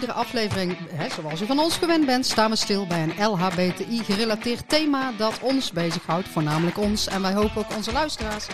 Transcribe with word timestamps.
iedere 0.00 0.18
aflevering, 0.18 0.76
hè, 0.94 1.06
zoals 1.10 1.40
u 1.40 1.46
van 1.46 1.58
ons 1.58 1.76
gewend 1.76 2.06
bent, 2.06 2.26
staan 2.26 2.50
we 2.50 2.56
stil 2.56 2.86
bij 2.86 3.02
een 3.02 3.26
LHBTI-gerelateerd 3.26 4.68
thema 4.68 5.12
dat 5.16 5.32
ons 5.40 5.72
bezighoudt. 5.72 6.28
Voornamelijk 6.28 6.78
ons 6.78 7.06
en 7.06 7.22
wij 7.22 7.32
hopen 7.32 7.56
ook 7.56 7.76
onze 7.76 7.92
luisteraars. 7.92 8.46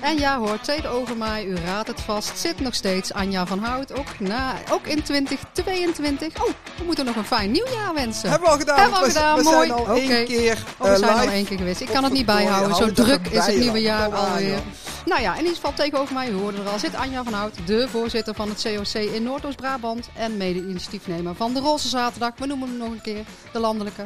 En 0.00 0.18
ja 0.18 0.38
hoor, 0.38 0.60
tweede 0.60 0.88
mij, 1.16 1.44
u 1.44 1.56
raadt 1.56 1.88
het 1.88 2.00
vast, 2.00 2.38
zit 2.38 2.60
nog 2.60 2.74
steeds 2.74 3.12
Anja 3.12 3.46
van 3.46 3.58
Hout. 3.58 3.92
Ook, 3.92 4.18
na, 4.18 4.54
ook 4.70 4.86
in 4.86 5.02
2022. 5.02 6.42
Oh, 6.42 6.50
we 6.76 6.84
moeten 6.84 7.04
nog 7.04 7.16
een 7.16 7.24
fijn 7.24 7.50
nieuwjaar 7.50 7.94
wensen. 7.94 8.30
Hebben 8.30 8.48
we 8.48 8.54
al 8.54 8.60
gedaan. 8.60 8.78
Hebben 8.78 8.98
we 8.98 9.04
al 9.04 9.10
gedaan, 9.10 9.36
we, 9.36 9.42
mooi. 9.42 9.66
zijn 9.66 9.78
al 9.78 9.94
één 9.96 10.24
keer 10.24 10.64
Oh, 10.78 10.90
we 10.90 10.96
zijn 10.96 11.10
live. 11.10 11.26
al 11.26 11.32
één 11.32 11.44
keer 11.44 11.58
geweest. 11.58 11.80
Ik 11.80 11.88
kan 11.88 12.04
het 12.04 12.12
niet 12.12 12.26
bijhouden. 12.26 12.76
Zo 12.76 12.92
druk 12.92 13.28
is 13.28 13.46
het 13.46 13.58
nieuwe 13.58 13.80
jaar 13.80 14.14
alweer. 14.14 14.58
Nou 15.04 15.20
ja, 15.20 15.32
in 15.32 15.38
ieder 15.38 15.54
geval 15.54 15.72
tegenover 15.72 16.14
mij, 16.14 16.30
u 16.30 16.34
hoorde 16.34 16.62
er 16.62 16.68
al, 16.68 16.78
zit 16.78 16.94
Anja 16.94 17.24
van 17.24 17.32
Hout, 17.32 17.66
de 17.66 17.88
voorzitter 17.88 18.34
van 18.34 18.48
het 18.48 18.62
COC 18.62 19.02
in 19.02 19.22
Noordoost-Brabant 19.22 20.08
en 20.16 20.36
mede-initiatiefnemer 20.36 21.34
van 21.34 21.54
de 21.54 21.60
Roze 21.60 21.88
Zaterdag. 21.88 22.32
We 22.38 22.46
noemen 22.46 22.68
hem 22.68 22.76
nog 22.76 22.90
een 22.90 23.00
keer 23.00 23.24
de 23.52 23.58
landelijke. 23.58 24.04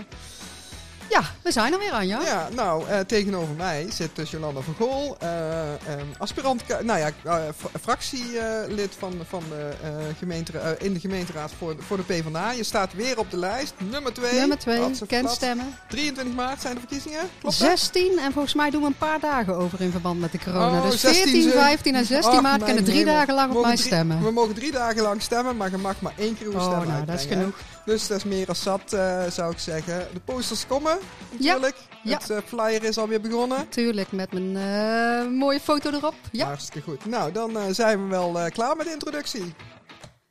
Ja, 1.10 1.22
we 1.42 1.52
zijn 1.52 1.72
er 1.72 1.78
weer, 1.78 1.92
Anja. 1.92 2.20
Ja, 2.24 2.48
nou, 2.54 2.86
eh, 2.88 3.00
tegenover 3.00 3.54
mij 3.54 3.86
zit 3.92 4.10
dus 4.16 4.30
Jolanda 4.30 4.60
van 4.60 4.74
Gool, 4.78 5.16
eh, 5.20 5.72
eh, 5.72 5.78
aspirant, 6.18 6.62
nou 6.82 6.98
ja, 6.98 7.10
eh, 7.24 7.38
fractielid 7.82 8.94
van, 8.98 9.12
van 9.28 9.42
de, 9.48 9.70
gemeente, 10.18 10.76
in 10.78 10.92
de 10.94 11.00
gemeenteraad 11.00 11.50
voor, 11.58 11.76
voor 11.78 11.96
de 11.96 12.02
PvdA. 12.02 12.50
Je 12.50 12.64
staat 12.64 12.92
weer 12.94 13.18
op 13.18 13.30
de 13.30 13.36
lijst, 13.36 13.74
nummer 13.90 14.12
2. 14.12 14.32
Nummer 14.38 14.58
2, 14.58 14.90
kent 15.06 15.30
stemmen. 15.30 15.74
23 15.88 16.34
maart 16.34 16.60
zijn 16.60 16.74
de 16.74 16.80
verkiezingen, 16.80 17.20
klopt 17.40 17.58
dat? 17.58 17.68
16 17.68 18.18
en 18.18 18.32
volgens 18.32 18.54
mij 18.54 18.70
doen 18.70 18.80
we 18.80 18.86
een 18.86 18.96
paar 18.98 19.20
dagen 19.20 19.56
over 19.56 19.80
in 19.80 19.90
verband 19.90 20.20
met 20.20 20.32
de 20.32 20.38
corona. 20.44 20.78
Oh, 20.82 20.90
dus 20.90 21.00
16 21.00 21.22
14, 21.22 21.42
ze- 21.42 21.50
15 21.50 21.94
en 21.94 22.04
16 22.04 22.32
Ach, 22.36 22.42
maart 22.42 22.64
kunnen 22.64 22.84
drie 22.84 22.98
hemel. 22.98 23.14
dagen 23.14 23.34
lang 23.34 23.54
op 23.54 23.62
mij 23.62 23.74
drie- 23.74 23.86
stemmen. 23.86 24.22
We 24.22 24.30
mogen 24.30 24.54
drie 24.54 24.72
dagen 24.72 25.02
lang 25.02 25.22
stemmen, 25.22 25.56
maar 25.56 25.70
je 25.70 25.77
mag 25.77 26.00
maar 26.00 26.12
één 26.18 26.36
keer 26.38 26.46
uw 26.46 26.52
Oh, 26.54 26.62
stem 26.78 26.88
nou, 26.88 27.04
dat 27.04 27.14
is 27.14 27.22
hè. 27.24 27.28
genoeg. 27.28 27.55
Dus 27.84 28.06
dat 28.06 28.16
is 28.16 28.24
meer 28.24 28.46
dan 28.46 28.56
zat, 28.56 28.96
zou 29.30 29.52
ik 29.52 29.58
zeggen. 29.58 30.08
De 30.12 30.20
posters 30.24 30.66
komen, 30.66 30.92
Ja, 30.92 30.97
natuurlijk. 31.30 31.77
ja. 32.02 32.18
Het 32.18 32.30
eh, 32.30 32.38
flyer 32.44 32.84
is 32.84 32.98
alweer 32.98 33.20
begonnen. 33.20 33.68
Tuurlijk, 33.68 34.12
met 34.12 34.32
mijn 34.32 34.56
eh, 34.56 35.30
mooie 35.30 35.60
foto 35.60 35.90
erop. 35.90 36.14
Ja, 36.32 36.46
Hartstikke 36.46 36.90
goed. 36.90 37.05
Nou, 37.05 37.32
dan 37.32 37.56
eh, 37.58 37.64
zijn 37.70 38.02
we 38.02 38.08
wel 38.08 38.50
klaar 38.50 38.77
met 38.77 38.86
de 38.86 38.92
introductie. 38.92 39.55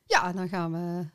ja 0.06 0.32
dan 0.32 0.48
gaan 0.48 0.72
we 0.72 1.06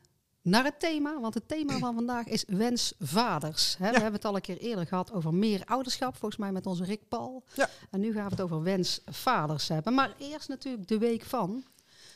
naar 0.41 0.63
het 0.63 0.79
thema. 0.79 1.19
Want 1.19 1.33
het 1.33 1.47
thema 1.47 1.77
van 1.77 1.93
vandaag 1.93 2.27
is 2.27 2.43
wensvaders. 2.47 3.75
Hè, 3.77 3.87
We 3.87 3.93
hebben 3.93 4.13
het 4.13 4.25
al 4.25 4.35
een 4.35 4.41
keer 4.41 4.57
eerder 4.57 4.87
gehad 4.87 5.11
over 5.11 5.33
meer 5.33 5.61
ouderschap. 5.65 6.17
Volgens 6.17 6.39
mij 6.39 6.51
met 6.51 6.65
onze 6.65 6.83
Rick 6.83 7.07
Paul. 7.07 7.43
Ja. 7.53 7.69
En 7.91 7.99
nu 7.99 8.13
gaan 8.13 8.23
we 8.23 8.31
het 8.31 8.41
over 8.41 8.63
wensvaders 8.63 9.67
hebben. 9.67 9.93
Maar 9.93 10.13
eerst 10.17 10.49
natuurlijk 10.49 10.88
de 10.88 10.97
week 10.97 11.23
van. 11.23 11.63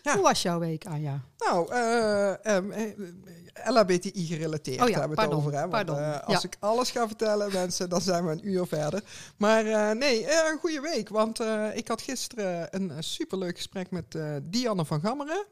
Ja. 0.07 0.13
Hoe 0.13 0.23
was 0.23 0.41
jouw 0.41 0.59
week, 0.59 0.85
Anja? 0.85 1.21
Nou, 1.37 1.71
eh 1.71 2.45
ehm, 2.45 2.71
eh, 2.71 2.91
LHBTI 3.65 4.25
gerelateerd 4.25 4.81
Oh 4.81 4.89
ja, 4.89 4.99
hebben 4.99 5.17
we 5.17 5.23
het 5.23 5.33
over. 5.33 5.53
Hè? 5.53 5.67
Want, 5.67 5.89
eh, 5.89 6.19
als 6.23 6.41
Ja. 6.41 6.49
ik 6.49 6.57
alles 6.59 6.91
ga 6.91 7.07
vertellen, 7.07 7.51
mensen, 7.53 7.89
dan 7.89 8.01
zijn 8.01 8.25
we 8.25 8.31
een 8.31 8.47
uur 8.47 8.67
verder. 8.67 9.03
Maar 9.37 9.95
nee, 9.95 10.23
een 10.23 10.57
goede 10.59 10.81
week. 10.81 11.09
Want 11.09 11.39
ik 11.73 11.87
had 11.87 12.01
gisteren 12.01 12.67
een, 12.71 12.91
superleuk 13.03 13.55
gesprek 13.55 13.91
met 13.91 14.17
Dianne 14.43 14.85
van 14.85 15.01
Gammeren. 15.01 15.45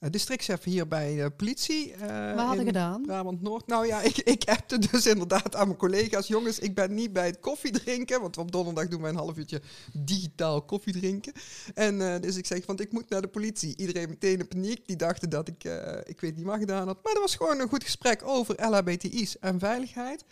Eh, 0.00 0.06
eh, 0.06 0.12
districtchef 0.12 0.62
hier 0.64 0.88
bij 0.88 1.14
de 1.16 1.30
politie. 1.30 1.92
eh, 1.92 2.34
Wat 2.34 2.44
hadden 2.46 2.66
gedaan? 2.66 3.02
Brabant 3.02 3.42
Noord. 3.42 3.66
Nou 3.66 3.86
ja, 3.86 4.02
ik, 4.02 4.16
ik 4.18 4.44
appte 4.48 4.78
dus 4.78 5.06
inderdaad 5.06 5.54
aan 5.56 5.66
mijn 5.66 5.78
collega's. 5.78 6.26
Jongens, 6.26 6.58
ik 6.58 6.74
ben 6.74 6.94
niet 6.94 7.12
bij 7.12 7.26
het 7.26 7.40
koffie 7.40 7.70
drinken. 7.72 8.20
Want 8.20 8.38
op 8.38 8.52
donderdag 8.52 8.88
doen 8.88 9.00
wij 9.00 9.10
een 9.10 9.16
half 9.16 9.36
uurtje 9.36 9.60
digitaal 9.92 10.62
koffie 10.62 10.92
drinken. 10.92 11.32
En 11.74 12.12
eh, 12.14 12.20
dus 12.20 12.36
ik 12.36 12.46
zeg, 12.46 12.66
want 12.66 12.80
ik 12.80 12.92
moet 12.92 13.08
naar 13.08 13.22
de 13.22 13.28
politie. 13.28 13.76
Iedereen 13.76 14.08
meteen 14.08 14.38
in 14.38 14.48
paniek. 14.48 14.86
Die 14.86 14.96
dachten 14.96 15.30
dat 15.30 15.48
ik, 15.48 15.64
eh, 15.64 15.98
ik 16.04 16.20
weet 16.20 16.36
niet 16.36 16.44
wat 16.44 16.58
gedaan 16.58 16.86
had. 16.86 16.98
Maar 17.02 17.12
dat 17.12 17.22
was 17.22 17.36
gewoon 17.36 17.60
een 17.60 17.68
goed 17.68 17.84
gesprek 17.84 18.22
over 18.24 18.66
LHBTI's 18.70 19.38
en 19.38 19.58
veiligheid. 19.58 20.24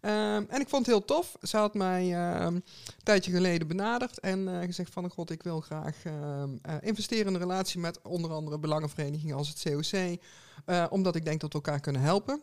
Ehm, 0.00 0.44
en 0.48 0.60
ik 0.60 0.68
vond 0.68 0.86
het 0.86 0.94
heel 0.94 1.04
tof. 1.04 1.36
Ze 1.42 1.56
had 1.56 1.74
mij 1.74 2.14
ehm, 2.14 2.54
een 2.54 2.64
tijdje 3.02 3.30
geleden 3.30 3.68
benaderd 3.68 4.20
en 4.20 4.48
eh, 4.48 4.64
gezegd 4.64 4.92
van, 4.92 5.10
god, 5.10 5.30
ik 5.30 5.42
wil 5.42 5.60
graag 5.60 6.04
ehm, 6.04 6.56
eh, 6.62 6.74
investeren 6.80 7.26
in 7.26 7.34
een 7.34 7.40
relatie 7.40 7.80
met 7.80 8.02
onder 8.02 8.30
andere 8.30 8.58
belangenverenigingen 8.58 9.36
als 9.36 9.48
het 9.48 9.62
COC. 9.62 10.18
eh, 10.64 10.86
omdat 10.90 11.16
ik 11.16 11.24
denk 11.24 11.40
dat 11.40 11.52
we 11.52 11.58
elkaar 11.58 11.80
kunnen 11.80 12.02
helpen. 12.02 12.42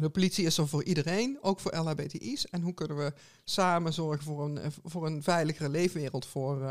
De 0.00 0.10
politie 0.10 0.44
is 0.44 0.58
er 0.58 0.68
voor 0.68 0.84
iedereen, 0.84 1.38
ook 1.40 1.60
voor 1.60 1.76
LHBTI's. 1.76 2.46
En 2.46 2.62
hoe 2.62 2.74
kunnen 2.74 2.96
we 2.96 3.12
samen 3.44 3.92
zorgen 3.92 4.24
voor 4.24 4.44
een, 4.44 4.72
voor 4.84 5.06
een 5.06 5.22
veiligere 5.22 5.68
leefwereld 5.68 6.26
voor, 6.26 6.70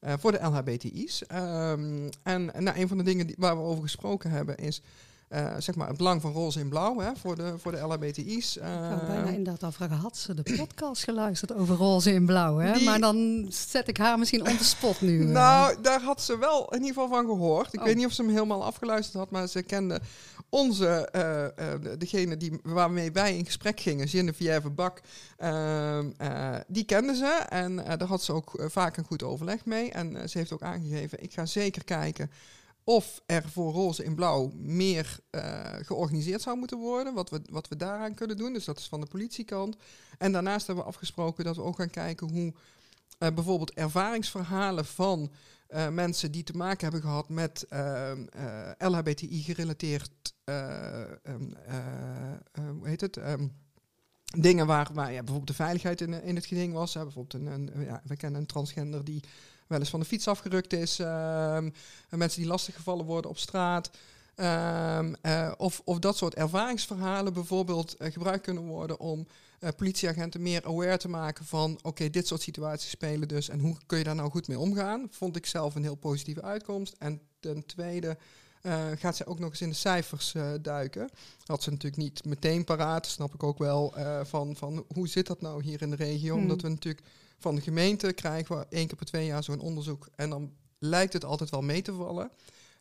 voor 0.00 0.32
de 0.32 0.42
LHBTI's? 0.42 1.26
En 1.26 2.44
nou, 2.58 2.78
een 2.78 2.88
van 2.88 2.98
de 2.98 3.04
dingen 3.04 3.26
die, 3.26 3.36
waar 3.38 3.56
we 3.56 3.62
over 3.62 3.82
gesproken 3.82 4.30
hebben 4.30 4.56
is 4.56 4.82
eh, 5.30 5.54
zeg 5.58 5.74
maar 5.74 5.88
het 5.88 5.96
belang 5.96 6.20
van 6.20 6.32
roze 6.32 6.60
in 6.60 6.68
blauw 6.68 6.98
hè, 6.98 7.10
voor, 7.16 7.36
de, 7.36 7.54
voor 7.58 7.72
de 7.72 7.78
LHBTI's. 7.78 8.56
Ik 8.56 8.62
had 8.62 8.70
Ehm, 9.00 9.06
bijna 9.06 9.28
inderdaad 9.28 9.62
afvragen, 9.62 9.96
had 9.96 10.16
ze 10.16 10.34
de 10.34 10.54
podcast 10.56 11.04
geluisterd 11.04 11.54
over 11.54 11.76
roze 11.76 12.12
in 12.12 12.26
blauw? 12.26 12.56
Hè? 12.56 12.72
Die- 12.72 12.84
Maar 12.84 13.00
dan 13.00 13.46
zet 13.48 13.88
ik 13.88 13.96
haar 13.96 14.18
misschien 14.18 14.48
on 14.48 14.56
the 14.56 14.64
spot 14.64 15.00
nu. 15.00 15.20
eh. 15.26 15.26
Nou, 15.28 15.76
daar 15.82 16.00
had 16.02 16.22
ze 16.22 16.38
wel 16.38 16.64
in 16.68 16.78
ieder 16.82 16.88
geval 17.02 17.08
van 17.08 17.26
gehoord. 17.26 17.72
Ik 17.74 17.80
Oh. 17.80 17.86
weet 17.86 17.96
niet 17.96 18.06
of 18.06 18.12
ze 18.12 18.22
hem 18.22 18.30
helemaal 18.30 18.64
afgeluisterd 18.64 19.16
had, 19.18 19.30
maar 19.30 19.46
ze 19.48 19.62
kende 19.62 20.00
onze, 20.48 20.86
eh, 20.86 21.44
eh, 21.44 21.52
de- 21.82 21.96
degene 21.96 22.36
die, 22.36 22.58
waarmee 22.62 23.12
wij 23.12 23.36
in 23.36 23.44
gesprek 23.44 23.80
gingen, 23.80 24.08
Geneviève 24.08 24.70
Bak, 24.70 25.00
ehm, 25.36 26.10
eh, 26.16 26.54
die 26.66 26.84
kende 26.84 27.14
ze. 27.14 27.26
En 27.48 27.84
eh, 27.86 27.98
daar 27.98 28.08
had 28.08 28.22
ze 28.22 28.32
ook 28.32 28.54
eh, 28.58 28.66
vaak 28.68 28.96
een 28.96 29.04
goed 29.04 29.22
overleg 29.22 29.64
mee. 29.64 29.90
En 29.90 30.16
eh, 30.16 30.26
ze 30.26 30.38
heeft 30.38 30.52
ook 30.52 30.62
aangegeven, 30.62 31.22
ik 31.22 31.32
ga 31.32 31.46
zeker 31.46 31.84
kijken 31.84 32.30
of 32.84 33.22
er 33.26 33.48
voor 33.48 33.72
roze 33.72 34.04
in 34.04 34.14
blauw 34.14 34.50
meer 34.54 35.18
eh, 35.30 35.74
georganiseerd 35.80 36.42
zou 36.42 36.56
moeten 36.58 36.78
worden. 36.78 37.14
Wat 37.14 37.30
we, 37.30 37.40
wat 37.50 37.68
we 37.68 37.76
daaraan 37.76 38.14
kunnen 38.14 38.36
doen. 38.36 38.52
Dus 38.52 38.64
dat 38.64 38.78
is 38.78 38.88
van 38.88 39.00
de 39.00 39.06
politiekant. 39.06 39.76
En 40.18 40.32
daarnaast 40.32 40.66
hebben 40.66 40.84
we 40.84 40.90
afgesproken 40.90 41.44
dat 41.44 41.56
we 41.56 41.62
ook 41.62 41.76
gaan 41.76 41.90
kijken 41.90 42.30
hoe 42.30 42.52
eh, 43.18 43.34
bijvoorbeeld 43.34 43.72
ervaringsverhalen 43.72 44.84
van 44.84 45.30
eh, 45.66 45.88
mensen 45.88 46.32
die 46.32 46.42
te 46.42 46.56
maken 46.56 46.82
hebben 46.82 47.00
gehad 47.00 47.28
met 47.28 47.66
LHBTI-gerelateerd, 48.78 50.34
eh, 50.50 51.02
ehm, 51.02 51.52
eh, 51.66 52.32
eh, 52.52 52.70
hoe 52.78 52.88
heet 52.88 53.00
het? 53.00 53.16
Ehm, 53.16 53.46
dingen 54.38 54.66
waar, 54.66 54.88
waar 54.92 55.12
ja, 55.12 55.18
bijvoorbeeld 55.18 55.46
de 55.46 55.62
veiligheid 55.62 56.00
in, 56.00 56.22
in 56.22 56.34
het 56.34 56.46
geding 56.46 56.72
was. 56.72 56.92
Bijvoorbeeld 56.92 57.34
een, 57.34 57.46
een, 57.46 57.84
ja, 57.84 58.02
we 58.04 58.16
kennen 58.16 58.40
een 58.40 58.46
transgender 58.46 59.04
die 59.04 59.22
wel 59.70 59.78
eens 59.78 59.90
van 59.90 60.00
de 60.00 60.06
fiets 60.06 60.28
afgerukt 60.28 60.72
is. 60.72 60.98
ehm, 60.98 61.70
en 62.08 62.18
mensen 62.18 62.40
die 62.40 62.50
lastiggevallen 62.50 63.04
worden 63.04 63.30
op 63.30 63.38
straat. 63.38 63.90
Ehm, 64.40 65.14
eh, 65.20 65.52
of, 65.56 65.82
of 65.84 65.98
dat 65.98 66.16
soort 66.16 66.34
ervaringsverhalen 66.34 67.32
bijvoorbeeld 67.32 67.96
eh, 67.96 68.12
gebruikt 68.12 68.42
kunnen 68.42 68.66
worden 68.66 69.00
om 69.00 69.26
eh, 69.58 69.70
politieagenten 69.76 70.42
meer 70.42 70.64
aware 70.64 70.96
te 70.96 71.08
maken 71.08 71.44
van 71.44 71.78
oké, 71.82 72.10
dit 72.10 72.26
soort 72.26 72.42
situaties 72.42 72.90
spelen 72.90 73.28
dus 73.28 73.48
en 73.48 73.58
hoe 73.58 73.76
kun 73.86 73.98
je 73.98 74.04
daar 74.04 74.14
nou 74.14 74.30
goed 74.30 74.48
mee 74.48 74.58
omgaan? 74.58 75.08
Vond 75.10 75.36
ik 75.36 75.46
zelf 75.46 75.74
een 75.74 75.82
heel 75.82 75.94
positieve 75.94 76.42
uitkomst. 76.42 76.94
En 76.98 77.20
ten 77.40 77.66
tweede 77.66 78.16
gaat 78.94 79.16
zij 79.16 79.26
ook 79.26 79.38
nog 79.38 79.50
eens 79.50 79.60
in 79.60 79.68
de 79.68 79.74
cijfers 79.74 80.34
duiken. 80.62 81.10
Had 81.44 81.62
ze 81.62 81.70
natuurlijk 81.70 82.02
niet 82.02 82.24
meteen 82.24 82.64
paraat, 82.64 83.06
snap 83.06 83.34
ik 83.34 83.42
ook 83.42 83.58
wel, 83.58 83.94
van, 84.22 84.56
van 84.56 84.84
hoe 84.94 85.08
zit 85.08 85.26
dat 85.26 85.40
nou 85.40 85.62
hier 85.62 85.82
in 85.82 85.90
de 85.90 85.96
regio? 85.96 86.32
Hmm. 86.32 86.42
Omdat 86.42 86.62
we 86.62 86.68
natuurlijk 86.68 87.06
van 87.40 87.54
de 87.54 87.60
gemeente 87.60 88.12
krijgen 88.12 88.58
we 88.58 88.66
één 88.70 88.86
keer 88.86 88.96
per 88.96 89.06
twee 89.06 89.26
jaar 89.26 89.42
zo'n 89.44 89.60
onderzoek 89.60 90.08
en 90.16 90.30
dan 90.30 90.52
lijkt 90.78 91.12
het 91.12 91.24
altijd 91.24 91.50
wel 91.50 91.62
mee 91.62 91.82
te 91.82 91.92
vallen. 91.92 92.30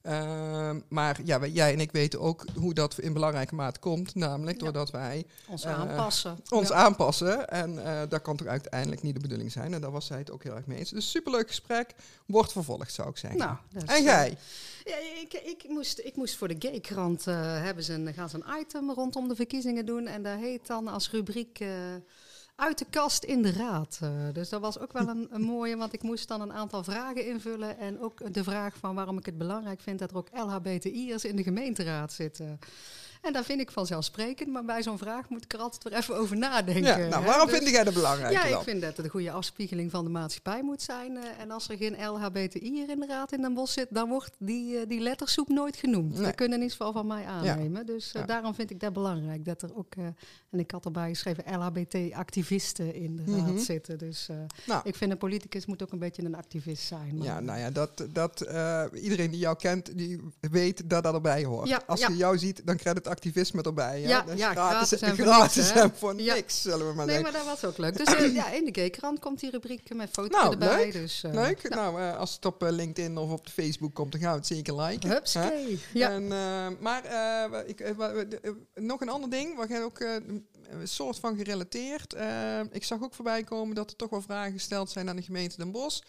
Ehm, 0.01 0.79
maar 0.89 1.19
ja, 1.23 1.39
wij- 1.39 1.49
jij 1.49 1.73
en 1.73 1.79
ik 1.79 1.91
weten 1.91 2.19
ook 2.19 2.45
hoe 2.55 2.73
dat 2.73 2.99
in 2.99 3.13
belangrijke 3.13 3.55
mate 3.55 3.79
komt. 3.79 4.15
Namelijk 4.15 4.59
doordat 4.59 4.91
wij 4.91 5.25
Ons 5.47 5.63
eh, 5.63 5.79
aanpassen. 5.79 6.37
ons 6.49 6.69
Ja. 6.69 6.75
aanpassen. 6.75 7.47
En 7.47 7.85
eh 7.85 8.01
dat 8.09 8.21
kan 8.21 8.35
toch 8.37 8.47
uiteindelijk 8.47 9.01
niet 9.01 9.13
de 9.13 9.19
bedoeling 9.19 9.51
zijn. 9.51 9.73
En 9.73 9.81
daar 9.81 9.91
was 9.91 10.05
zij 10.05 10.17
het 10.17 10.31
ook 10.31 10.43
heel 10.43 10.55
erg 10.55 10.65
mee 10.65 10.77
eens. 10.77 10.89
Dus 10.89 11.09
superleuk 11.11 11.47
gesprek. 11.47 11.93
Wordt 12.25 12.51
vervolgd, 12.51 12.93
zou 12.93 13.09
ik 13.09 13.17
zeggen. 13.17 13.39
Nou, 13.39 13.55
en 13.85 14.03
jij? 14.03 14.37
Ja, 14.83 14.95
ik, 15.21 15.33
ik, 15.33 15.65
moest, 15.67 15.99
ik 15.99 16.15
moest 16.15 16.35
voor 16.35 16.47
de 16.47 16.55
Gaykrant 16.59 17.27
eh 17.27 17.35
hebben 17.61 17.83
ze 17.83 17.93
een, 17.93 18.13
gaan 18.13 18.29
ze 18.29 18.35
een 18.43 18.59
item 18.61 18.91
rondom 18.91 19.27
de 19.27 19.35
verkiezingen 19.35 19.85
doen. 19.85 20.07
En 20.07 20.23
dat 20.23 20.37
heet 20.39 20.67
dan 20.67 20.87
als 20.87 21.11
rubriek 21.11 21.59
uit 22.59 22.77
de 22.77 22.85
kast 22.89 23.23
in 23.23 23.41
de 23.41 23.51
raad. 23.51 23.99
Eh, 24.01 24.09
dus 24.33 24.49
dat 24.49 24.61
was 24.61 24.79
ook 24.79 24.93
wel 24.93 25.07
een, 25.07 25.27
een 25.31 25.41
mooie, 25.41 25.77
want 25.77 25.93
ik 25.93 26.03
moest 26.03 26.27
dan 26.27 26.41
een 26.41 26.53
aantal 26.53 26.83
vragen 26.83 27.27
invullen. 27.27 27.77
En 27.77 28.01
ook 28.01 28.33
de 28.33 28.43
vraag 28.43 28.77
van 28.77 28.95
waarom 28.95 29.17
ik 29.17 29.25
het 29.25 29.37
belangrijk 29.37 29.79
vind 29.79 29.99
dat 29.99 30.11
er 30.11 30.17
ook 30.17 30.29
LHBTI'ers 30.33 31.25
in 31.25 31.35
de 31.35 31.43
gemeenteraad 31.43 32.13
zitten. 32.13 32.59
En 33.21 33.33
dat 33.33 33.45
vind 33.45 33.61
ik 33.61 33.71
vanzelfsprekend, 33.71 34.49
maar 34.51 34.65
bij 34.65 34.83
zo'n 34.83 34.97
vraag 34.97 35.29
moet 35.29 35.43
ik 35.43 35.53
er 35.53 35.59
altijd 35.59 35.83
weer 35.83 35.93
even 35.93 36.15
over 36.15 36.37
nadenken. 36.37 36.83
Ja, 36.83 37.07
nou, 37.07 37.25
waarom 37.25 37.47
Dus- 37.47 37.57
vind 37.57 37.69
jij 37.69 37.83
dat 37.83 37.93
belangrijk? 37.93 38.33
Ja, 38.33 38.43
ik 38.43 38.63
vind 38.63 38.81
dat 38.81 38.95
het 38.97 39.05
een 39.05 39.11
goede 39.11 39.31
afspiegeling 39.31 39.91
van 39.91 40.03
de 40.03 40.09
maatschappij 40.09 40.63
moet 40.63 40.81
zijn. 40.81 41.17
eh, 41.17 41.23
en 41.39 41.51
als 41.51 41.69
er 41.69 41.77
geen 41.77 42.05
LHBTI 42.05 42.85
in 42.87 42.99
de 42.99 43.05
raad 43.07 43.31
in 43.31 43.41
Den 43.41 43.53
Bosch 43.53 43.73
zit, 43.73 43.87
dan 43.89 44.09
wordt 44.09 44.35
die, 44.39 44.77
eh, 44.79 44.87
die 44.87 44.99
lettersoep 44.99 45.47
nooit 45.47 45.75
genoemd. 45.75 46.13
Nee. 46.13 46.23
Dat 46.23 46.35
kunnen 46.35 46.57
in 46.57 46.63
ieder 46.63 46.77
geval 46.77 46.93
van 46.93 47.07
mij 47.07 47.25
aannemen. 47.25 47.85
Dus 47.85 48.11
eh, 48.11 48.25
daarom 48.25 48.53
vind 48.55 48.69
ik 48.71 48.79
dat 48.79 48.93
belangrijk. 48.93 49.45
Dat 49.45 49.61
er 49.61 49.75
ook, 49.77 49.93
en 50.49 50.59
ik 50.59 50.71
had 50.71 50.85
erbij 50.85 51.09
geschreven, 51.09 51.43
LHBT-activisten 51.57 52.93
in 52.93 53.15
de 53.15 53.23
raad 53.25 53.45
Mhm. 53.47 53.57
zitten. 53.57 53.97
Dus 53.97 54.27
Nou. 54.65 54.81
ik 54.83 54.95
vind 54.95 55.11
een 55.11 55.17
politicus 55.17 55.65
moet 55.65 55.83
ook 55.83 55.91
een 55.91 55.99
beetje 55.99 56.23
een 56.23 56.35
activist 56.35 56.83
zijn. 56.83 57.17
maar- 57.17 57.25
Ja, 57.27 57.39
nou 57.39 57.59
ja, 57.59 57.69
dat, 57.71 58.05
dat 58.11 58.41
iedereen 58.93 59.31
die 59.31 59.39
jou 59.39 59.55
kent, 59.57 59.97
die 59.97 60.19
weet 60.51 60.89
dat 60.89 61.03
dat 61.03 61.13
erbij 61.13 61.43
hoort. 61.43 61.67
Ja, 61.67 61.81
Als 61.87 62.05
je 62.05 62.15
jou 62.15 62.37
ziet, 62.37 62.61
dan 62.65 62.75
krijgt 62.77 62.97
het 62.97 63.07
activisme 63.09 63.61
erbij. 63.61 64.01
hè? 64.01 64.07
Ja, 64.07 64.25
ja, 64.35 64.51
gratis, 64.51 64.99
en 65.01 65.15
voor 65.15 65.25
gratis 65.25 65.71
en 65.71 65.91
voor 65.95 66.21
Ja. 66.21 66.33
niks, 66.33 66.61
zullen 66.61 66.87
we 66.87 66.93
maar 66.93 67.05
Nee, 67.05 67.21
maar 67.21 67.31
dat 67.31 67.45
was 67.45 67.65
ook 67.65 67.77
leuk. 67.77 67.97
Dus 68.05 68.15
eh, 68.15 68.33
ja, 68.33 68.49
in 68.51 68.65
de 68.71 68.81
G-krant 68.87 69.19
komt 69.19 69.39
die 69.39 69.49
rubriek 69.49 69.93
met 69.95 70.09
foto's 70.11 70.31
Nou, 70.41 70.51
erbij. 70.51 70.83
leuk. 70.83 70.93
Dus, 70.93 71.23
eh, 71.23 71.33
Leuk. 71.33 71.69
Nou, 71.69 72.01
eh, 72.01 72.17
als 72.17 72.33
het 72.35 72.45
op 72.45 72.61
LinkedIn 72.69 73.17
of 73.17 73.31
op 73.31 73.45
de 73.45 73.51
Facebook 73.51 73.93
komt, 73.93 74.11
dan 74.11 74.21
gaan 74.21 74.31
we 74.31 74.37
het 74.37 74.47
zeker 74.47 74.81
liken. 74.81 75.09
Hupskee. 75.09 75.79
Ja. 75.93 76.09
En, 76.09 76.27
maar 76.79 77.03
ik, 77.65 77.93
nog 78.75 79.01
een 79.01 79.09
ander 79.09 79.29
ding, 79.29 79.55
waar 79.57 79.67
jij 79.69 79.83
ook 79.83 79.99
een 79.99 80.47
soort 80.83 81.19
van 81.19 81.37
gerelateerd. 81.37 82.15
ik 82.71 82.83
zag 82.83 83.01
ook 83.03 83.13
voorbij 83.13 83.43
komen 83.43 83.75
dat 83.75 83.89
er 83.89 83.95
toch 83.95 84.09
wel 84.09 84.21
vragen 84.21 84.51
gesteld 84.51 84.89
zijn 84.89 85.09
aan 85.09 85.15
de 85.15 85.21
gemeente 85.21 85.57
Den 85.57 85.71
Bosch. 85.71 86.01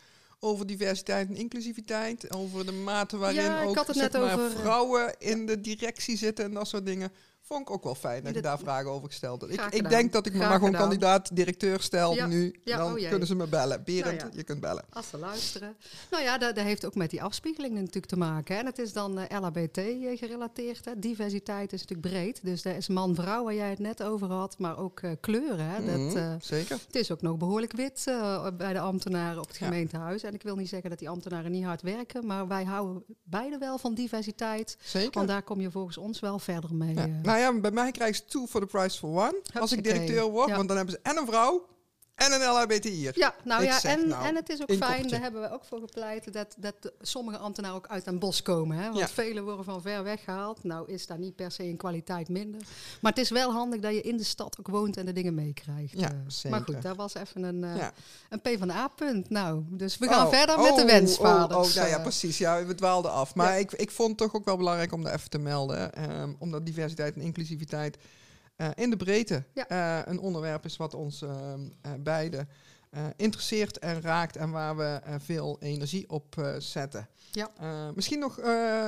Over 0.43 0.67
diversiteit 0.67 1.29
en 1.29 1.37
inclusiviteit. 1.37 2.35
Over 2.35 2.67
de 2.67 2.73
mate 2.73 3.17
waarin 3.17 3.43
Ja, 3.43 3.63
ook 3.63 3.85
zeg 3.91 4.13
maar, 4.13 4.33
over, 4.33 4.45
eh, 4.45 4.61
vrouwen 4.61 5.15
in 5.19 5.47
de 5.47 5.61
directie 5.61 6.17
zitten 6.17 6.45
en 6.45 6.53
dat 6.53 6.69
soort 6.69 6.87
dingen. 6.87 7.13
Vond 7.53 7.63
ik 7.69 7.71
ook 7.71 7.85
wel 7.85 7.95
fijn 7.95 8.25
dat 8.25 8.35
je 8.35 8.41
daar 8.43 8.59
vragen 8.59 8.91
over 8.91 9.09
gesteld 9.09 9.41
hebt. 9.41 9.53
Ik, 9.55 9.61
ik 9.75 9.89
denk 9.89 10.13
dat 10.13 10.27
ik 10.27 10.33
me 10.33 10.39
maar 10.39 10.49
gewoon 10.49 10.65
gedaan. 10.65 10.81
kandidaat 10.81 11.37
directeur 11.37 11.81
stel 11.81 12.15
Ja. 12.15 12.27
nu. 12.27 12.61
Ja, 12.65 12.77
dan 12.77 12.93
oh 12.97 13.09
kunnen 13.09 13.27
ze 13.27 13.35
me 13.35 13.47
bellen. 13.47 13.83
Berend, 13.85 14.05
Nou 14.19 14.31
ja. 14.31 14.37
je 14.37 14.43
kunt 14.43 14.61
bellen. 14.61 14.85
Als 14.93 15.09
ze 15.09 15.19
luisteren. 15.19 15.77
Nou 16.11 16.23
ja, 16.23 16.39
dat, 16.39 16.55
dat 16.55 16.65
heeft 16.65 16.85
ook 16.87 16.95
met 16.95 17.11
die 17.11 17.23
afspiegeling 17.23 17.75
natuurlijk 17.75 18.07
te 18.07 18.17
maken. 18.17 18.55
hè. 18.55 18.61
En 18.61 18.67
het 18.67 18.79
is 18.79 18.93
dan 18.93 19.19
eh, 19.19 19.41
LHBT 19.41 19.79
eh, 19.79 20.19
gerelateerd. 20.19 20.85
Hè. 20.85 20.99
Diversiteit 20.99 21.73
is 21.73 21.81
natuurlijk 21.81 22.09
breed. 22.15 22.41
Dus 22.45 22.65
er 22.65 22.77
is 22.77 22.89
man-vrouw, 22.89 23.45
waar 23.45 23.55
jij 23.55 23.71
het 23.71 23.79
net 23.79 24.03
over 24.03 24.29
had. 24.33 24.59
Maar 24.59 24.79
ook 24.79 25.01
eh, 25.01 25.11
kleuren. 25.21 25.67
Hè. 25.67 25.85
Dat, 25.85 25.99
Mhm, 26.15 26.37
zeker. 26.41 26.79
het 26.87 26.95
is 26.97 27.11
ook 27.11 27.23
nog 27.23 27.37
behoorlijk 27.37 27.73
wit 27.73 28.05
bij 28.57 28.73
de 28.73 28.81
ambtenaren 28.81 29.39
op 29.43 29.49
het 29.49 29.57
gemeentehuis. 29.57 30.23
En 30.23 30.35
ik 30.35 30.43
wil 30.43 30.57
niet 30.57 30.69
zeggen 30.69 30.91
dat 30.91 30.99
die 30.99 31.09
ambtenaren 31.09 31.51
niet 31.51 31.65
hard 31.65 31.83
werken. 31.83 32.27
Maar 32.27 32.49
wij 32.49 32.65
houden 32.65 33.05
beide 33.23 33.59
wel 33.59 33.79
van 33.79 33.95
diversiteit. 33.95 34.77
Zeker. 34.83 35.11
Want 35.13 35.29
daar 35.29 35.43
kom 35.43 35.61
je 35.61 35.71
volgens 35.71 35.97
ons 35.99 36.21
wel 36.21 36.39
verder 36.39 36.75
mee. 36.75 36.95
Nou 36.95 37.39
ja, 37.41 37.53
bij 37.61 37.71
mij 37.71 37.91
krijgen 37.91 38.17
ze 38.17 38.25
two 38.25 38.47
for 38.47 38.61
the 38.61 38.67
price 38.67 38.99
for 38.99 39.09
one. 39.09 39.41
Als 39.61 39.73
ik 39.73 39.85
directeur 39.85 40.23
word, 40.31 40.49
Ja. 40.49 40.57
want 40.57 40.69
dan 40.69 40.77
hebben 40.77 40.95
ze 40.95 41.01
en 41.11 41.17
een 41.17 41.27
vrouw 41.27 41.67
en 42.21 42.33
een 42.33 42.41
LHBTI'er. 42.49 43.19
Ja, 43.19 43.35
nou 43.45 43.63
Ik 43.63 43.69
ja, 43.69 43.83
en, 43.83 44.09
nou, 44.09 44.25
en 44.27 44.35
het 44.35 44.49
is 44.49 44.61
ook 44.63 44.73
fijn, 44.73 45.09
daar 45.09 45.21
hebben 45.21 45.41
we 45.41 45.51
ook 45.53 45.65
voor 45.65 45.81
gepleit, 45.81 46.33
dat, 46.33 46.55
dat 46.59 46.75
de- 46.81 46.93
sommige 47.01 47.39
ambtenaren 47.39 47.77
ook 47.77 47.87
uit 47.89 48.07
een 48.07 48.19
bos 48.19 48.43
komen. 48.43 48.77
Hè? 48.77 48.85
Want 48.87 48.99
Ja. 48.99 49.09
velen 49.09 49.45
worden 49.45 49.65
van 49.65 49.83
ver 49.83 50.03
weg 50.03 50.25
gehaald. 50.25 50.65
Nou 50.65 50.93
is 50.93 51.07
daar 51.07 51.19
niet 51.19 51.37
per 51.37 51.51
se 51.51 51.69
in 51.69 51.77
kwaliteit 51.77 52.29
minder. 52.29 52.61
Maar 53.01 53.13
het 53.13 53.21
is 53.21 53.31
wel 53.31 53.53
handig 53.53 53.81
dat 53.81 53.93
je 53.95 54.01
in 54.01 54.17
de 54.17 54.25
stad 54.25 54.57
ook 54.59 54.69
woont 54.69 54.97
en 54.97 55.07
de 55.07 55.13
dingen 55.13 55.35
meekrijgt. 55.35 55.99
Ja, 56.01 56.09
eh. 56.09 56.15
zeker. 56.27 56.51
Maar 56.51 56.61
goed, 56.67 56.83
dat 56.83 56.97
was 56.97 57.15
even 57.15 57.43
een, 57.43 57.65
eh 57.65 57.77
Ja. 57.77 57.93
een 58.29 58.41
PvdA-punt. 58.41 59.31
Nou, 59.31 59.63
dus 59.69 59.99
we 59.99 60.07
gaan 60.09 60.27
Oh, 60.27 60.33
verder 60.33 60.59
met 60.59 60.75
de 60.77 60.81
oh, 60.83 60.87
wensvaders. 60.87 61.59
Oh, 61.67 61.69
oh, 61.71 61.75
nou 61.75 61.89
ja, 61.89 61.97
eh. 61.97 62.03
precies. 62.03 62.39
Ja, 62.39 62.65
we 62.65 62.75
dwaalden 62.75 63.13
af. 63.13 63.35
Maar 63.35 63.53
Ja. 63.53 63.55
ik, 63.59 63.73
ik 63.73 63.91
vond 63.91 64.09
het 64.09 64.19
toch 64.19 64.35
ook 64.35 64.45
wel 64.45 64.57
belangrijk 64.57 64.93
om 64.93 65.03
dat 65.03 65.13
even 65.13 65.31
te 65.31 65.39
melden. 65.39 65.93
ehm, 65.95 66.33
omdat 66.39 66.67
diversiteit 66.67 67.15
en 67.15 67.21
inclusiviteit 67.21 67.97
eh, 68.61 68.69
in 68.75 68.91
de 68.91 68.97
breedte 68.97 69.45
Ja. 69.55 69.69
eh, 69.69 70.13
een 70.13 70.19
onderwerp 70.21 70.65
is 70.65 70.77
wat 70.77 70.95
ons 70.95 71.23
ehm 71.23 71.61
eh, 71.83 71.93
beiden 71.99 72.49
eh, 72.91 73.05
interesseert 73.17 73.79
en 73.79 74.01
raakt. 74.01 74.37
En 74.37 74.51
waar 74.51 74.77
we 74.77 75.01
veel 75.19 75.57
energie 75.61 76.09
op 76.11 76.55
zetten. 76.59 77.09
Ja. 77.33 77.51
Misschien 77.95 78.19
nog, 78.19 78.37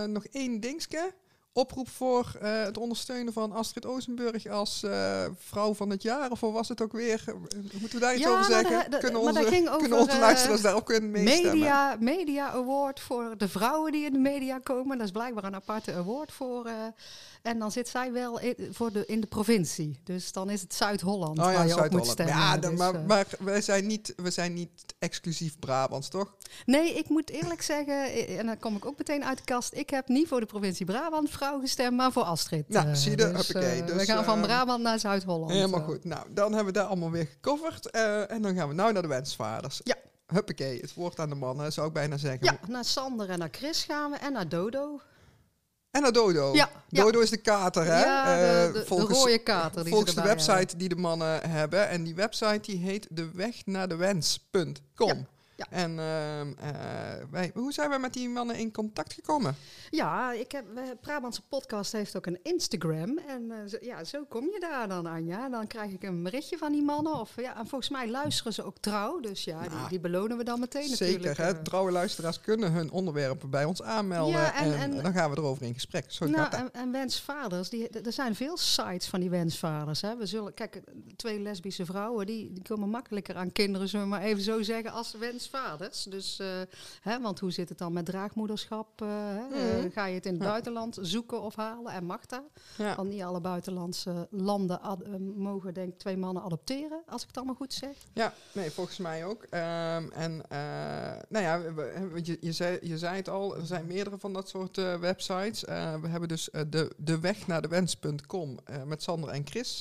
nog 0.07 0.25
één 0.27 0.61
dingetje. 0.61 1.15
Oproep 1.55 1.89
voor 1.89 2.37
eh, 2.41 2.63
het 2.63 2.79
ondersteunen 2.79 3.33
van 3.33 3.53
Astrid 3.53 3.87
Oosenburg 3.87 4.47
als 4.47 4.83
eh, 4.83 5.25
vrouw 5.39 5.75
van 5.75 5.91
het 5.91 6.03
jaar. 6.03 6.31
Of 6.31 6.41
was 6.41 6.69
het 6.69 6.83
ook 6.83 6.93
weer? 6.93 7.25
Moeten 7.73 7.99
we 7.99 7.99
daar 7.99 8.15
iets 8.15 8.23
Ja, 8.25 8.31
over 8.39 8.51
nou, 8.51 8.63
zeggen? 8.69 8.91
dat- 8.91 9.01
kunnen 9.01 9.25
maar 9.25 9.33
dat 9.33 9.43
onze, 9.45 9.55
ging 9.55 9.69
kunnen 9.71 9.91
over, 9.91 9.99
onze 10.01 10.13
eh, 10.13 10.19
luisteraars 10.21 10.61
daarop 10.61 10.85
kunnen 10.85 11.11
meestemmen? 11.11 11.53
Media, 11.53 11.97
media 12.01 12.51
Award 12.51 13.01
voor 13.01 13.35
de 13.37 13.49
vrouwen 13.49 13.93
die 13.93 14.05
in 14.05 14.13
de 14.13 14.19
media 14.19 14.59
komen. 14.59 14.97
Dat 14.99 15.07
is 15.07 15.13
blijkbaar 15.13 15.45
een 15.45 15.55
aparte 15.55 15.93
award 15.95 16.33
voor. 16.33 16.69
en 17.43 17.59
dan 17.59 17.73
zit 17.73 17.89
zij 17.89 18.13
wel 18.13 18.41
in, 18.41 18.55
voor 18.73 18.93
de, 18.93 19.07
in 19.07 19.21
de 19.21 19.27
provincie. 19.27 20.01
Dus 20.05 20.33
dan 20.33 20.51
is 20.51 20.61
het 20.61 20.75
Zuid-Holland 20.75 21.39
Oh 21.39 21.45
waar 21.45 21.53
ja, 21.55 21.63
je 21.63 21.85
op 21.85 21.91
moet 21.91 22.07
stemmen. 22.07 22.35
Ja, 22.35 22.57
Dus, 22.57 22.79
maar, 22.79 23.01
maar 23.01 23.27
wij, 23.39 23.61
zijn 23.61 23.87
niet, 23.87 24.13
we 24.17 24.31
zijn 24.31 24.53
niet 24.55 24.71
exclusief 24.99 25.59
Brabants, 25.59 26.09
toch? 26.09 26.35
nee, 26.67 26.93
ik 26.95 27.09
moet 27.09 27.31
eerlijk 27.31 27.63
zeggen, 27.63 28.29
en 28.39 28.47
dan 28.47 28.59
kom 28.59 28.77
ik 28.77 28.85
ook 28.85 28.99
meteen 28.99 29.25
uit 29.25 29.39
de 29.39 29.45
kast. 29.45 29.75
Ik 29.75 29.91
heb 29.91 30.09
niet 30.09 30.29
voor 30.29 30.41
de 30.41 30.47
provincie 30.47 30.87
Brabant 30.87 31.31
vrouw 31.43 31.61
gestemd, 31.61 31.97
maar 31.97 32.13
voor 32.13 32.23
Astrid. 32.23 32.69
Nou, 32.69 32.89
eh, 32.89 32.95
zie 32.95 33.11
je, 33.11 33.17
dus, 33.17 33.27
Hoppakee. 33.27 33.81
eh, 33.81 33.87
Dus, 33.87 33.97
we 33.97 34.05
gaan 34.05 34.25
van 34.25 34.39
eh, 34.39 34.45
Brabant 34.45 34.83
naar 34.83 34.99
Zuid-Holland. 34.99 35.51
Helemaal 35.53 35.81
goed. 35.81 36.05
Nou, 36.05 36.27
dan 36.31 36.53
hebben 36.55 36.73
we 36.73 36.79
dat 36.79 36.89
allemaal 36.89 37.11
weer 37.11 37.27
gecoverd. 37.33 37.91
eh, 37.91 38.31
en 38.31 38.43
dan 38.43 38.55
gaan 38.55 38.69
we 38.69 38.75
nou 38.75 38.93
naar 38.93 39.03
de 39.03 39.09
wensvaders. 39.09 39.81
Ja. 39.85 39.95
Huppakee, 40.27 40.81
het 40.81 40.95
woord 40.95 41.19
aan 41.21 41.29
de 41.29 41.35
mannen, 41.35 41.73
zou 41.73 41.87
ik 41.87 41.93
bijna 41.93 42.17
zeggen. 42.17 42.41
Ja, 42.47 42.59
naar 42.69 42.85
Sander 42.85 43.31
en 43.31 43.39
naar 43.39 43.49
Chris 43.51 43.85
gaan 43.85 44.11
we 44.11 44.17
en 44.17 44.33
naar 44.33 44.49
Dodo. 44.49 45.01
En 45.91 46.03
naar 46.03 46.13
Dodo. 46.13 46.55
Ja, 46.55 46.69
ja. 46.89 47.03
Dodo 47.03 47.21
is 47.21 47.31
de 47.31 47.37
kater, 47.37 47.85
hè? 47.85 48.05
Ja, 48.05 48.25
de, 48.25 48.31
Eh, 48.67 48.67
de, 48.73 48.79
de 48.79 48.85
volgens, 48.87 49.19
rode 49.19 49.39
kater. 49.39 49.83
Die 49.85 49.93
volgens 49.93 50.15
de 50.15 50.23
website 50.23 50.77
die 50.77 50.89
de 50.89 50.97
mannen 50.97 51.51
hebben. 51.51 51.89
En 51.89 52.03
die 52.05 52.15
website 52.15 52.61
die 52.61 52.79
heet 52.79 53.07
dewegnaardewens.com. 53.11 55.07
Ja, 55.09 55.17
ja. 55.71 55.77
En 55.77 55.99
ehm, 55.99 56.53
eh, 56.59 56.75
wij, 57.31 57.51
hoe 57.55 57.73
zijn 57.73 57.89
wij 57.89 57.99
met 57.99 58.13
die 58.13 58.29
mannen 58.29 58.57
in 58.57 58.73
contact 58.73 59.13
gekomen? 59.13 59.57
Ja, 59.91 60.33
ik 60.33 60.53
heb, 60.53 60.65
we- 60.75 60.97
Brabantse 61.01 61.43
podcast 61.49 61.93
heeft 61.93 62.17
ook 62.17 62.27
een 62.27 62.39
Instagram. 62.43 63.19
En 63.19 63.51
eh, 63.51 63.57
zo, 63.69 63.77
ja, 63.81 64.05
zo 64.05 64.25
kom 64.29 64.45
je 64.45 64.61
daar 64.61 64.89
dan, 64.89 65.07
Anja. 65.07 65.49
Dan 65.49 65.67
krijg 65.67 65.93
ik 65.93 66.03
een 66.03 66.23
berichtje 66.23 66.59
van 66.59 66.73
die 66.73 66.83
mannen. 66.83 67.21
Of, 67.21 67.31
ja, 67.37 67.57
en 67.59 67.67
volgens 67.67 67.91
mij 67.91 68.09
luisteren 68.11 68.53
ze 68.53 68.63
ook 68.65 68.77
trouw. 68.81 69.21
Dus 69.21 69.45
ja, 69.45 69.61
die, 69.61 69.71
Nou, 69.71 69.89
die 69.89 70.01
belonen 70.01 70.37
we 70.37 70.45
dan 70.45 70.61
meteen 70.61 70.91
natuurlijk. 70.91 71.25
Zeker, 71.37 71.45
hè? 71.45 71.51
eh. 71.53 71.59
trouwe 71.63 71.91
luisteraars 71.91 72.41
kunnen 72.41 72.73
hun 72.73 72.91
onderwerpen 72.91 73.51
bij 73.51 73.65
ons 73.65 73.83
aanmelden. 73.83 74.41
Ja, 74.41 74.55
en- 74.55 74.73
en, 74.75 74.81
en- 74.97 75.03
dan 75.03 75.13
gaan 75.13 75.31
we 75.31 75.37
erover 75.37 75.63
in 75.67 75.75
gesprek. 75.75 76.05
Zo 76.09 76.27
gaat 76.27 76.35
Nou, 76.37 76.51
dat. 76.51 76.61
en, 76.61 76.73
en 76.73 76.93
wensvaders, 76.93 77.69
die, 77.69 77.89
er 77.89 78.13
zijn 78.13 78.35
veel 78.35 78.57
sites 78.57 79.07
van 79.09 79.21
die 79.21 79.31
wensvaders. 79.31 80.01
Hè. 80.01 80.17
We 80.17 80.27
zullen, 80.27 80.55
kijk, 80.55 80.81
twee 81.17 81.41
lesbische 81.41 81.85
vrouwen, 81.85 82.27
die, 82.27 82.53
die 82.53 82.63
komen 82.63 82.89
makkelijker 82.89 83.37
aan 83.37 83.53
kinderen, 83.53 83.89
zullen 83.89 84.05
we 84.05 84.11
maar 84.11 84.23
even 84.23 84.43
zo 84.43 84.63
zeggen, 84.63 84.93
als 84.93 85.13
wensvaders. 85.13 85.51
Dus, 86.09 86.39
eh, 86.39 86.47
hè, 87.01 87.21
want 87.21 87.41
hoe 87.41 87.51
zit 87.51 87.69
het 87.69 87.79
dan 87.79 87.93
met 87.93 88.05
draagmoederschap? 88.05 89.03
eh, 89.03 89.09
hè? 89.09 89.47
Eh, 89.55 89.79
Mhm. 89.79 89.91
ga 89.91 90.07
je 90.07 90.15
het 90.15 90.27
in 90.27 90.33
het 90.35 90.43
Ja. 90.43 90.49
buitenland 90.49 90.99
zoeken 91.01 91.41
of 91.43 91.57
halen 91.57 91.93
en 91.93 92.05
mag 92.05 92.27
dat? 92.27 92.43
Ja. 92.79 92.95
Want 92.97 93.09
niet 93.09 93.23
alle 93.23 93.41
buitenlandse 93.41 94.29
landen 94.31 94.81
mogen, 95.37 95.75
denk 95.75 95.93
ik, 95.93 95.99
twee 95.99 96.17
mannen 96.17 96.43
adopteren, 96.43 97.03
als 97.07 97.21
ik 97.23 97.27
het 97.27 97.37
allemaal 97.37 97.55
goed 97.55 97.73
zeg. 97.73 97.97
Ja, 98.13 98.33
nee, 98.53 98.71
volgens 98.71 98.99
mij 98.99 99.25
ook. 99.25 99.43
Ehm, 99.43 100.09
en 100.13 100.43
nou 101.29 101.45
ja, 101.45 101.57
je, 102.23 102.37
je, 102.41 102.53
zei, 102.53 102.79
je 102.83 102.99
zei 102.99 103.17
het 103.17 103.29
al, 103.29 103.57
er 103.57 103.67
zijn 103.67 103.87
meerdere 103.87 104.19
van 104.19 104.33
dat 104.33 104.49
soort 104.49 104.77
websites. 104.77 105.61
We 106.01 106.09
hebben 106.09 106.29
dus 106.29 106.49
de, 106.69 106.93
de 106.97 107.21
weg 107.21 107.47
naar 107.47 107.63
de 107.63 107.69
wens.com 107.69 108.59
met 108.87 109.03
Sander 109.03 109.31
en 109.31 109.47
Chris. 109.47 109.81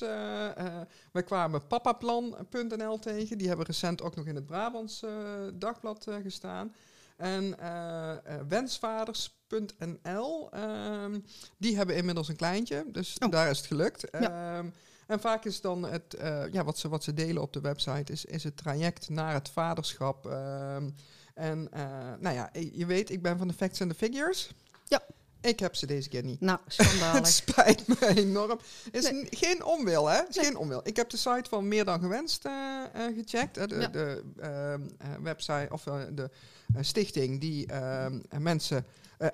we 1.12 1.22
kwamen 1.26 1.68
papaplan.nl 1.68 3.00
tegen. 3.00 3.38
Die 3.38 3.48
hebben 3.48 3.66
recent 3.66 4.02
ook 4.02 4.16
nog 4.16 4.26
in 4.26 4.36
het 4.36 4.46
Brabants 4.46 5.04
eh, 5.04 5.12
dagblad 5.60 6.08
eh, 6.08 6.16
gestaan. 6.24 6.74
En 7.18 7.60
eh, 7.60 8.12
eh, 8.12 8.18
wensvaders.nl, 8.48 10.52
ehm, 10.52 11.20
die 11.58 11.76
hebben 11.76 11.96
inmiddels 11.96 12.28
een 12.28 12.36
kleintje. 12.36 12.86
Dus 12.88 13.16
Oh. 13.20 13.32
daar 13.32 13.50
is 13.50 13.58
het 13.58 13.68
gelukt. 13.68 14.08
Ja. 14.12 14.58
Ehm, 14.58 14.70
en 15.08 15.20
vaak 15.20 15.46
is 15.46 15.62
dan 15.62 15.84
het, 15.84 16.16
ja, 16.52 16.64
wat, 16.64 16.78
ze, 16.78 16.90
wat 16.90 17.04
ze 17.04 17.14
delen 17.14 17.42
op 17.42 17.54
de 17.54 17.62
website, 17.62 18.12
is, 18.12 18.26
is 18.26 18.44
het 18.44 18.58
traject 18.58 19.10
naar 19.10 19.34
het 19.34 19.50
vaderschap. 19.50 20.26
ehm, 20.26 20.90
en 21.34 21.70
nou 22.20 22.36
ja, 22.36 22.50
je 22.74 22.86
weet, 22.86 23.10
ik 23.10 23.22
ben 23.22 23.38
van 23.38 23.48
de 23.48 23.54
facts 23.54 23.80
en 23.80 23.88
de 23.88 23.94
figures. 23.96 24.52
Ja. 24.86 25.02
Ik 25.42 25.60
heb 25.60 25.76
ze 25.76 25.86
deze 25.86 26.10
keer 26.10 26.24
niet. 26.24 26.40
Nou, 26.42 26.60
Het 26.66 26.74
schandalig. 26.74 27.28
spijt 27.28 27.88
me 27.88 28.08
enorm. 28.16 28.60
is 28.92 29.12
Nee. 29.12 29.28
geen 29.30 29.64
onwil, 29.66 30.08
hè? 30.08 30.22
Is 30.30 30.36
Nee. 30.36 30.46
geen 30.46 30.58
onwil. 30.58 30.82
Ik 30.84 30.96
heb 30.96 31.10
de 31.10 31.18
site 31.18 31.50
van 31.50 31.68
Meer 31.68 31.86
dan 31.86 32.00
Gewenst 32.00 32.46
eh, 32.46 32.84
eh, 32.94 33.16
gecheckt. 33.18 33.70
de 33.70 33.76
Ja. 33.80 33.88
de 33.88 34.24
ehm, 34.40 34.82
eh, 34.98 35.10
website 35.22 35.68
of 35.72 35.84
de 36.14 36.30
stichting 36.80 37.40
die 37.42 37.68
ehm, 37.68 38.20
mensen, 38.40 38.86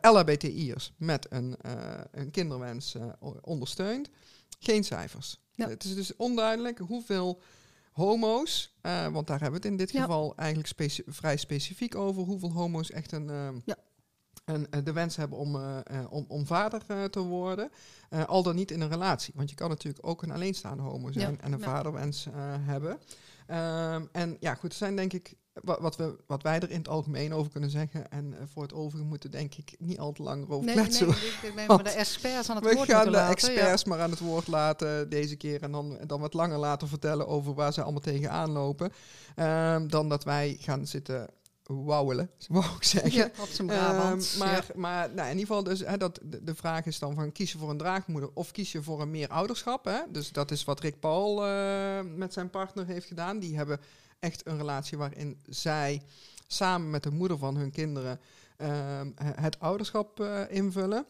LHBTI'ers 0.01 0.93
met 0.97 1.25
een, 1.29 1.55
een 2.11 2.31
kinderwens 2.31 2.95
ondersteunt. 3.41 4.09
Geen 4.59 4.83
cijfers. 4.83 5.41
Ja. 5.51 5.69
Het 5.69 5.83
is 5.83 5.95
dus 5.95 6.15
onduidelijk 6.15 6.77
hoeveel 6.77 7.41
homo's, 7.91 8.75
want 9.11 9.27
daar 9.27 9.39
hebben 9.41 9.61
we 9.61 9.67
het 9.67 9.71
in 9.71 9.77
dit 9.77 9.91
Ja. 9.91 10.01
geval 10.01 10.33
eigenlijk 10.35 10.67
speci- 10.69 11.03
vrij 11.05 11.37
specifiek 11.37 11.95
over, 11.95 12.23
hoeveel 12.23 12.51
homo's 12.51 12.91
echt 12.91 13.11
een, 13.11 13.29
ehm, 13.29 13.59
Ja. 13.65 13.75
En 14.48 14.84
de 14.84 14.94
wens 14.94 15.16
hebben 15.16 15.38
om, 15.38 15.56
om, 16.10 16.25
om 16.27 16.46
vader 16.46 17.10
te 17.10 17.20
worden. 17.20 17.72
al 18.25 18.44
dan 18.44 18.56
niet 18.56 18.72
in 18.72 18.82
een 18.82 18.89
relatie. 18.89 19.34
Want 19.36 19.50
je 19.50 19.56
kan 19.56 19.70
natuurlijk 19.70 20.08
ook 20.08 20.22
een 20.22 20.32
alleenstaande 20.32 20.84
homo 20.84 21.12
zijn 21.12 21.42
en 21.42 21.51
een 21.51 21.60
vaderwens 21.60 22.27
hebben. 22.62 23.00
Ehm, 23.48 24.06
en 24.12 24.38
ja, 24.39 24.56
goed, 24.56 24.72
er 24.72 24.77
zijn 24.77 24.96
denk 24.96 25.13
ik 25.13 25.36
wat, 25.63 25.80
wat, 25.80 25.96
we, 25.96 26.16
wat 26.27 26.44
wij 26.44 26.60
er 26.60 26.72
in 26.72 26.77
het 26.77 26.88
algemeen 26.88 27.34
over 27.34 27.51
kunnen 27.51 27.70
zeggen. 27.70 28.12
En 28.12 28.36
voor 28.54 28.63
het 28.63 28.74
overige 28.74 29.06
moeten 29.06 29.32
denk 29.32 29.56
ik 29.56 29.75
niet 29.80 30.00
al 30.00 30.12
te 30.12 30.24
lang 30.24 30.50
over 30.50 30.66
nee, 30.66 30.75
kletsen. 30.75 31.08
Nee, 31.08 31.16
ik 31.16 31.56
denk 31.56 31.68
maar 31.68 31.84
de 31.84 31.89
experts 31.89 32.50
aan 32.50 32.56
het 32.56 32.66
we 32.66 32.74
woord 32.74 32.89
gaan 32.89 33.12
de 33.12 33.18
experts 33.18 33.84
maar 33.84 34.00
aan 34.00 34.10
het 34.10 34.20
woord 34.20 34.48
laten 34.48 35.10
deze 35.10 35.36
keer. 35.36 35.62
En 35.62 35.72
dan, 35.72 35.98
dan 36.06 36.20
wat 36.20 36.34
langer 36.34 36.58
laten 36.58 36.88
vertellen 36.88 37.27
over 37.27 37.54
waar 37.54 37.74
ze 37.74 37.82
allemaal 37.82 38.01
tegenaan 38.01 38.51
lopen. 38.51 38.92
Um, 39.36 39.89
dan 39.89 40.10
dat 40.10 40.24
wij 40.24 40.58
gaan 40.60 40.88
zitten 40.88 41.30
wauwelen, 41.67 42.29
wou 42.47 42.65
ik 42.65 42.83
zeggen. 42.83 43.12
Ja, 43.12 43.31
op 43.39 43.47
zijn 43.47 43.67
Brabant. 43.67 44.31
Um, 44.33 44.39
maar 44.39 44.65
maar 44.75 45.09
nou, 45.13 45.29
in 45.29 45.38
ieder 45.38 45.47
geval, 45.47 45.63
dus, 45.63 45.79
hè, 45.79 45.97
dat, 45.97 46.19
de, 46.24 46.55
vraag 46.55 46.86
is 46.86 47.00
dan 47.00 47.15
van 47.15 47.31
kies 47.31 47.51
je 47.51 47.57
voor 47.57 47.69
een 47.69 47.77
draagmoeder 47.77 48.29
of 48.33 48.51
kies 48.51 48.71
je 48.71 48.83
voor 48.83 49.01
een 49.01 49.12
meer 49.12 49.29
ouderschap. 49.29 49.86
Hè? 49.86 50.00
Dus 50.09 50.31
dat 50.31 50.51
is 50.51 50.63
wat 50.63 50.79
Rick 50.79 51.00
Paul 51.00 51.47
uh, 51.47 52.00
met 52.15 52.33
zijn 52.33 52.50
partner 52.50 52.86
heeft 52.86 53.07
gedaan. 53.07 53.39
Die 53.39 53.57
hebben 53.57 53.79
echt 54.19 54.47
een 54.47 54.57
relatie 54.57 54.97
waarin 54.97 55.41
zij 55.45 56.01
samen 56.47 56.89
met 56.89 57.03
de 57.03 57.12
moeder 57.12 57.38
van 57.38 57.55
hun 57.55 57.71
kinderen 57.71 58.19
um, 58.57 59.13
het 59.21 59.59
ouderschap 59.59 60.19
uh, 60.19 60.41
invullen. 60.50 61.05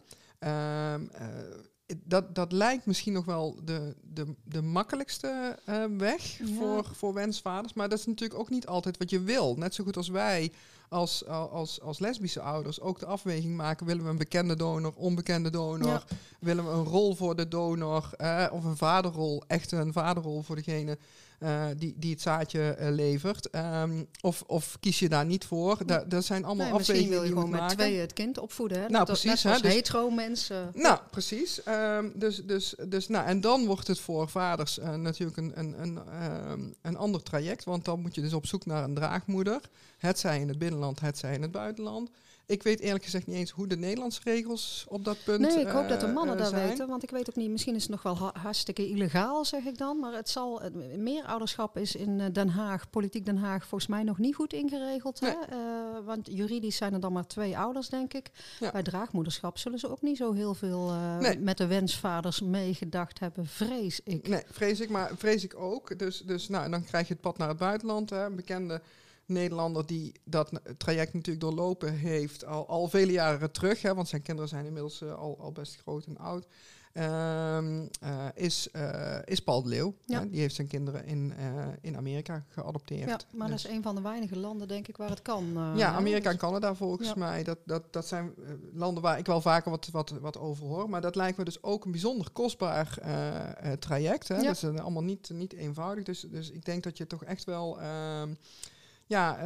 Dat, 1.96 2.34
dat 2.34 2.52
lijkt 2.52 2.86
misschien 2.86 3.12
nog 3.12 3.24
wel 3.24 3.56
de, 3.64 3.94
de, 4.12 4.34
de 4.44 4.62
makkelijkste 4.62 5.58
uh, 5.68 5.84
weg 5.98 6.38
ja. 6.38 6.46
voor, 6.58 6.84
voor 6.92 7.14
wensvaders. 7.14 7.72
Maar 7.72 7.88
dat 7.88 7.98
is 7.98 8.06
natuurlijk 8.06 8.40
ook 8.40 8.50
niet 8.50 8.66
altijd 8.66 8.98
wat 8.98 9.10
je 9.10 9.20
wil. 9.20 9.54
Net 9.56 9.74
zo 9.74 9.84
goed 9.84 9.96
als 9.96 10.08
wij 10.08 10.52
als, 10.88 11.26
als, 11.26 11.80
als 11.80 11.98
lesbische 11.98 12.40
ouders 12.40 12.80
ook 12.80 12.98
de 12.98 13.06
afweging 13.06 13.56
maken. 13.56 13.86
Willen 13.86 14.04
we 14.04 14.10
een 14.10 14.18
bekende 14.18 14.56
donor, 14.56 14.92
onbekende 14.96 15.50
donor? 15.50 15.88
Ja. 15.88 16.02
Willen 16.40 16.64
we 16.64 16.70
een 16.70 16.84
rol 16.84 17.14
voor 17.14 17.36
de 17.36 17.48
donor? 17.48 18.10
Uh, 18.18 18.46
of 18.50 18.64
een 18.64 18.76
vaderrol, 18.76 19.42
echt 19.46 19.72
een 19.72 19.92
vaderrol 19.92 20.42
voor 20.42 20.56
degene 20.56 20.98
uh, 21.40 21.66
die, 21.76 21.94
die 21.96 22.10
het 22.10 22.20
zaadje 22.20 22.76
uh, 22.80 22.88
levert. 22.90 23.48
Um, 23.54 24.08
of, 24.20 24.42
of 24.46 24.76
kies 24.80 24.98
je 24.98 25.08
daar 25.08 25.26
niet 25.26 25.44
voor? 25.44 25.86
Da 25.86 26.04
dat 26.04 26.24
zijn 26.24 26.44
allemaal 26.44 26.66
nee, 26.66 26.74
afwegingen 26.74 27.10
wil 27.10 27.18
je 27.18 27.24
die 27.24 27.34
gewoon 27.34 27.50
met 27.50 27.60
maken. 27.60 27.76
tweeën 27.76 28.00
het 28.00 28.12
kind 28.12 28.38
opvoeden. 28.38 28.80
Hè? 28.80 28.88
Nou, 28.88 29.04
dat, 29.04 29.20
precies. 29.20 29.42
Net 29.42 29.54
hè, 29.54 29.60
dus, 29.60 29.72
hetero 29.72 30.10
mensen. 30.10 30.70
Nou, 30.74 30.98
precies. 31.10 31.60
Um, 31.68 32.12
dus, 32.14 32.36
dus, 32.44 32.74
dus, 32.88 33.08
nou, 33.08 33.26
en 33.26 33.40
dan 33.40 33.66
wordt 33.66 33.86
het 33.86 34.00
voor 34.00 34.28
vaders 34.28 34.78
uh, 34.78 34.94
natuurlijk 34.94 35.36
een, 35.36 35.52
een, 35.54 35.82
een, 35.82 36.00
um, 36.50 36.74
een 36.82 36.96
ander 36.96 37.22
traject. 37.22 37.64
Want 37.64 37.84
dan 37.84 38.00
moet 38.00 38.14
je 38.14 38.20
dus 38.20 38.32
op 38.32 38.46
zoek 38.46 38.66
naar 38.66 38.84
een 38.84 38.94
draagmoeder. 38.94 39.60
Het 39.98 40.18
zij 40.18 40.40
in 40.40 40.48
het 40.48 40.58
binnenland, 40.58 41.00
het 41.00 41.18
zij 41.18 41.34
in 41.34 41.42
het 41.42 41.52
buitenland. 41.52 42.10
Ik 42.48 42.62
weet 42.62 42.80
eerlijk 42.80 43.04
gezegd 43.04 43.26
niet 43.26 43.36
eens 43.36 43.50
hoe 43.50 43.66
de 43.66 43.76
Nederlandse 43.76 44.20
regels 44.24 44.84
op 44.88 45.04
dat 45.04 45.16
punt 45.24 45.40
Nee, 45.40 45.60
ik 45.60 45.68
hoop 45.68 45.88
dat 45.88 46.00
de 46.00 46.06
uh, 46.06 46.14
mannen 46.14 46.38
uh, 46.38 46.46
zijn. 46.46 46.68
weten. 46.68 46.88
Want 46.88 47.02
ik 47.02 47.10
weet 47.10 47.30
ook 47.30 47.36
niet, 47.36 47.50
misschien 47.50 47.74
is 47.74 47.82
het 47.82 47.90
nog 47.90 48.02
wel 48.02 48.16
ha 48.18 48.32
hartstikke 48.40 48.88
illegaal, 48.88 49.44
zeg 49.44 49.64
ik 49.64 49.78
dan. 49.78 49.98
Maar 49.98 50.12
het 50.12 50.28
zal, 50.28 50.62
meer 50.96 51.24
ouderschap 51.24 51.76
is 51.76 51.96
in 51.96 52.18
uh, 52.18 52.26
Den 52.32 52.48
Haag, 52.48 52.90
politiek 52.90 53.26
Den 53.26 53.36
Haag, 53.36 53.66
volgens 53.66 53.90
mij 53.90 54.02
nog 54.02 54.18
niet 54.18 54.34
goed 54.34 54.52
ingeregeld. 54.52 55.20
Nee. 55.20 55.30
Hè? 55.30 55.56
Uh, 55.56 56.04
want 56.04 56.28
juridisch 56.30 56.76
zijn 56.76 56.92
er 56.92 57.00
dan 57.00 57.12
maar 57.12 57.26
twee 57.26 57.58
ouders, 57.58 57.88
denk 57.88 58.14
ik. 58.14 58.30
Ja. 58.60 58.70
Bij 58.70 58.82
draagmoederschap 58.82 59.58
zullen 59.58 59.78
ze 59.78 59.90
ook 59.90 60.02
niet 60.02 60.16
zo 60.16 60.32
heel 60.32 60.54
veel 60.54 60.92
Nee. 61.20 61.38
met 61.38 61.58
de 61.58 61.66
wensvaders 61.66 62.40
meegedacht 62.40 63.18
hebben, 63.18 63.46
vrees 63.46 64.00
ik. 64.04 64.28
Nee, 64.28 64.42
vrees 64.50 64.80
ik, 64.80 64.88
maar 64.88 65.10
vrees 65.16 65.44
ik 65.44 65.56
ook. 65.56 65.98
Dus, 65.98 66.20
dus 66.20 66.48
nou, 66.48 66.70
dan 66.70 66.84
krijg 66.84 67.06
je 67.08 67.12
het 67.12 67.22
pad 67.22 67.38
naar 67.38 67.48
het 67.48 67.58
buitenland. 67.58 68.10
Hè. 68.10 68.24
Een 68.24 68.36
bekende 68.36 68.80
Nederlander 69.28 69.86
die 69.86 70.12
dat 70.24 70.50
traject 70.76 71.12
natuurlijk 71.14 71.40
doorlopen 71.44 71.92
heeft 71.92 72.44
al, 72.44 72.68
al 72.68 72.88
vele 72.88 73.12
jaren 73.12 73.52
terug. 73.52 73.82
Hè, 73.82 73.94
want 73.94 74.08
zijn 74.08 74.22
kinderen 74.22 74.48
zijn 74.48 74.64
inmiddels 74.66 75.02
uh, 75.02 75.14
al, 75.14 75.36
al 75.40 75.52
best 75.52 75.76
groot 75.76 76.04
en 76.06 76.18
oud. 76.18 76.46
Um, 76.94 77.88
uh, 78.04 78.26
is, 78.34 78.68
uh, 78.76 79.18
is 79.24 79.40
Paul 79.40 79.62
de 79.62 79.68
Leeuw. 79.68 79.94
Ja. 80.04 80.20
Hè, 80.20 80.30
die 80.30 80.40
heeft 80.40 80.54
zijn 80.54 80.66
kinderen 80.66 81.04
in, 81.06 81.32
in 81.80 81.96
Amerika 81.96 82.44
geadopteerd. 82.48 83.08
Ja, 83.08 83.18
maar 83.32 83.48
Dus- 83.48 83.62
dat 83.62 83.70
is 83.70 83.76
een 83.76 83.82
van 83.82 83.94
de 83.94 84.00
weinige 84.00 84.38
landen, 84.38 84.68
denk 84.68 84.88
ik, 84.88 84.96
waar 84.96 85.08
het 85.10 85.22
kan. 85.22 85.72
Ja? 85.76 85.92
Amerika 85.92 86.30
en 86.30 86.36
Canada 86.36 86.74
volgens 86.74 87.08
Ja. 87.08 87.14
mij. 87.16 87.42
Dat, 87.42 87.58
dat, 87.64 87.92
dat 87.92 88.06
zijn 88.06 88.32
eh, 88.36 88.50
landen 88.72 89.02
waar 89.02 89.18
ik 89.18 89.26
wel 89.26 89.40
vaker 89.40 89.70
wat, 89.70 89.88
wat, 89.92 90.10
wat 90.10 90.38
over 90.38 90.66
hoor. 90.66 90.90
Maar 90.90 91.00
dat 91.00 91.14
lijkt 91.16 91.38
me 91.38 91.44
dus 91.44 91.62
ook 91.62 91.84
een 91.84 91.90
bijzonder 91.90 92.30
kostbaar 92.30 92.98
eh, 93.02 93.72
eh, 93.72 93.78
traject. 93.78 94.28
Hè? 94.28 94.36
Ja. 94.36 94.42
Dat 94.42 94.54
is 94.56 94.62
eh, 94.62 94.76
allemaal 94.76 95.04
niet, 95.04 95.30
niet 95.32 95.52
eenvoudig. 95.52 96.04
Dus, 96.04 96.20
dus 96.20 96.50
ik 96.50 96.64
denk 96.64 96.82
dat 96.82 96.96
je 96.96 97.06
toch 97.06 97.24
echt 97.24 97.44
wel 97.44 97.80
ehm, 97.80 98.34
ja, 99.08 99.36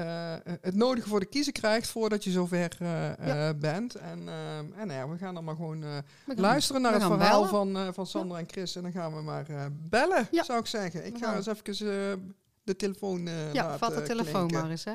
eh, 0.44 0.52
het 0.60 0.74
nodige 0.74 1.08
voor 1.08 1.20
de 1.20 1.26
kiezer 1.26 1.52
krijgt 1.52 1.88
voordat 1.88 2.24
je 2.24 2.30
zover 2.30 2.76
eh, 2.78 2.88
Ja. 3.26 3.48
eh, 3.48 3.54
bent. 3.58 3.94
En, 3.94 4.18
ehm, 4.28 4.72
en 4.78 4.86
nou 4.86 4.92
ja, 4.92 5.08
we 5.08 5.18
gaan 5.18 5.34
dan 5.34 5.44
maar 5.44 5.56
gewoon 5.56 5.82
gaan- 5.82 6.02
luisteren 6.36 6.82
naar 6.82 6.92
het 6.92 7.02
verhaal 7.02 7.48
bellen. 7.48 7.74
van, 7.74 7.94
van 7.94 8.06
Sandra 8.06 8.38
en 8.38 8.48
Chris. 8.50 8.76
En 8.76 8.82
dan 8.82 8.92
gaan 8.92 9.14
we 9.14 9.22
maar 9.22 9.46
bellen, 9.72 10.28
zou 10.30 10.58
ik 10.58 10.66
zeggen. 10.66 11.06
Ik 11.06 11.12
We 11.12 11.18
ga 11.18 11.36
eens 11.36 11.46
even 11.46 11.64
de 12.62 12.76
telefoon 12.76 13.26
Ja, 13.26 13.52
laten 13.52 13.78
vat 13.78 13.94
de 13.94 14.02
telefoon 14.02 14.32
klinken. 14.46 14.60
maar 14.60 14.70
eens, 14.70 14.84
hè. 14.84 14.94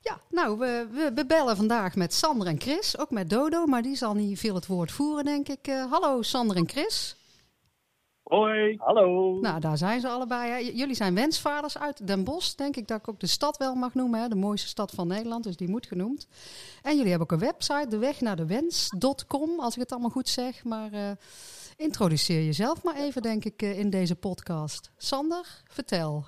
Ja, 0.00 0.20
nou, 0.32 0.58
we, 0.58 0.86
we, 0.90 1.12
we 1.14 1.26
bellen 1.26 1.56
vandaag 1.56 1.96
met 1.96 2.12
Sander 2.12 2.46
en 2.46 2.60
Chris, 2.60 2.98
ook 2.98 3.10
met 3.10 3.30
Dodo, 3.30 3.66
maar 3.66 3.82
die 3.82 3.96
zal 3.96 4.14
niet 4.14 4.38
veel 4.38 4.54
het 4.54 4.66
woord 4.66 4.92
voeren, 4.92 5.24
denk 5.24 5.48
ik. 5.48 5.66
Eh, 5.66 5.90
hallo 5.90 6.22
Sander 6.22 6.56
en 6.56 6.68
Chris. 6.68 7.16
Hoi. 8.22 8.76
Hallo. 8.78 9.38
Nou, 9.40 9.60
daar 9.60 9.76
zijn 9.76 10.00
ze 10.00 10.08
allebei. 10.08 10.50
Hè. 10.50 10.56
Jullie 10.56 10.94
zijn 10.94 11.14
wensvaders 11.14 11.78
uit 11.78 12.06
Den 12.06 12.24
Bosch, 12.24 12.54
denk 12.54 12.76
ik 12.76 12.88
dat 12.88 12.98
ik 12.98 13.08
ook 13.08 13.20
de 13.20 13.26
stad 13.26 13.56
wel 13.56 13.74
mag 13.74 13.94
noemen. 13.94 14.20
Hè. 14.20 14.28
De 14.28 14.34
mooiste 14.34 14.68
stad 14.68 14.90
van 14.90 15.06
Nederland, 15.06 15.44
dus 15.44 15.56
die 15.56 15.68
moet 15.68 15.86
genoemd. 15.86 16.28
En 16.82 16.96
jullie 16.96 17.10
hebben 17.10 17.30
ook 17.30 17.40
een 17.40 17.46
website, 17.46 17.86
de 17.88 17.98
weg 17.98 18.20
naar 18.20 18.36
de 18.36 18.46
wens.com, 18.46 19.60
als 19.60 19.74
ik 19.74 19.80
het 19.80 19.92
allemaal 19.92 20.10
goed 20.10 20.28
zeg. 20.28 20.64
Maar 20.64 20.92
eh, 20.92 21.10
introduceer 21.76 22.44
jezelf 22.44 22.82
maar 22.82 22.96
even, 22.96 23.22
denk 23.22 23.44
ik, 23.44 23.62
eh, 23.62 23.78
in 23.78 23.90
deze 23.90 24.16
podcast. 24.16 24.92
Sander, 24.96 25.62
vertel. 25.68 26.24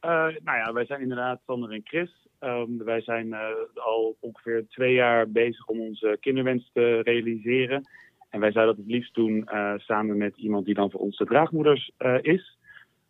Uh, 0.00 0.10
nou 0.44 0.58
ja, 0.58 0.72
wij 0.72 0.86
zijn 0.86 1.00
inderdaad 1.00 1.40
Sander 1.46 1.72
en 1.72 1.80
Chris. 1.84 2.27
Um, 2.40 2.84
wij 2.84 3.00
zijn 3.00 3.26
uh, 3.26 3.48
al 3.74 4.16
ongeveer 4.20 4.66
twee 4.68 4.94
jaar 4.94 5.30
bezig 5.30 5.66
om 5.66 5.80
onze 5.80 6.16
kinderwens 6.20 6.70
te 6.72 7.00
realiseren. 7.00 7.88
En 8.30 8.40
wij 8.40 8.52
zouden 8.52 8.76
dat 8.76 8.84
het 8.84 8.94
liefst 8.94 9.14
doen 9.14 9.48
uh, 9.52 9.74
samen 9.76 10.16
met 10.16 10.36
iemand 10.36 10.64
die 10.64 10.74
dan 10.74 10.90
voor 10.90 11.00
ons 11.00 11.16
de 11.16 11.24
draagmoeders 11.24 11.90
is. 12.20 12.58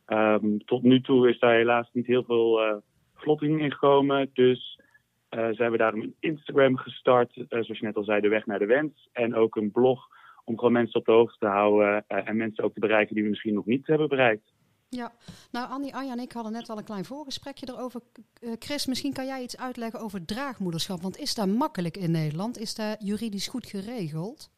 Um, 0.07 0.65
tot 0.65 0.83
nu 0.83 1.01
toe 1.01 1.29
is 1.29 1.39
daar 1.39 1.55
helaas 1.55 1.89
niet 1.93 2.07
heel 2.07 2.25
veel 2.25 2.83
vlotting 3.15 3.61
in 3.61 3.73
gekomen. 3.73 4.31
Dus 4.33 4.81
zijn 5.29 5.71
we 5.71 5.77
daarom 5.77 6.01
een 6.01 6.15
Instagram 6.21 6.77
gestart, 6.77 7.33
zoals 7.49 7.67
je 7.67 7.79
net 7.81 7.97
al 7.97 8.05
zei, 8.05 8.21
de 8.21 8.29
weg 8.29 8.47
naar 8.47 8.59
de 8.59 8.67
wens. 8.67 9.09
En 9.13 9.35
ook 9.35 9.57
een 9.57 9.71
blog 9.71 10.09
om 10.45 10.59
gewoon 10.59 10.73
mensen 10.73 11.01
op 11.01 11.07
de 11.07 11.13
hoogte 11.13 11.39
te 11.39 11.47
houden 11.47 12.05
en 12.07 12.37
mensen 12.37 12.65
ook 12.65 12.75
te 12.75 12.81
bereiken 12.81 13.15
die 13.15 13.25
we 13.25 13.31
misschien 13.31 13.55
nog 13.55 13.67
niet 13.67 13.87
hebben 13.87 14.09
bereikt. 14.09 14.53
Ja, 14.91 15.13
nou 15.53 15.69
Annie, 15.69 15.95
Anja 15.95 16.13
en 16.13 16.19
ik 16.19 16.33
hadden 16.33 16.53
net 16.53 16.69
al 16.69 16.79
een 16.79 16.85
klein 16.85 17.05
voorgesprekje 17.05 17.67
erover. 17.71 18.01
Uh, 18.41 18.53
Chris, 18.59 18.87
misschien 18.87 19.13
kan 19.13 19.27
jij 19.27 19.43
iets 19.43 19.59
uitleggen 19.59 20.01
over 20.01 20.25
draagmoederschap. 20.25 21.01
Want 21.01 21.19
is 21.19 21.35
dat 21.35 21.47
makkelijk 21.47 21.97
in 21.97 22.11
Nederland? 22.11 22.59
Is 22.59 22.75
dat 22.75 22.97
juridisch 22.99 23.49
goed 23.49 23.67
geregeld? 23.67 24.51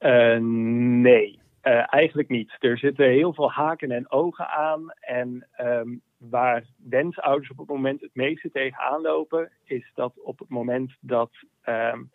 Uh, 0.00 0.36
nee, 0.38 1.38
uh, 1.62 1.94
eigenlijk 1.94 2.28
niet. 2.28 2.56
Er 2.58 2.78
zitten 2.78 3.08
heel 3.08 3.34
veel 3.34 3.50
haken 3.50 3.90
en 3.90 4.10
ogen 4.10 4.48
aan. 4.48 4.90
En 5.00 5.46
um, 5.60 6.02
waar 6.16 6.64
wensouders 6.76 7.50
op 7.50 7.58
het 7.58 7.68
moment 7.68 8.00
het 8.00 8.14
meeste 8.14 8.50
tegenaan 8.50 9.00
lopen, 9.00 9.50
is 9.64 9.90
dat 9.94 10.20
op 10.20 10.38
het 10.38 10.48
moment 10.48 10.92
dat 11.00 11.30
um, 11.64 12.10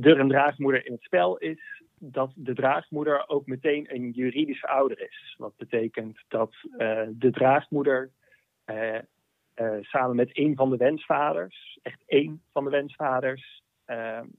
er 0.00 0.20
een 0.20 0.28
draagmoeder 0.28 0.86
in 0.86 0.92
het 0.92 1.02
spel 1.02 1.38
is, 1.38 1.73
dat 2.12 2.32
de 2.34 2.54
draagmoeder 2.54 3.28
ook 3.28 3.46
meteen 3.46 3.94
een 3.94 4.10
juridische 4.10 4.68
ouder 4.68 5.00
is. 5.00 5.34
Wat 5.38 5.56
betekent 5.56 6.18
dat 6.28 6.54
uh, 6.64 7.02
de 7.10 7.30
draagmoeder 7.30 8.10
uh, 8.66 8.98
uh, 9.54 9.76
samen 9.80 10.16
met 10.16 10.32
één 10.32 10.54
van 10.54 10.70
de 10.70 10.76
wensvaders, 10.76 11.78
echt 11.82 12.02
één 12.06 12.42
van 12.52 12.64
de 12.64 12.70
wensvaders, 12.70 13.62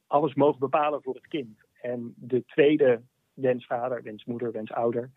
alles 0.07 0.33
mogen 0.33 0.59
bepalen 0.59 1.01
voor 1.01 1.15
het 1.15 1.27
kind. 1.27 1.57
En 1.81 2.13
de 2.17 2.45
tweede 2.45 3.01
wensvader, 3.33 4.03
wensmoeder, 4.03 4.51
wensouder, 4.51 5.09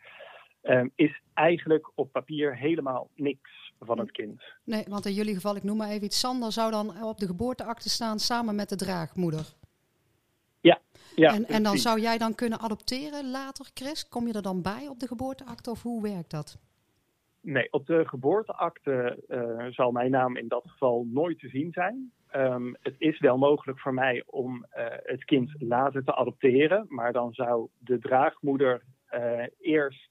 is 0.95 1.23
eigenlijk 1.35 1.91
op 1.95 2.13
papier 2.13 2.57
helemaal 2.57 3.11
niks 3.15 3.73
van 3.81 3.99
het 3.99 4.11
kind. 4.11 4.43
Nee, 4.65 4.85
want 4.89 5.07
in 5.07 5.13
jullie 5.13 5.35
geval, 5.35 5.57
ik 5.57 5.63
noem 5.63 5.77
maar 5.77 5.91
even 5.91 6.05
iets, 6.05 6.21
Sander 6.21 6.53
zou 6.53 6.71
dan 6.71 7.03
op 7.03 7.19
de 7.19 7.27
geboorteakte 7.27 7.89
staan 7.89 8.19
samen 8.19 8.55
met 8.55 8.69
de 8.69 8.77
draagmoeder. 8.77 9.57
Ja, 10.69 10.79
ja. 11.15 11.35
En, 11.35 11.47
en 11.47 11.63
dan 11.63 11.77
zou 11.77 12.01
jij 12.01 12.19
dan 12.19 12.35
kunnen 12.35 12.61
adopteren 12.61 13.31
later, 13.31 13.67
Chris? 13.75 14.09
Kom 14.09 14.27
je 14.27 14.33
er 14.33 14.43
dan 14.43 14.63
bij 14.63 14.89
op 14.89 14.99
de 15.01 15.07
geboorteakte 15.07 15.71
of 15.71 15.83
hoe 15.83 16.03
werkt 16.03 16.31
dat? 16.31 16.59
Nee, 17.41 17.73
op 17.73 17.87
de 17.87 18.09
geboorteakte 18.09 19.25
uh, 19.29 19.67
zal 19.71 19.91
mijn 19.91 20.11
naam 20.11 20.37
in 20.37 20.49
dat 20.49 20.65
geval 20.67 21.07
nooit 21.11 21.39
te 21.39 21.49
zien 21.49 21.73
zijn. 21.73 22.13
Um, 22.37 22.77
het 22.81 22.95
is 22.99 23.19
wel 23.21 23.39
mogelijk 23.39 23.81
voor 23.81 23.95
mij 23.95 24.23
om 24.27 24.55
uh, 24.57 24.85
het 25.03 25.25
kind 25.25 25.51
later 25.59 26.05
te 26.05 26.15
adopteren, 26.15 26.87
maar 26.89 27.13
dan 27.13 27.33
zou 27.33 27.69
de 27.79 27.99
draagmoeder 27.99 28.83
uh, 29.15 29.43
eerst 29.61 30.09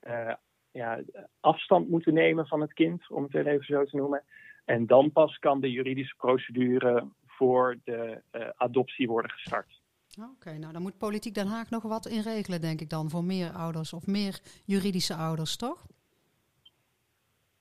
eh, 0.00 0.32
ja, 0.70 1.00
afstand 1.40 1.88
moeten 1.88 2.14
nemen 2.14 2.46
van 2.46 2.60
het 2.60 2.72
kind, 2.72 3.10
om 3.10 3.22
het 3.30 3.46
even 3.46 3.64
zo 3.64 3.84
te 3.84 3.96
noemen. 3.96 4.22
En 4.64 4.86
dan 4.86 5.12
pas 5.12 5.38
kan 5.38 5.60
de 5.60 5.70
juridische 5.70 6.16
procedure 6.16 7.08
voor 7.26 7.78
de 7.84 8.22
adoptie 8.56 9.08
worden 9.08 9.30
gestart. 9.30 9.79
Oké, 10.18 10.58
nou 10.58 10.72
dan 10.72 10.82
moet 10.82 10.98
Politiek 10.98 11.34
Den 11.34 11.46
Haag 11.46 11.70
nog 11.70 11.82
wat 11.82 12.06
in 12.06 12.20
regelen, 12.20 12.60
denk 12.60 12.80
ik 12.80 12.88
dan, 12.88 13.10
voor 13.10 13.24
meer 13.24 13.50
ouders 13.50 13.92
of 13.92 14.06
meer 14.06 14.40
juridische 14.64 15.14
ouders, 15.14 15.56
toch? 15.56 15.86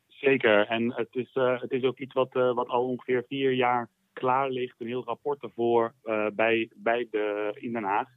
Zeker, 0.08 0.68
en 0.68 0.94
het 0.94 1.16
is, 1.16 1.36
uh, 1.36 1.62
het 1.62 1.72
is 1.72 1.84
ook 1.84 2.00
iets 2.00 2.14
wat, 2.14 2.36
uh, 2.36 2.54
wat 2.54 2.68
al 2.68 2.88
ongeveer 2.88 3.26
vier 3.28 3.54
jaar 3.54 3.90
klaar 4.14 4.50
ligt. 4.50 4.76
Een 4.80 4.88
heel 4.88 5.04
rapport 5.04 5.44
ervoor 5.44 5.94
uh, 6.04 6.28
bij, 6.34 6.70
bij 6.76 7.08
de, 7.12 7.52
in 7.60 7.74
Den 7.74 7.84
Haag. 7.84 8.08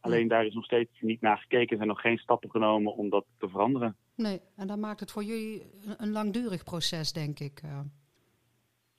Alleen 0.00 0.28
daar 0.28 0.46
is 0.46 0.54
nog 0.54 0.64
steeds 0.64 1.00
niet 1.00 1.20
naar 1.20 1.38
gekeken. 1.38 1.70
Er 1.70 1.76
zijn 1.76 1.88
nog 1.88 2.00
geen 2.00 2.18
stappen 2.18 2.50
genomen 2.50 2.94
om 2.94 3.10
dat 3.10 3.24
te 3.38 3.48
veranderen. 3.48 3.96
Nee, 4.14 4.40
en 4.56 4.66
dat 4.66 4.78
maakt 4.78 5.00
het 5.00 5.12
voor 5.12 5.24
jullie 5.24 5.62
een 5.96 6.10
langdurig 6.10 6.64
proces, 6.64 7.12
denk 7.12 7.38
ik. 7.38 7.62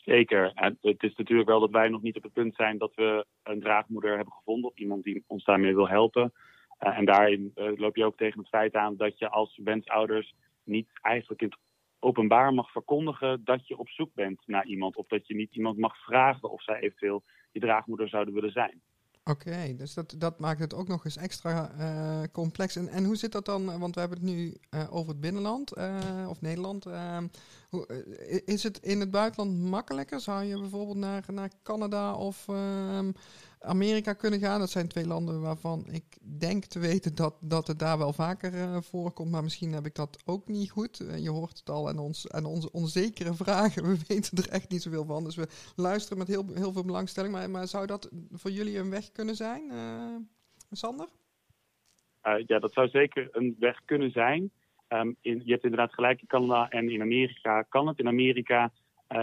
Zeker. 0.05 0.51
En 0.53 0.77
het 0.81 1.03
is 1.03 1.15
natuurlijk 1.15 1.49
wel 1.49 1.59
dat 1.59 1.71
wij 1.71 1.89
nog 1.89 2.01
niet 2.01 2.15
op 2.15 2.23
het 2.23 2.33
punt 2.33 2.55
zijn 2.55 2.77
dat 2.77 2.95
we 2.95 3.25
een 3.43 3.59
draagmoeder 3.59 4.15
hebben 4.15 4.33
gevonden. 4.33 4.69
Of 4.69 4.77
iemand 4.77 5.03
die 5.03 5.23
ons 5.27 5.43
daarmee 5.43 5.75
wil 5.75 5.87
helpen. 5.87 6.33
Uh, 6.79 6.97
en 6.97 7.05
daarin 7.05 7.51
uh, 7.55 7.71
loop 7.75 7.95
je 7.95 8.05
ook 8.05 8.17
tegen 8.17 8.39
het 8.39 8.49
feit 8.49 8.75
aan 8.75 8.95
dat 8.95 9.19
je 9.19 9.29
als 9.29 9.59
wensouders 9.63 10.33
niet 10.63 10.87
eigenlijk 11.01 11.41
in 11.41 11.47
het 11.47 11.57
openbaar 11.99 12.53
mag 12.53 12.71
verkondigen 12.71 13.41
dat 13.43 13.67
je 13.67 13.77
op 13.77 13.89
zoek 13.89 14.13
bent 14.13 14.41
naar 14.45 14.65
iemand. 14.65 14.95
Of 14.95 15.07
dat 15.07 15.27
je 15.27 15.35
niet 15.35 15.55
iemand 15.55 15.77
mag 15.77 15.97
vragen 15.97 16.51
of 16.51 16.63
zij 16.63 16.79
eventueel 16.79 17.23
je 17.51 17.59
draagmoeder 17.59 18.09
zouden 18.09 18.33
willen 18.33 18.51
zijn. 18.51 18.81
Oké, 19.29 19.75
dus 19.77 19.93
dat, 19.93 20.15
dat 20.17 20.39
maakt 20.39 20.59
het 20.59 20.73
ook 20.73 20.87
nog 20.87 21.05
eens 21.05 21.17
extra 21.17 21.71
uh, 21.79 22.21
complex. 22.31 22.75
En, 22.75 22.87
en 22.87 23.03
hoe 23.03 23.15
zit 23.15 23.31
dat 23.31 23.45
dan? 23.45 23.79
Want 23.79 23.93
we 23.93 23.99
hebben 23.99 24.19
het 24.19 24.27
nu 24.27 24.57
uh, 24.69 24.93
over 24.95 25.09
het 25.09 25.19
binnenland 25.19 25.77
uh, 25.77 26.25
of 26.29 26.41
Nederland. 26.41 26.85
Hoe, 27.69 27.87
is 28.45 28.63
het 28.63 28.79
in 28.79 28.99
het 28.99 29.11
buitenland 29.11 29.59
makkelijker? 29.59 30.19
Zou 30.19 30.43
je 30.43 30.59
bijvoorbeeld 30.59 30.97
naar, 30.97 31.23
naar 31.31 31.51
Canada 31.63 32.13
of 32.13 32.47
ehm, 32.47 33.11
Amerika 33.59 34.13
kunnen 34.13 34.39
gaan? 34.39 34.59
Dat 34.59 34.69
zijn 34.69 34.87
twee 34.87 35.07
landen 35.07 35.41
waarvan 35.41 35.85
ik 35.91 36.03
denk 36.39 36.65
te 36.65 36.79
weten 36.79 37.15
dat, 37.15 37.35
dat 37.41 37.67
het 37.67 37.79
daar 37.79 37.97
wel 37.97 38.13
vaker 38.13 38.83
voorkomt. 38.83 39.31
Maar 39.31 39.43
misschien 39.43 39.73
heb 39.73 39.85
ik 39.85 39.95
dat 39.95 40.23
ook 40.25 40.47
niet 40.47 40.71
goed. 40.71 40.97
je 41.17 41.29
hoort 41.29 41.57
het 41.57 41.69
al 41.69 41.87
aan, 41.89 41.97
ons, 41.97 42.31
aan 42.31 42.45
onze 42.45 42.71
onzekere 42.71 43.33
vragen. 43.43 43.83
We 43.83 43.97
weten 44.07 44.37
er 44.37 44.49
echt 44.49 44.69
niet 44.69 44.81
zoveel 44.81 45.05
van. 45.05 45.23
Dus 45.23 45.35
we 45.35 45.47
luisteren 45.75 46.17
met 46.17 46.27
heel, 46.27 46.45
heel 46.53 46.71
veel 46.71 46.85
belangstelling. 46.85 47.51
Maar, 47.51 47.67
zou 47.67 47.85
dat 47.85 48.09
voor 48.31 48.51
jullie 48.51 48.77
een 48.77 48.89
weg 48.89 49.11
kunnen 49.11 49.35
zijn, 49.35 49.63
uh, 49.71 50.15
Sander? 50.71 51.07
Ja, 52.45 52.59
dat 52.59 52.73
zou 52.73 52.87
zeker 52.87 53.27
een 53.31 53.55
weg 53.59 53.81
kunnen 53.85 54.11
zijn. 54.11 54.51
Um, 54.89 55.15
in, 55.21 55.41
je 55.45 55.51
hebt 55.51 55.63
inderdaad 55.63 55.93
gelijk 55.93 56.21
in 56.21 56.27
Canada 56.27 56.69
en 56.69 56.89
in 56.89 57.01
Amerika 57.01 57.61
kan 57.61 57.87
het. 57.87 57.99
In 57.99 58.07
Amerika 58.07 58.71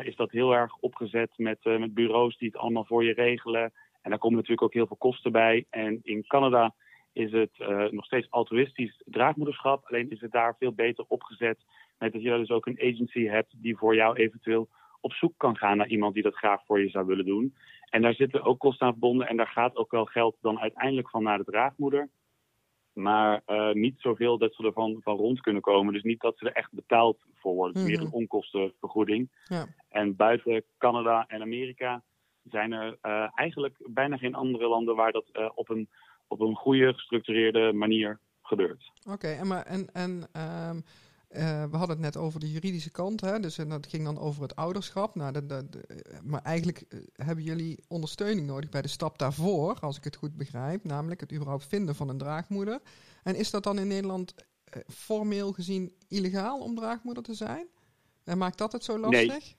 is 0.03 0.17
dat 0.17 0.31
heel 0.31 0.53
erg 0.53 0.77
opgezet 0.77 1.31
met, 1.37 1.65
met 1.65 1.95
bureaus 1.95 2.39
die 2.39 2.49
het 2.49 2.57
allemaal 2.57 2.85
voor 2.85 3.05
je 3.05 3.12
regelen. 3.12 3.73
En 4.02 4.11
daar 4.11 4.18
komen 4.18 4.37
natuurlijk 4.37 4.62
ook 4.62 4.73
heel 4.73 4.87
veel 4.87 4.97
kosten 4.97 5.32
bij. 5.32 5.66
En 5.71 6.00
in 6.02 6.26
Canada 6.26 6.75
is 7.12 7.32
het 7.32 7.59
nog 7.90 8.04
steeds 8.04 8.30
altruïstisch 8.30 9.02
draagmoederschap. 9.04 9.87
Alleen 9.87 10.11
is 10.11 10.21
het 10.21 10.32
daar 10.32 10.56
veel 10.59 10.73
beter 10.73 11.04
opgezet. 11.09 11.59
Met 11.99 12.12
dat 12.12 12.23
je 12.23 12.30
dus 12.30 12.50
ook 12.50 12.66
een 12.66 12.80
agency 12.80 13.26
hebt 13.26 13.54
die 13.56 13.76
voor 13.76 13.94
jou 13.94 14.16
eventueel 14.16 14.68
op 15.00 15.12
zoek 15.12 15.32
kan 15.37 15.56
gaan 15.56 15.76
naar 15.76 15.88
iemand 15.88 16.14
die 16.14 16.23
dat 16.23 16.35
graag 16.35 16.64
voor 16.64 16.80
je 16.80 16.88
zou 16.88 17.06
willen 17.06 17.25
doen. 17.25 17.54
En 17.90 18.02
daar 18.02 18.14
zitten 18.14 18.42
ook 18.42 18.59
kosten 18.59 18.87
aan 18.87 18.92
verbonden 18.92 19.28
en 19.28 19.37
daar 19.37 19.47
gaat 19.49 19.76
ook 19.76 19.90
wel 19.90 20.04
geld 20.04 20.37
dan 20.40 20.61
uiteindelijk 20.61 21.11
van 21.11 21.23
naar 21.23 21.38
de 21.38 21.44
draagmoeder. 21.44 22.09
Maar 22.92 23.42
uh, 23.47 23.73
niet 23.73 24.00
zoveel 24.00 24.38
dat 24.38 24.54
ze 24.54 24.64
ervan 24.64 25.00
van 25.02 25.16
rond 25.16 25.40
kunnen 25.40 25.62
komen. 25.62 25.92
Dus 25.92 26.02
niet 26.02 26.21
dat 26.21 26.38
ze 26.38 26.47
er 26.47 26.52
echt 26.52 26.73
betaald 26.73 27.25
voor 27.35 27.54
worden. 27.54 27.82
Het 27.82 27.90
is 27.90 27.97
meer 27.97 28.06
een 28.06 28.12
onkostenvergoeding. 28.12 29.30
Ja. 29.44 29.66
En 29.88 30.16
buiten 30.16 30.64
Canada 30.78 31.25
en 31.28 31.42
Amerika 31.42 32.02
zijn 32.51 32.73
er 32.73 32.99
uh, 33.03 33.29
eigenlijk 33.35 33.77
bijna 33.87 34.17
geen 34.17 34.35
andere 34.35 34.69
landen 34.69 34.97
waar 34.97 35.13
dat 35.13 35.25
uh, 35.33 35.49
op, 35.55 35.69
een, 35.69 35.89
op 36.27 36.41
een 36.41 36.55
goede, 36.55 36.93
gestructureerde 36.93 37.73
manier 37.73 38.19
gebeurt. 38.43 38.91
Oké, 39.03 39.13
okay, 39.13 39.39
en, 39.39 39.47
maar, 39.47 39.67
en, 39.67 39.89
en 39.93 40.29
um 40.71 40.83
uh, 41.37 41.65
we 41.71 41.77
hadden 41.77 41.97
het 41.97 41.99
net 41.99 42.17
over 42.17 42.41
de 42.41 42.51
juridische 42.51 42.91
kant, 42.91 43.21
hè? 43.21 43.41
dus 43.41 43.59
en 43.59 43.69
dat 43.69 43.87
ging 43.87 44.05
dan 44.05 44.19
over 44.19 44.43
het 44.43 44.57
ouderschap. 44.57 45.15
Nou, 45.15 45.33
de, 45.33 45.47
de, 45.47 45.69
de, 45.71 46.05
maar 46.23 46.43
eigenlijk 46.43 46.85
uh, 46.89 47.01
hebben 47.13 47.45
jullie 47.45 47.85
ondersteuning 47.89 48.47
nodig 48.47 48.71
bij 48.71 48.83
de 48.83 48.89
stap 48.89 49.19
daarvoor, 49.19 49.79
als 49.81 49.97
ik 49.97 50.05
het 50.05 50.17
goed 50.17 50.37
begrijp, 50.37 50.85
namelijk 50.85 51.21
het 51.21 51.33
überhaupt 51.33 51.67
vinden 51.67 51.95
van 51.95 52.09
een 52.09 52.19
draagmoeder. 52.19 52.81
En 53.23 53.35
is 53.35 53.51
dat 53.51 53.63
dan 53.63 53.79
in 53.79 53.87
Nederland 53.87 54.35
formeel 54.89 55.53
gezien 55.53 55.93
illegaal 56.09 56.61
om 56.61 56.75
draagmoeder 56.75 57.23
te 57.23 57.35
zijn? 57.35 57.67
En 58.25 58.39
maakt 58.39 58.59
dat 58.59 58.73
het 58.73 58.85
zo 58.85 58.99
lastig? 58.99 59.28
Nee. 59.28 59.57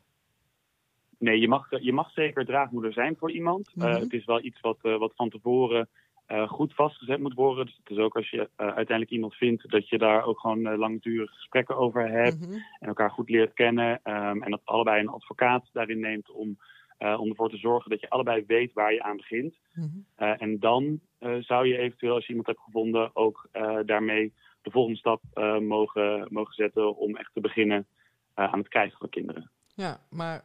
Nee, 1.23 1.39
je 1.39 1.47
mag, 1.47 1.81
je 1.81 1.93
mag 1.93 2.11
zeker 2.11 2.45
draagmoeder 2.45 2.93
zijn 2.93 3.15
voor 3.17 3.31
iemand. 3.31 3.71
Mm 3.75 3.83
-hmm. 3.83 3.93
het 3.93 4.13
is 4.13 4.25
wel 4.25 4.43
iets 4.43 4.59
wat, 4.59 4.77
wat 4.81 5.13
van 5.15 5.29
tevoren 5.29 5.89
uh, 6.27 6.49
goed 6.49 6.73
vastgezet 6.73 7.19
moet 7.19 7.33
worden. 7.33 7.65
Dus 7.65 7.77
het 7.77 7.89
is 7.89 7.97
ook 7.97 8.15
als 8.15 8.29
je 8.29 8.49
uiteindelijk 8.55 9.09
iemand 9.09 9.35
vindt, 9.35 9.71
dat 9.71 9.89
je 9.89 9.97
daar 9.97 10.23
ook 10.23 10.39
gewoon 10.39 10.77
langdurige 10.77 11.33
gesprekken 11.33 11.77
over 11.77 12.09
hebt. 12.09 12.39
Mm 12.39 12.51
-hmm. 12.51 12.63
En 12.79 12.87
elkaar 12.87 13.11
goed 13.11 13.29
leert 13.29 13.53
kennen. 13.53 13.99
Um, 14.03 14.43
en 14.43 14.51
dat 14.51 14.61
allebei 14.63 14.99
een 14.99 15.09
advocaat 15.09 15.69
daarin 15.73 15.99
neemt 15.99 16.31
om, 16.31 16.57
om 16.97 17.29
ervoor 17.29 17.49
te 17.49 17.57
zorgen 17.57 17.89
dat 17.89 18.01
je 18.01 18.09
allebei 18.09 18.43
weet 18.47 18.73
waar 18.73 18.93
je 18.93 19.03
aan 19.03 19.17
begint. 19.17 19.59
Mm 19.73 19.83
-hmm. 19.83 20.25
en 20.27 20.59
dan 20.59 20.99
zou 21.39 21.67
je 21.67 21.77
eventueel, 21.77 22.13
als 22.13 22.23
je 22.23 22.29
iemand 22.29 22.47
hebt 22.47 22.61
gevonden, 22.61 23.15
ook 23.15 23.49
daarmee 23.85 24.33
de 24.61 24.71
volgende 24.71 24.97
stap 24.97 25.21
mogen, 25.61 26.27
mogen 26.29 26.53
zetten 26.53 26.95
om 26.95 27.15
echt 27.15 27.33
te 27.33 27.41
beginnen 27.41 27.87
aan 28.33 28.59
het 28.59 28.67
krijgen 28.67 28.97
van 28.97 29.09
kinderen. 29.09 29.51
Ja, 29.73 29.99
maar. 30.09 30.43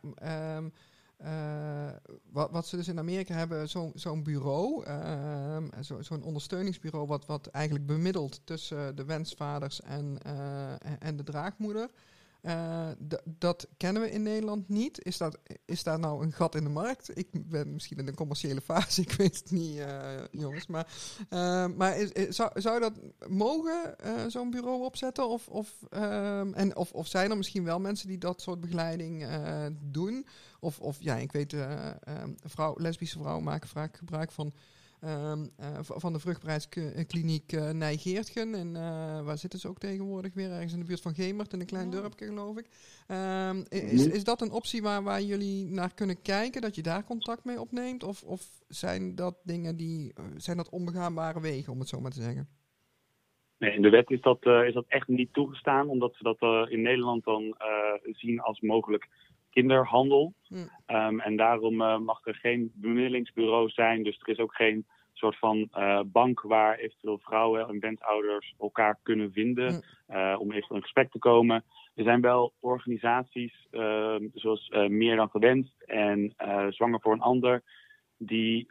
Um 0.57 0.73
uh, 1.25 1.89
wat, 2.31 2.51
wat, 2.51 2.67
ze 2.67 2.77
dus 2.77 2.89
in 2.89 2.99
Amerika 2.99 3.35
hebben, 3.35 3.69
zo'n 3.69 3.93
zo 3.95 4.23
bureau, 4.23 4.85
uh, 4.87 5.57
zo'n 5.81 6.03
zo 6.03 6.19
ondersteuningsbureau, 6.23 7.07
wat, 7.07 7.27
wat 7.27 7.47
eigenlijk 7.47 7.87
bemiddelt 7.87 8.41
tussen 8.45 8.97
de 8.97 9.05
wensvaders 9.05 9.81
en, 9.81 10.19
uh, 10.27 10.73
en 10.99 11.17
de 11.17 11.23
draagmoeder. 11.23 11.91
Dat 13.25 13.69
kennen 13.77 14.03
we 14.03 14.11
in 14.11 14.23
Nederland 14.23 14.69
niet. 14.69 15.05
Is, 15.05 15.17
dat, 15.17 15.39
is 15.65 15.83
daar 15.83 15.99
nou 15.99 16.23
een 16.23 16.33
gat 16.33 16.55
in 16.55 16.65
de 16.65 16.71
markt? 16.71 17.19
Ik 17.19 17.29
ben 17.33 17.73
misschien 17.73 17.99
in 17.99 18.07
de 18.07 18.15
commerciële 18.15 18.61
fase, 18.61 19.01
ik 19.09 19.13
weet 19.13 19.37
het 19.37 19.51
niet, 19.51 19.85
jongens. 20.31 20.67
Maar, 20.67 20.87
maar 21.77 21.99
is, 21.99 22.13
is, 22.13 22.37
zou, 22.37 22.61
zou 22.61 22.81
dat 22.81 22.93
mogen, 23.29 23.97
zo'n 24.31 24.51
bureau 24.51 24.85
opzetten? 24.85 25.29
Of, 25.29 25.49
of, 25.49 25.75
ehm, 25.91 26.53
en, 26.53 26.77
of, 26.77 26.93
of 26.93 27.07
zijn 27.07 27.31
er 27.31 27.37
misschien 27.37 27.65
wel 27.65 27.81
mensen 27.81 28.09
die 28.09 28.19
dat 28.19 28.41
soort 28.41 28.61
begeleiding 28.61 29.27
doen? 29.81 30.27
Of, 30.61 30.81
of 30.81 30.97
ja, 31.01 31.17
ik 31.17 31.33
weet, 31.33 31.53
uh, 31.53 31.93
vrouw, 32.45 32.75
lesbische 32.79 33.19
vrouwen 33.19 33.45
maken 33.45 33.69
vaak 33.69 33.97
gebruik 33.97 34.33
van, 34.33 34.53
uh, 35.05 35.33
van 35.81 36.13
de 36.13 36.19
vruchtbaarheidskliniek 36.19 37.53
uh, 37.53 37.71
Nijgeertgen. 37.71 38.55
En 38.55 38.73
waar 39.25 39.39
zitten 39.39 39.59
ze 39.59 39.69
ook 39.69 39.79
tegenwoordig 39.79 40.35
weer? 40.35 40.51
Ergens 40.51 40.73
in 40.73 40.79
de 40.79 40.85
buurt 40.85 41.01
van 41.01 41.15
Gemert, 41.15 41.53
in 41.53 41.61
een 41.61 41.67
klein 41.67 41.91
ja. 41.91 42.01
dorpje 42.01 42.27
geloof 42.27 42.59
ik. 42.59 42.67
Ehm, 43.07 43.65
is, 43.69 44.07
is 44.07 44.25
dat 44.25 44.41
een 44.41 44.53
optie 44.53 44.83
waar, 44.83 45.03
waar 45.03 45.23
jullie 45.23 45.65
naar 45.65 45.95
kunnen 45.95 46.23
kijken? 46.23 46.61
Dat 46.61 46.75
je 46.75 46.83
daar 46.83 47.05
contact 47.05 47.45
mee 47.45 47.61
opneemt? 47.61 48.03
Of, 48.03 48.23
of 48.23 48.43
zijn 48.69 49.15
dat 49.15 49.37
dingen 49.45 49.77
die, 49.77 50.13
zijn 50.37 50.57
dat 50.57 50.71
onbegaanbare 50.71 51.41
wegen, 51.41 51.73
om 51.73 51.79
het 51.79 51.89
zo 51.89 52.01
maar 52.01 52.11
te 52.11 52.23
zeggen? 52.23 52.49
Nee, 53.59 53.73
in 53.73 53.83
de 53.83 53.91
wet 53.91 54.11
is 54.11 54.21
dat, 54.21 54.47
uh, 54.47 54.67
is 54.67 54.75
dat 54.75 54.85
echt 54.89 55.09
niet 55.09 55.33
toegestaan, 55.33 55.89
omdat 55.89 56.15
ze 56.15 56.23
dat 56.23 56.43
uh, 56.43 56.65
in 56.69 56.83
Nederland 56.83 57.25
dan 57.25 57.43
uh, 57.43 58.13
zien 58.15 58.41
als 58.41 58.61
mogelijk 58.61 59.09
kinderhandel. 59.51 60.33
Mm. 60.49 60.71
Um, 60.87 61.21
en 61.21 61.37
daarom 61.37 61.81
uh, 61.81 61.99
mag 61.99 62.27
er 62.27 62.35
geen 62.35 62.73
bemiddelingsbureau 62.75 63.69
zijn. 63.69 64.03
Dus 64.03 64.21
er 64.21 64.29
is 64.29 64.39
ook 64.39 64.55
geen 64.55 64.87
soort 65.13 65.39
van 65.39 65.69
uh, 65.79 66.01
bank 66.07 66.41
waar 66.41 66.77
eventueel 66.77 67.19
vrouwen 67.19 67.69
en 67.69 67.81
wensouders 67.81 68.55
elkaar 68.59 68.99
kunnen 69.03 69.33
vinden 69.33 69.73
mm. 69.73 70.17
uh, 70.17 70.37
om 70.39 70.53
even 70.53 70.77
in 70.77 70.83
gesprek 70.83 71.11
te 71.11 71.19
komen. 71.19 71.65
Er 71.95 72.05
zijn 72.05 72.21
wel 72.21 72.53
organisaties 72.61 73.67
ehm, 73.71 74.27
zoals 74.35 74.69
Meer 74.89 75.17
dan 75.17 75.31
Gewenst 75.31 75.83
en 75.87 76.35
Zwanger 76.69 77.01
voor 77.01 77.13
een 77.13 77.21
Ander 77.21 77.63
die, 78.19 78.69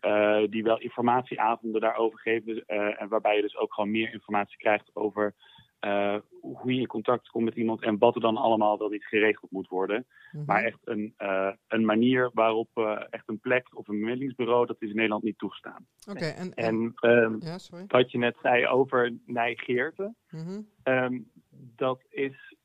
die 0.49 0.63
wel 0.63 0.79
informatieavonden 0.79 1.81
daarover 1.81 2.19
geven. 2.19 2.65
En 2.97 3.07
waarbij 3.07 3.35
je 3.35 3.41
dus 3.41 3.57
ook 3.57 3.73
gewoon 3.73 3.91
meer 3.91 4.13
informatie 4.13 4.57
krijgt 4.57 4.89
over 4.93 5.33
uh, 5.81 6.15
hoe 6.41 6.73
je 6.73 6.79
in 6.79 6.87
contact 6.87 7.29
komt 7.29 7.45
met 7.45 7.55
iemand 7.55 7.81
en 7.81 7.97
wat 7.97 8.15
er 8.15 8.21
dan 8.21 8.37
allemaal 8.37 8.77
wel 8.77 8.89
niet 8.89 9.05
geregeld 9.05 9.51
moet 9.51 9.67
worden. 9.67 9.97
Mm 9.97 10.05
-hmm. 10.31 10.43
Maar 10.45 10.63
echt 10.63 10.79
een, 10.83 11.13
een 11.67 11.85
manier 11.85 12.29
waarop 12.33 12.69
echt 13.09 13.29
een 13.29 13.39
plek 13.39 13.67
of 13.77 13.87
een 13.87 13.99
bemiddelingsbureau, 13.99 14.65
dat 14.65 14.81
is 14.81 14.89
in 14.89 14.95
Nederland 14.95 15.23
niet 15.23 15.37
toegestaan. 15.37 15.85
Oké, 16.09 16.17
okay, 16.17 16.31
en, 16.31 16.53
en, 16.53 16.93
en 16.95 17.23
um, 17.23 17.37
ja, 17.41 17.57
wat 17.87 18.11
je 18.11 18.17
net 18.17 18.35
zei 18.41 18.67
over 18.67 19.13
Nijgeerten, 19.25 20.15
mm 20.29 20.45
-hmm. 20.45 20.67
um, 20.83 21.31
dat 21.75 22.03
is, 22.09 22.55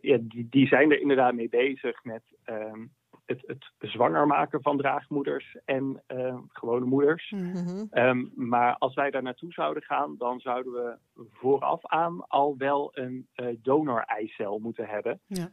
ja, 0.00 0.18
die, 0.20 0.46
die 0.50 0.66
zijn 0.66 0.90
er 0.90 1.00
inderdaad 1.00 1.34
mee 1.34 1.48
bezig 1.48 2.04
met 2.04 2.22
um, 2.46 2.92
het, 3.26 3.42
het 3.46 3.64
zwanger 3.78 4.26
maken 4.26 4.62
van 4.62 4.76
draagmoeders 4.76 5.56
en 5.64 6.02
uh, 6.08 6.38
gewone 6.48 6.84
moeders. 6.84 7.30
Mhm. 7.30 7.84
Ehm, 7.90 8.24
maar 8.34 8.76
als 8.78 8.94
wij 8.94 9.10
daar 9.10 9.22
naartoe 9.22 9.52
zouden 9.52 9.82
gaan, 9.82 10.14
dan 10.18 10.40
zouden 10.40 10.72
we 10.72 10.96
vooraf 11.32 11.86
aan 11.86 12.28
al 12.28 12.56
wel 12.56 12.90
een 12.92 13.28
uh, 13.36 13.56
donor-eicel 13.62 14.58
moeten 14.58 14.86
hebben. 14.86 15.20
Ja. 15.26 15.50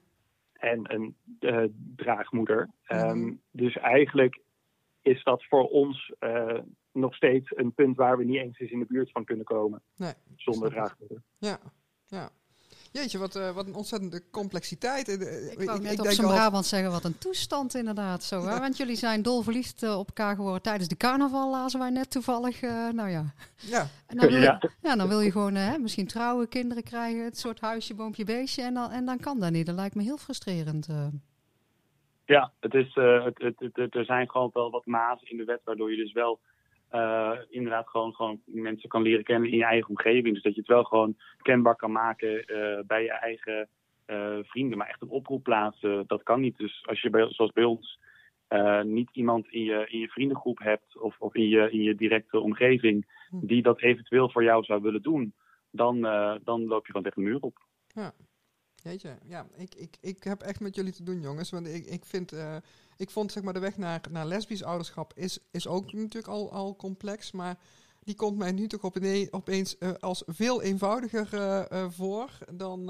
En 0.54 0.94
een 0.94 1.16
uh, 1.40 1.64
draagmoeder. 1.96 2.70
Um, 2.88 3.20
Mhm. 3.20 3.34
Dus 3.52 3.78
eigenlijk 3.78 4.42
is 5.02 5.24
dat 5.24 5.46
voor 5.46 5.68
ons 5.68 6.14
nog 6.92 7.16
steeds 7.16 7.58
een 7.58 7.74
punt 7.74 7.96
waar 7.98 8.18
we 8.18 8.24
niet 8.24 8.42
eens 8.42 8.60
eens 8.60 8.72
in 8.72 8.80
de 8.80 8.86
buurt 8.86 9.12
van 9.12 9.26
kunnen 9.26 9.46
komen. 9.46 9.82
Nee, 9.96 10.14
Zonder 10.36 10.70
draagmoeder. 10.70 11.22
Ja, 11.38 11.58
ja. 12.06 12.30
Jeetje, 12.94 13.18
wat, 13.18 13.36
eh, 13.36 13.52
wat 13.52 13.68
een 13.68 13.76
ontzettende 13.76 14.24
complexiteit. 14.32 15.08
Eh, 15.08 15.14
eh, 15.46 15.52
Ik 15.52 15.66
wou 15.66 15.82
net 15.82 16.00
op 16.00 16.08
zijn 16.08 16.28
al- 16.28 16.34
Brabant 16.34 16.66
zeggen, 16.66 16.92
wat 16.92 17.04
een 17.04 17.18
toestand 17.18 17.76
inderdaad 17.76 18.24
zo. 18.24 18.46
Hè? 18.48 18.60
Want 18.60 18.78
jullie 18.78 18.96
zijn 18.96 19.22
dolverliefd 19.22 19.84
op 19.84 20.08
elkaar 20.08 20.36
geworden 20.36 20.62
tijdens 20.62 20.88
de 20.90 20.98
carnaval, 20.98 21.52
lazen 21.52 21.80
wij 21.80 21.90
net 21.90 22.12
toevallig. 22.12 22.62
nou 22.92 23.10
ja. 23.10 23.34
Ja, 23.56 23.88
En 24.08 24.18
dan 24.18 24.28
wil 24.30 24.38
je, 24.38 24.44
Ja. 24.44 24.62
ja, 24.82 24.96
dan 24.96 25.08
wil 25.08 25.20
je 25.22 25.32
gewoon 25.32 25.82
misschien 25.82 26.08
trouwen, 26.08 26.48
kinderen 26.50 26.84
krijgen, 26.84 27.24
het 27.24 27.38
soort 27.40 27.60
huisje, 27.60 27.94
boompje, 27.94 28.24
beestje. 28.24 28.62
En 28.62 28.74
dan, 28.74 28.92
en 28.92 29.06
dan 29.06 29.20
kan 29.20 29.40
dat 29.40 29.52
niet. 29.52 29.66
Dat 29.66 29.76
lijkt 29.76 29.96
me 29.96 30.04
heel 30.04 30.18
frustrerend. 30.18 30.88
Ja, 32.26 32.52
het 32.60 32.74
is, 32.74 32.94
het, 32.96 33.38
het, 33.42 33.60
het- 33.60 33.76
het- 33.76 33.96
er 33.96 34.06
zijn 34.06 34.30
gewoon 34.30 34.50
wel 34.54 34.72
wat 34.72 34.86
mazen 34.86 35.30
in 35.30 35.38
de 35.38 35.44
wet, 35.44 35.62
waardoor 35.64 35.92
je 35.92 35.98
dus 35.98 36.12
wel 36.12 36.40
eh, 36.94 37.32
inderdaad 37.50 37.90
gewoon, 37.90 38.14
gewoon 38.14 38.42
mensen 38.46 38.90
kan 38.90 39.02
leren 39.02 39.24
kennen 39.24 39.52
in 39.52 39.58
je 39.58 39.64
eigen 39.64 39.90
omgeving. 39.90 40.34
Dus 40.34 40.44
dat 40.44 40.54
je 40.54 40.60
het 40.60 40.70
wel 40.70 40.84
gewoon 40.84 41.18
kenbaar 41.42 41.76
kan 41.76 41.92
maken 41.92 42.46
eh, 42.46 42.80
bij 42.86 43.04
je 43.04 43.12
eigen 43.12 43.70
eh, 44.06 44.38
vrienden. 44.42 44.78
Maar 44.78 44.88
echt 44.88 45.02
een 45.02 45.10
oproep 45.10 45.44
plaatsen, 45.44 46.04
dat 46.08 46.24
kan 46.24 46.40
niet. 46.40 46.58
Dus 46.58 46.84
als 46.86 47.02
je 47.02 47.10
bij, 47.10 47.28
zoals 47.30 47.52
bij 47.52 47.64
ons 47.64 48.00
niet 48.84 49.10
iemand 49.12 49.48
in 49.48 49.64
je, 49.64 49.88
in 49.90 50.00
je 50.00 50.08
vriendengroep 50.08 50.60
hebt 50.60 51.00
of, 51.00 51.16
of 51.20 51.36
in, 51.36 51.48
je, 51.48 51.72
in 51.72 51.82
je 51.82 51.96
directe 51.96 52.40
omgeving 52.40 53.06
die 53.32 53.62
dat 53.62 53.82
eventueel 53.82 54.30
voor 54.30 54.44
jou 54.44 54.64
zou 54.64 54.82
willen 54.82 55.02
doen, 55.02 55.34
dan, 55.72 56.02
dan 56.44 56.68
loop 56.68 56.86
je 56.86 56.92
gewoon 56.92 57.04
tegen 57.04 57.24
de 57.24 57.30
muur 57.30 57.40
op. 57.42 57.58
jeetje. 58.84 59.18
Ja, 59.26 59.48
ik, 59.56 59.76
ik, 59.76 59.98
ik 60.02 60.24
heb 60.24 60.42
echt 60.42 60.60
met 60.60 60.76
jullie 60.76 60.94
te 60.94 61.04
doen, 61.04 61.22
jongens. 61.22 61.50
Want 61.50 61.68
ik, 61.68 61.86
ik 61.86 62.06
vind... 62.06 62.32
eh, 62.32 62.56
ik 62.98 63.10
vond 63.10 63.32
zeg 63.32 63.44
maar 63.44 63.54
de 63.54 63.60
weg 63.60 63.78
naar, 63.78 64.02
naar 64.10 64.26
lesbisch 64.26 64.64
ouderschap 64.64 65.14
is, 65.16 65.40
is 65.52 65.68
ook 65.68 65.94
natuurlijk 65.94 66.28
al, 66.28 66.52
al 66.52 66.76
complex. 66.76 67.32
Maar 67.32 67.60
die 68.04 68.16
komt 68.16 68.38
mij 68.38 68.52
nu 68.52 68.68
toch 68.68 68.92
opeens 69.32 69.78
eh, 69.78 69.92
als 70.00 70.24
veel 70.26 70.62
eenvoudiger 70.62 71.34
eh, 71.34 71.86
voor 71.90 72.38
dan, 72.54 72.86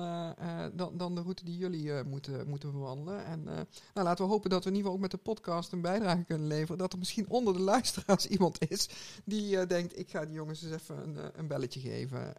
dan, 0.74 0.98
dan 0.98 1.16
de 1.16 1.22
route 1.22 1.46
die 1.46 1.58
jullie 1.58 2.04
moeten, 2.04 2.48
moeten 2.48 2.72
bewandelen. 2.72 3.26
En 3.26 3.44
nou, 3.44 3.68
laten 3.94 4.26
we 4.26 4.32
hopen 4.32 4.50
dat 4.50 4.64
we 4.64 4.70
in 4.70 4.76
ieder 4.76 4.92
geval 4.92 4.94
ook 4.94 5.12
met 5.12 5.24
de 5.24 5.32
podcast 5.32 5.72
een 5.72 5.82
bijdrage 5.82 6.24
kunnen 6.24 6.48
leveren. 6.48 6.78
Dat 6.78 6.94
er 6.94 7.00
misschien 7.00 7.30
onder 7.30 7.54
de 7.54 7.62
luisteraars 7.62 8.28
iemand 8.36 8.70
is 8.72 8.90
die 9.26 9.68
denkt, 9.68 10.00
ik 10.00 10.10
ga 10.10 10.26
die 10.26 10.36
jongens 10.36 10.64
eens 10.64 10.74
even 10.74 11.04
een, 11.04 11.32
een 11.34 11.48
belletje 11.48 11.80
geven. 11.80 12.34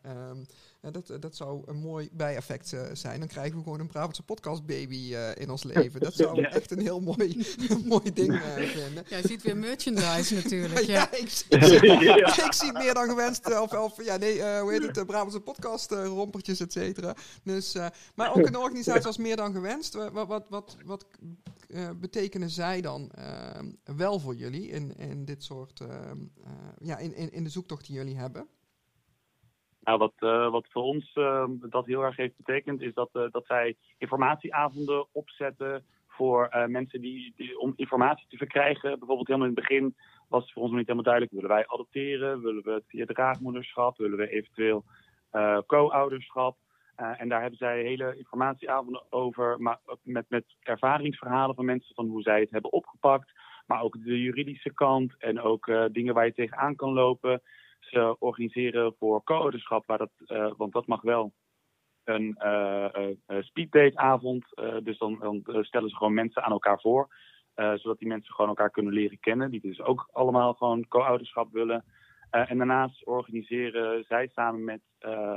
Ehm, 0.85 0.94
en 0.94 1.03
dat, 1.07 1.23
dat 1.23 1.37
zou 1.37 1.62
een 1.66 1.77
mooi 1.77 2.09
bijeffect 2.12 2.73
eh, 2.73 2.81
zijn. 2.92 3.18
Dan 3.18 3.29
krijgen 3.29 3.57
we 3.57 3.62
gewoon 3.62 3.81
een 3.81 3.87
Brabantse 3.87 4.23
podcastbaby 4.23 5.14
eh 5.14 5.31
in 5.35 5.51
ons 5.51 5.62
leven. 5.62 6.01
Dat 6.01 6.14
zou 6.14 6.37
Ja. 6.40 6.51
echt 6.51 6.70
een 6.70 6.81
heel 6.81 7.01
mooi, 7.01 7.47
mooi 7.85 8.12
ding 8.12 8.33
eh, 8.35 8.40
vinden. 8.57 9.05
Jij 9.09 9.23
ziet 9.23 9.42
weer 9.42 9.57
merchandise 9.57 10.35
natuurlijk. 10.42 10.81
Ja. 10.81 10.92
Ja, 10.94 11.12
ik, 11.12 11.29
zie- 11.29 11.47
ik, 11.49 11.62
zie- 11.64 11.88
Ja. 12.01 12.44
ik 12.47 12.53
zie 12.53 12.68
het 12.68 12.79
meer 12.79 12.94
dan 12.94 13.09
gewenst. 13.09 13.47
eh, 13.47 13.61
Of, 13.61 13.73
of 13.73 14.05
ja, 14.05 14.16
nee, 14.16 14.42
eh, 14.42 14.61
hoe 14.61 14.73
heet 14.73 14.83
het? 14.83 14.94
De 14.94 15.05
Brabantse 15.05 15.40
podcast, 15.40 15.92
eh, 15.92 16.05
rompertjes, 16.07 16.61
et 16.61 16.73
cetera. 16.73 17.14
Dus, 17.42 17.75
eh, 17.75 17.87
maar 18.14 18.31
ook 18.37 18.47
een 18.47 18.57
organisatie 18.57 19.07
als 19.07 19.16
meer 19.18 19.37
dan 19.37 19.53
gewenst. 19.53 19.94
Wa- 19.94 20.11
Wat, 20.12 20.27
wat, 20.29 20.47
wat, 20.49 20.77
wat 20.85 21.07
eh, 21.68 21.88
betekenen 22.01 22.51
zij 22.51 22.81
dan 22.81 23.11
eh, 23.11 23.97
wel 23.97 24.20
voor 24.20 24.35
jullie 24.35 24.68
in, 24.68 24.97
in 24.97 25.25
dit 25.25 25.44
soort, 25.44 25.81
eh, 25.81 25.88
eh, 26.11 26.16
ja, 26.81 26.99
in, 26.99 27.14
in, 27.16 27.33
in 27.33 27.44
de 27.44 27.51
zoektocht 27.51 27.87
die 27.87 27.97
jullie 27.97 28.16
hebben? 28.16 28.47
Nou, 29.85 29.99
wat, 29.99 30.12
eh, 30.18 30.51
wat 30.51 30.66
voor 30.70 30.83
ons 30.83 31.12
eh, 31.12 31.44
dat 31.49 31.87
heel 31.87 32.03
erg 32.03 32.16
heeft 32.16 32.37
betekend, 32.37 32.83
is 32.83 32.94
dat, 32.94 33.11
eh, 33.12 33.23
dat 33.31 33.47
zij 33.47 33.77
informatieavonden 33.99 35.07
opzetten 35.12 35.85
voor 36.09 36.47
eh, 36.47 36.66
mensen 36.66 37.01
die, 37.01 37.33
die, 37.37 37.59
om 37.59 37.73
informatie 37.77 38.27
te 38.29 38.37
verkrijgen. 38.37 38.99
Bijvoorbeeld 38.99 39.27
helemaal 39.27 39.49
in 39.49 39.55
het 39.55 39.66
begin 39.68 39.94
was 40.29 40.42
het 40.42 40.53
voor 40.53 40.62
ons 40.62 40.70
nog 40.70 40.81
niet 40.81 40.88
helemaal 40.88 41.12
duidelijk. 41.12 41.35
Willen 41.35 41.57
wij 41.57 41.66
adopteren? 41.66 42.42
Willen 42.42 42.62
we 42.62 42.70
het 42.70 42.85
via 42.87 43.05
draagmoederschap? 43.05 43.97
Willen 43.97 44.18
we 44.18 44.31
eventueel 44.31 44.85
co-ouderschap? 45.66 46.57
En 46.97 47.29
daar 47.29 47.40
hebben 47.40 47.59
zij 47.59 47.83
hele 47.83 48.16
informatieavonden 48.16 49.03
over, 49.11 49.61
maar 49.61 49.79
met, 50.03 50.25
met 50.29 50.44
ervaringsverhalen 50.61 51.55
van 51.55 51.64
mensen 51.64 51.94
van 51.94 52.07
hoe 52.07 52.23
zij 52.23 52.40
het 52.40 52.51
hebben 52.51 52.73
opgepakt. 52.73 53.33
Maar 53.66 53.83
ook 53.83 54.05
de 54.05 54.20
juridische 54.20 54.73
kant 54.75 55.14
en 55.18 55.40
ook 55.40 55.70
dingen 55.92 56.14
waar 56.14 56.27
je 56.27 56.33
tegenaan 56.33 56.77
kan 56.77 56.92
lopen. 56.92 57.42
Ze 57.90 58.16
organiseren 58.18 58.94
voor 58.99 59.23
co-ouderschap, 59.25 59.90
eh, 60.27 60.53
want 60.57 60.73
dat 60.73 60.87
mag 60.87 61.03
wel, 61.03 61.33
een 62.05 62.35
eh 62.38 62.94
eh, 62.94 63.16
eh, 63.27 63.42
speeddateavond. 63.42 64.55
Eh, 64.55 64.77
dus 64.83 64.99
dan, 64.99 65.18
dan 65.18 65.42
eh, 65.44 65.62
stellen 65.62 65.88
ze 65.88 65.97
gewoon 65.97 66.14
mensen 66.14 66.42
aan 66.42 66.53
elkaar 66.53 66.81
voor. 66.81 67.09
eh, 67.55 67.75
zodat 67.75 67.99
die 67.99 68.09
mensen 68.09 68.35
gewoon 68.35 68.51
elkaar 68.51 68.70
kunnen 68.70 68.92
leren 68.92 69.20
kennen. 69.20 69.51
Die 69.51 69.61
dus 69.61 69.81
ook 69.83 70.09
allemaal 70.12 70.55
gewoon 70.55 70.88
co-ouderschap 70.88 71.53
willen. 71.53 71.85
Eh, 72.31 72.51
en 72.51 72.59
daarnaast 72.59 73.07
organiseren 73.07 74.05
zij 74.05 74.29
samen 74.35 74.64
met 74.64 74.81
eh, 74.99 75.37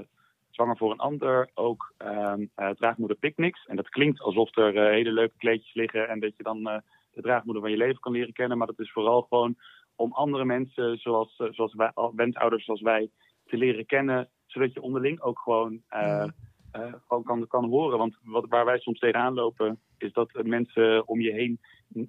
Zwanger 0.49 0.77
voor 0.77 0.91
een 0.91 0.97
Ander 0.99 1.49
ook 1.53 1.93
ehm 1.97 2.45
eh, 2.55 2.69
draagmoederpicnics. 2.69 3.65
En 3.65 3.75
dat 3.75 3.89
klinkt 3.89 4.21
alsof 4.21 4.57
er 4.57 4.75
eh, 4.77 4.83
hele 4.91 5.11
leuke 5.11 5.37
kleedjes 5.37 5.73
liggen 5.73 6.09
en 6.09 6.19
dat 6.19 6.37
je 6.37 6.43
dan 6.43 6.67
eh, 6.69 6.77
de 7.11 7.21
draagmoeder 7.21 7.61
van 7.63 7.71
je 7.71 7.77
leven 7.77 7.99
kan 7.99 8.11
leren 8.11 8.33
kennen. 8.33 8.57
Maar 8.57 8.67
dat 8.67 8.79
is 8.79 8.91
vooral 8.91 9.21
gewoon 9.21 9.55
om 9.97 10.11
andere 10.13 10.45
mensen, 10.45 10.97
zoals, 10.97 11.35
eh, 11.37 11.47
zoals 11.51 11.73
wij, 11.73 11.91
wensouders 12.15 12.65
zoals 12.65 12.81
wij, 12.81 13.09
te 13.45 13.57
leren 13.57 13.85
kennen. 13.85 14.29
Zodat 14.45 14.73
je 14.73 14.81
onderling 14.81 15.21
ook 15.21 15.39
gewoon, 15.39 15.81
eh, 15.87 16.27
eh, 16.71 16.93
gewoon 17.07 17.23
kan, 17.23 17.47
kan 17.47 17.65
horen. 17.65 17.97
Want 17.97 18.17
wat, 18.23 18.45
waar 18.49 18.65
wij 18.65 18.79
soms 18.79 18.99
tegenaan 18.99 19.33
lopen, 19.33 19.79
is 19.97 20.13
dat 20.13 20.43
mensen 20.43 21.07
om 21.07 21.21
je 21.21 21.31
heen 21.31 21.59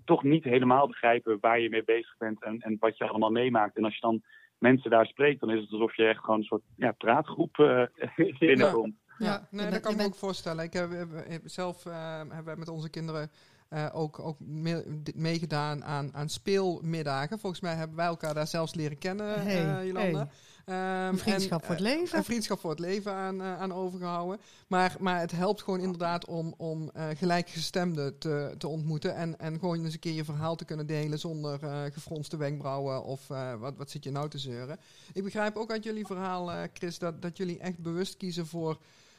toch 0.05 0.23
niet 0.23 0.45
helemaal 0.45 0.87
begrijpen 0.87 1.39
waar 1.41 1.61
je 1.61 1.69
mee 1.69 1.85
bezig 1.85 2.17
bent 2.19 2.43
en, 2.43 2.61
en 2.61 2.77
wat 2.81 2.99
je 2.99 3.09
allemaal 3.09 3.31
meemaakt. 3.31 3.77
En 3.77 3.85
als 3.85 3.95
je 3.95 4.01
dan 4.01 4.23
mensen 4.59 4.91
daar 4.91 5.07
spreekt, 5.07 5.41
dan 5.41 5.51
is 5.51 5.61
het 5.61 5.73
alsof 5.73 5.97
je 5.97 6.07
echt 6.07 6.21
gewoon 6.21 6.39
een 6.39 6.45
soort 6.45 6.63
ja, 6.77 6.93
praatgroep 6.93 7.59
eh 7.59 7.83
binnenkomt. 8.39 8.95
Ja, 9.19 9.27
Ja, 9.27 9.47
nee, 9.51 9.71
dat 9.71 9.81
kan 9.81 9.93
ik 9.93 9.99
me 9.99 10.05
ook 10.05 10.15
voorstellen. 10.15 10.65
Ik 10.65 10.73
heb, 10.73 10.91
heb- 10.91 11.29
heb- 11.29 11.43
zelf 11.45 11.87
eh, 11.87 12.17
hebben 12.17 12.45
wij 12.45 12.57
met 12.57 12.69
onze 12.69 12.91
kinderen 12.91 13.31
eh, 13.69 13.87
ook, 13.93 14.19
ook 14.19 14.37
meegedaan 15.15 15.85
aan, 15.85 16.15
aan 16.15 16.29
speelmiddagen. 16.29 17.39
Volgens 17.39 17.61
mij 17.61 17.75
hebben 17.75 17.97
wij 17.97 18.07
elkaar 18.07 18.35
daar 18.35 18.47
zelfs 18.47 18.75
leren 18.75 18.99
kennen, 18.99 19.43
Hey, 19.43 19.79
eh, 19.79 19.87
Jolanda. 19.87 20.19
hey. 20.19 21.07
Ehm, 21.09 21.17
vriendschap 21.17 21.61
en, 21.61 21.67
voor 21.67 21.75
het 21.77 21.85
eh, 21.85 21.91
leven. 21.97 22.19
Een 22.19 22.25
vriendschap 22.25 22.61
voor 22.61 22.71
het 22.71 22.79
leven 22.79 23.13
aan, 23.13 23.43
aan 23.43 23.73
overgehouden. 23.73 24.41
Maar, 24.67 24.97
maar 24.99 25.21
het 25.21 25.31
helpt 25.31 25.63
gewoon 25.63 25.81
inderdaad 25.81 26.27
om, 26.27 26.55
om 26.57 26.91
gelijkgestemden 27.17 28.19
te, 28.19 28.55
te 28.59 28.69
ontmoeten. 28.69 29.15
En, 29.15 29.39
en 29.39 29.59
gewoon 29.59 29.85
eens 29.85 29.95
een 29.95 30.01
keer 30.01 30.13
je 30.13 30.25
verhaal 30.25 30.57
te 30.57 30.65
kunnen 30.65 30.87
delen 30.87 31.19
zonder 31.19 31.59
gefronste 31.93 32.37
wenkbrauwen 32.37 33.05
of 33.05 33.27
wat, 33.59 33.77
wat 33.77 33.91
zit 33.91 34.05
je 34.05 34.11
nou 34.11 34.29
te 34.29 34.39
zeuren. 34.39 34.79
Ik 35.13 35.25
begrijp 35.25 35.57
ook 35.57 35.71
uit 35.71 35.85
jullie 35.85 36.07
verhaal, 36.07 36.69
Chris, 36.73 36.99
dat, 36.99 37.23
dat 37.23 37.37
jullie 37.37 37.59
echt 37.59 37.79
bewust 37.79 38.17
kiezen 38.17 38.47
voor 38.47 38.79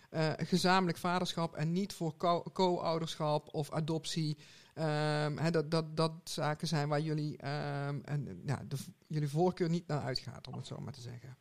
eh, 0.09 0.31
gezamenlijk 0.37 0.97
vaderschap 0.97 1.53
en 1.55 1.71
niet 1.71 1.93
voor 1.93 2.17
co- 2.17 2.43
co-ouderschap 2.53 3.47
of 3.51 3.71
adoptie. 3.71 4.37
Ehm, 4.73 5.51
dat, 5.51 5.71
dat, 5.71 5.97
dat 5.97 6.11
zaken 6.23 6.67
zijn 6.67 6.89
waar 6.89 6.99
jullie, 6.99 7.37
ehm, 7.37 7.99
en, 8.03 8.41
ja, 8.45 8.59
de, 8.67 8.75
jullie 9.07 9.29
voorkeur 9.29 9.69
niet 9.69 9.87
naar 9.87 10.01
uitgaat, 10.01 10.47
om 10.47 10.53
het 10.53 10.67
zo 10.67 10.77
maar 10.79 10.93
te 10.93 11.01
zeggen. 11.01 11.37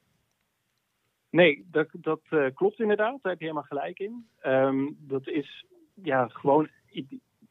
Nee, 1.30 1.66
dat, 1.70 1.88
dat 1.92 2.20
eh, 2.28 2.46
klopt 2.54 2.80
inderdaad. 2.80 3.18
Daar 3.22 3.32
heb 3.32 3.40
je 3.40 3.46
helemaal 3.46 3.68
gelijk 3.68 3.98
in. 3.98 4.28
Ehm, 4.40 4.90
dat 4.98 5.28
is 5.28 5.66
ja, 5.94 6.28
gewoon 6.28 6.68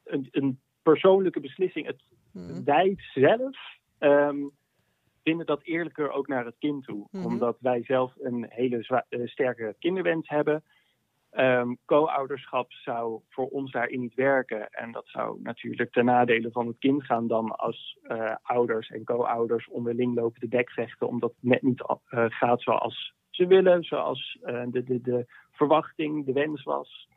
een, 0.04 0.28
een 0.32 0.60
persoonlijke 0.82 1.40
beslissing. 1.40 1.86
Het, 1.86 2.02
Mhm. 2.38 2.64
Wij 2.64 2.96
zelf 3.14 3.58
vinden 5.24 5.46
dat 5.46 5.64
eerlijker 5.64 6.12
ook 6.12 6.28
naar 6.28 6.46
het 6.46 6.56
kind 6.60 6.84
toe. 6.84 7.08
Mhm. 7.12 7.26
Omdat 7.26 7.58
wij 7.60 7.84
zelf 7.84 8.14
een 8.20 8.46
hele 8.50 9.06
eh, 9.10 9.28
sterke 9.28 9.76
kinderwens 9.80 10.30
hebben. 10.30 10.64
Ehm, 11.38 11.74
Co-ouderschap 11.86 12.72
zou 12.72 13.22
voor 13.30 13.48
ons 13.48 13.72
daarin 13.72 14.00
niet 14.00 14.14
werken. 14.14 14.70
En 14.70 14.92
dat 14.92 15.08
zou 15.08 15.42
natuurlijk 15.42 15.92
ten 15.92 16.06
nadele 16.06 16.52
van 16.52 16.68
het 16.68 16.78
kind 16.80 17.04
gaan 17.04 17.28
dan 17.28 17.56
als 17.56 17.98
eh, 18.02 18.36
ouders 18.42 18.90
en 18.90 19.04
co-ouders 19.04 19.68
onderling 19.68 20.16
lopen 20.16 20.40
de 20.40 20.48
bekvechten. 20.48 21.08
Omdat 21.08 21.30
het 21.30 21.50
net 21.50 21.62
niet 21.62 21.82
eh, 21.82 22.26
gaat 22.28 22.62
zoals 22.62 23.14
ze 23.30 23.48
willen, 23.48 23.84
zoals 23.84 24.38
eh, 24.42 24.64
de, 24.68 24.84
de, 24.84 25.02
de 25.02 25.26
verwachting, 25.52 26.26
de 26.26 26.34
wens 26.34 26.64
was. 26.64 27.08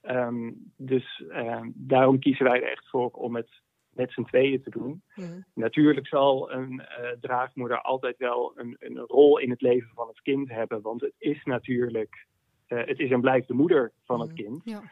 Ehm, 0.00 0.50
dus 0.76 1.24
ehm, 1.28 1.70
daarom 1.74 2.18
kiezen 2.18 2.44
wij 2.44 2.62
er 2.62 2.70
echt 2.70 2.88
voor 2.88 3.10
om 3.10 3.36
het 3.36 3.50
met 3.90 4.12
z'n 4.12 4.22
tweeën 4.22 4.62
te 4.62 4.70
doen. 4.70 5.02
Mhm. 5.14 5.40
Natuurlijk 5.54 6.06
zal 6.06 6.52
een 6.52 6.82
draagmoeder 7.20 7.80
altijd 7.80 8.16
wel 8.16 8.52
een, 8.54 8.76
een 8.78 8.98
rol 8.98 9.38
in 9.38 9.50
het 9.50 9.60
leven 9.60 9.90
van 9.94 10.08
het 10.08 10.20
kind 10.20 10.48
hebben. 10.48 10.82
Want 10.82 11.00
het 11.00 11.14
is 11.18 11.44
natuurlijk, 11.44 12.28
het 12.76 12.98
is 12.98 13.10
en 13.10 13.20
blijft 13.20 13.48
de 13.48 13.54
moeder 13.54 13.92
van 14.04 14.20
het 14.20 14.28
Mhm. 14.32 14.42
kind. 14.42 14.60
Ja. 14.64 14.82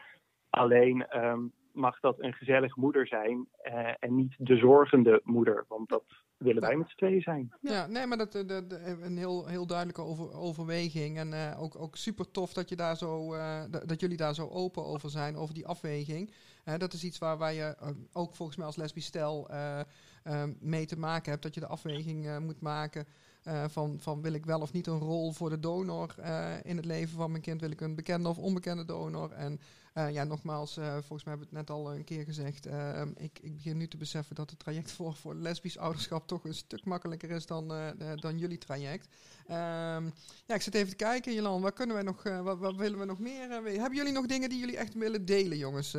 Alleen, 0.49 1.07
ehm, 1.07 1.39
mag 1.73 1.99
dat 1.99 2.19
een 2.19 2.33
gezellige 2.33 2.79
moeder 2.79 3.07
zijn 3.07 3.47
eh, 3.61 3.89
en 3.99 4.15
niet 4.15 4.33
de 4.37 4.55
zorgende 4.57 5.21
moeder. 5.23 5.65
Want 5.67 5.89
dat 5.89 6.03
willen 6.37 6.61
wij 6.61 6.75
met 6.75 6.89
z'n 6.89 6.95
tweeën 6.97 7.21
zijn. 7.21 7.53
Ja, 7.61 7.87
nee, 7.87 8.05
maar 8.05 8.17
dat, 8.17 8.31
dat, 8.31 8.47
dat- 8.49 8.71
een 9.01 9.17
heel, 9.17 9.47
heel 9.47 9.67
duidelijke 9.67 10.01
over, 10.01 10.33
overweging. 10.33 11.17
En 11.17 11.33
eh, 11.33 11.61
ook, 11.61 11.79
ook 11.81 11.95
super 11.95 12.31
tof 12.31 12.53
dat, 12.53 12.69
je 12.69 12.75
daar 12.75 12.97
zo, 12.97 13.33
eh, 13.33 13.61
dat, 13.69 13.87
dat 13.87 13.99
jullie 13.99 14.17
daar 14.17 14.33
zo 14.33 14.47
open 14.47 14.85
over 14.85 15.09
zijn, 15.09 15.35
over 15.35 15.53
die 15.53 15.67
afweging. 15.67 16.33
Eh, 16.63 16.77
dat 16.77 16.93
is 16.93 17.03
iets 17.03 17.17
waar, 17.17 17.37
waar 17.37 17.53
je 17.53 17.75
eh, 17.79 17.87
ook 18.13 18.35
volgens 18.35 18.57
mij 18.57 18.65
als 18.65 18.75
lesbisch 18.75 19.05
stel 19.05 19.49
eh, 19.49 19.79
eh, 20.23 20.43
mee 20.59 20.85
te 20.85 20.99
maken 20.99 21.31
hebt. 21.31 21.43
Dat 21.43 21.53
je 21.53 21.59
de 21.59 21.67
afweging 21.67 22.25
eh, 22.27 22.37
moet 22.37 22.61
maken 22.61 23.05
eh, 23.43 23.63
van, 23.67 23.97
van 23.99 24.21
wil 24.21 24.33
ik 24.33 24.45
wel 24.45 24.59
of 24.59 24.73
niet 24.73 24.87
een 24.87 24.99
rol 24.99 25.31
voor 25.31 25.49
de 25.49 25.59
donor 25.59 26.15
eh, 26.17 26.53
in 26.63 26.75
het 26.75 26.85
leven 26.85 27.17
van 27.17 27.31
mijn 27.31 27.43
kind. 27.43 27.61
Wil 27.61 27.71
ik 27.71 27.81
een 27.81 27.95
bekende 27.95 28.29
of 28.29 28.37
onbekende 28.37 28.85
donor? 28.85 29.31
En 29.31 29.59
eh, 29.93 30.11
ja, 30.11 30.23
nogmaals, 30.23 30.73
volgens 30.73 31.23
mij 31.23 31.33
hebben 31.33 31.39
we 31.49 31.57
het 31.57 31.67
net 31.67 31.69
al 31.69 31.93
een 31.93 32.03
keer 32.03 32.23
gezegd. 32.23 32.65
eh, 32.65 33.01
ik, 33.15 33.39
ik 33.41 33.55
begin 33.55 33.77
nu 33.77 33.87
te 33.87 33.97
beseffen 33.97 34.35
dat 34.35 34.49
het 34.49 34.59
traject 34.59 34.91
voor, 34.91 35.15
voor 35.15 35.35
lesbisch 35.35 35.77
ouderschap 35.77 36.27
toch 36.27 36.43
een 36.43 36.53
stuk 36.53 36.85
makkelijker 36.85 37.31
is 37.31 37.45
dan, 37.45 37.73
dan 38.15 38.37
jullie 38.37 38.57
traject. 38.57 39.07
Ehm, 39.47 40.05
ja, 40.45 40.55
ik 40.55 40.61
zit 40.61 40.75
even 40.75 40.89
te 40.89 40.95
kijken, 40.95 41.33
Jolan, 41.33 41.61
waar 41.61 41.73
kunnen 41.73 41.95
wij 41.95 42.03
nog, 42.03 42.23
wat, 42.23 42.57
wat 42.57 42.75
willen 42.75 42.99
we 42.99 43.05
nog 43.05 43.19
meer? 43.19 43.49
hebben 43.49 43.95
jullie 43.95 44.13
nog 44.13 44.25
dingen 44.25 44.49
die 44.49 44.59
jullie 44.59 44.77
echt 44.77 44.93
willen 44.93 45.25
delen, 45.25 45.57
jongens? 45.57 45.91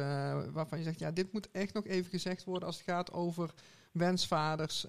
waarvan 0.52 0.78
je 0.78 0.84
zegt, 0.84 0.98
ja, 0.98 1.10
dit 1.10 1.32
moet 1.32 1.50
echt 1.50 1.74
nog 1.74 1.86
even 1.86 2.10
gezegd 2.10 2.44
worden 2.44 2.66
als 2.68 2.76
het 2.76 2.86
gaat 2.86 3.12
over 3.12 3.54
wensvaders. 3.92 4.86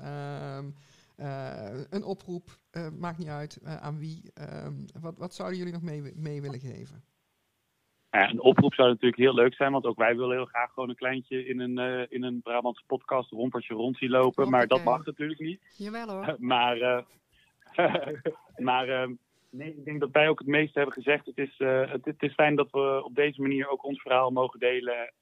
Ehm, 1.22 1.76
eh, 1.76 1.82
een 1.90 2.04
oproep, 2.04 2.50
eh, 2.72 2.90
maakt 3.00 3.18
niet 3.18 3.28
uit 3.28 3.58
eh, 3.64 3.76
aan 3.76 4.00
wie. 4.00 4.32
Ehm, 4.34 4.74
wat, 5.02 5.18
wat 5.18 5.34
zouden 5.34 5.58
jullie 5.58 5.74
nog 5.74 5.82
mee, 5.82 6.14
mee 6.16 6.42
willen 6.42 6.60
geven? 6.60 7.04
Ja, 8.12 8.30
een 8.30 8.42
oproep 8.42 8.74
zou 8.74 8.88
natuurlijk 8.88 9.22
heel 9.22 9.34
leuk 9.34 9.54
zijn, 9.54 9.72
want 9.72 9.86
ook 9.86 9.98
wij 9.98 10.16
willen 10.16 10.36
heel 10.36 10.46
graag 10.46 10.72
gewoon 10.74 10.90
een 10.90 10.96
kleintje 10.96 11.46
in 11.46 11.60
een, 11.60 11.78
eh, 11.78 12.06
in 12.10 12.24
een 12.24 12.42
Brabantse 12.42 12.84
podcast 12.88 13.32
rompertje 13.32 13.74
rond 13.74 13.98
zien 13.98 14.10
lopen. 14.10 14.50
Maar 14.50 14.68
dat 14.68 14.84
mag 14.84 15.06
natuurlijk 15.06 15.40
niet. 15.40 15.62
Jawel 15.78 16.10
hoor. 16.10 16.36
maar 16.40 16.78
maar 18.70 18.90
eh, 18.90 19.08
nee, 19.60 19.76
ik 19.76 19.86
denk 19.86 20.00
dat 20.00 20.12
wij 20.12 20.30
ook 20.30 20.40
het 20.40 20.48
meeste 20.48 20.78
hebben 20.80 20.96
gezegd. 20.96 21.26
Het 21.26 21.38
is, 21.38 21.56
het, 21.58 22.06
het 22.06 22.24
is 22.24 22.34
fijn 22.34 22.56
dat 22.56 22.72
we 22.72 23.02
op 23.04 23.16
deze 23.16 23.42
manier 23.42 23.70
ook 23.70 23.86
ons 23.86 24.02
verhaal 24.02 24.32
mogen 24.32 24.60
delen. 24.60 25.14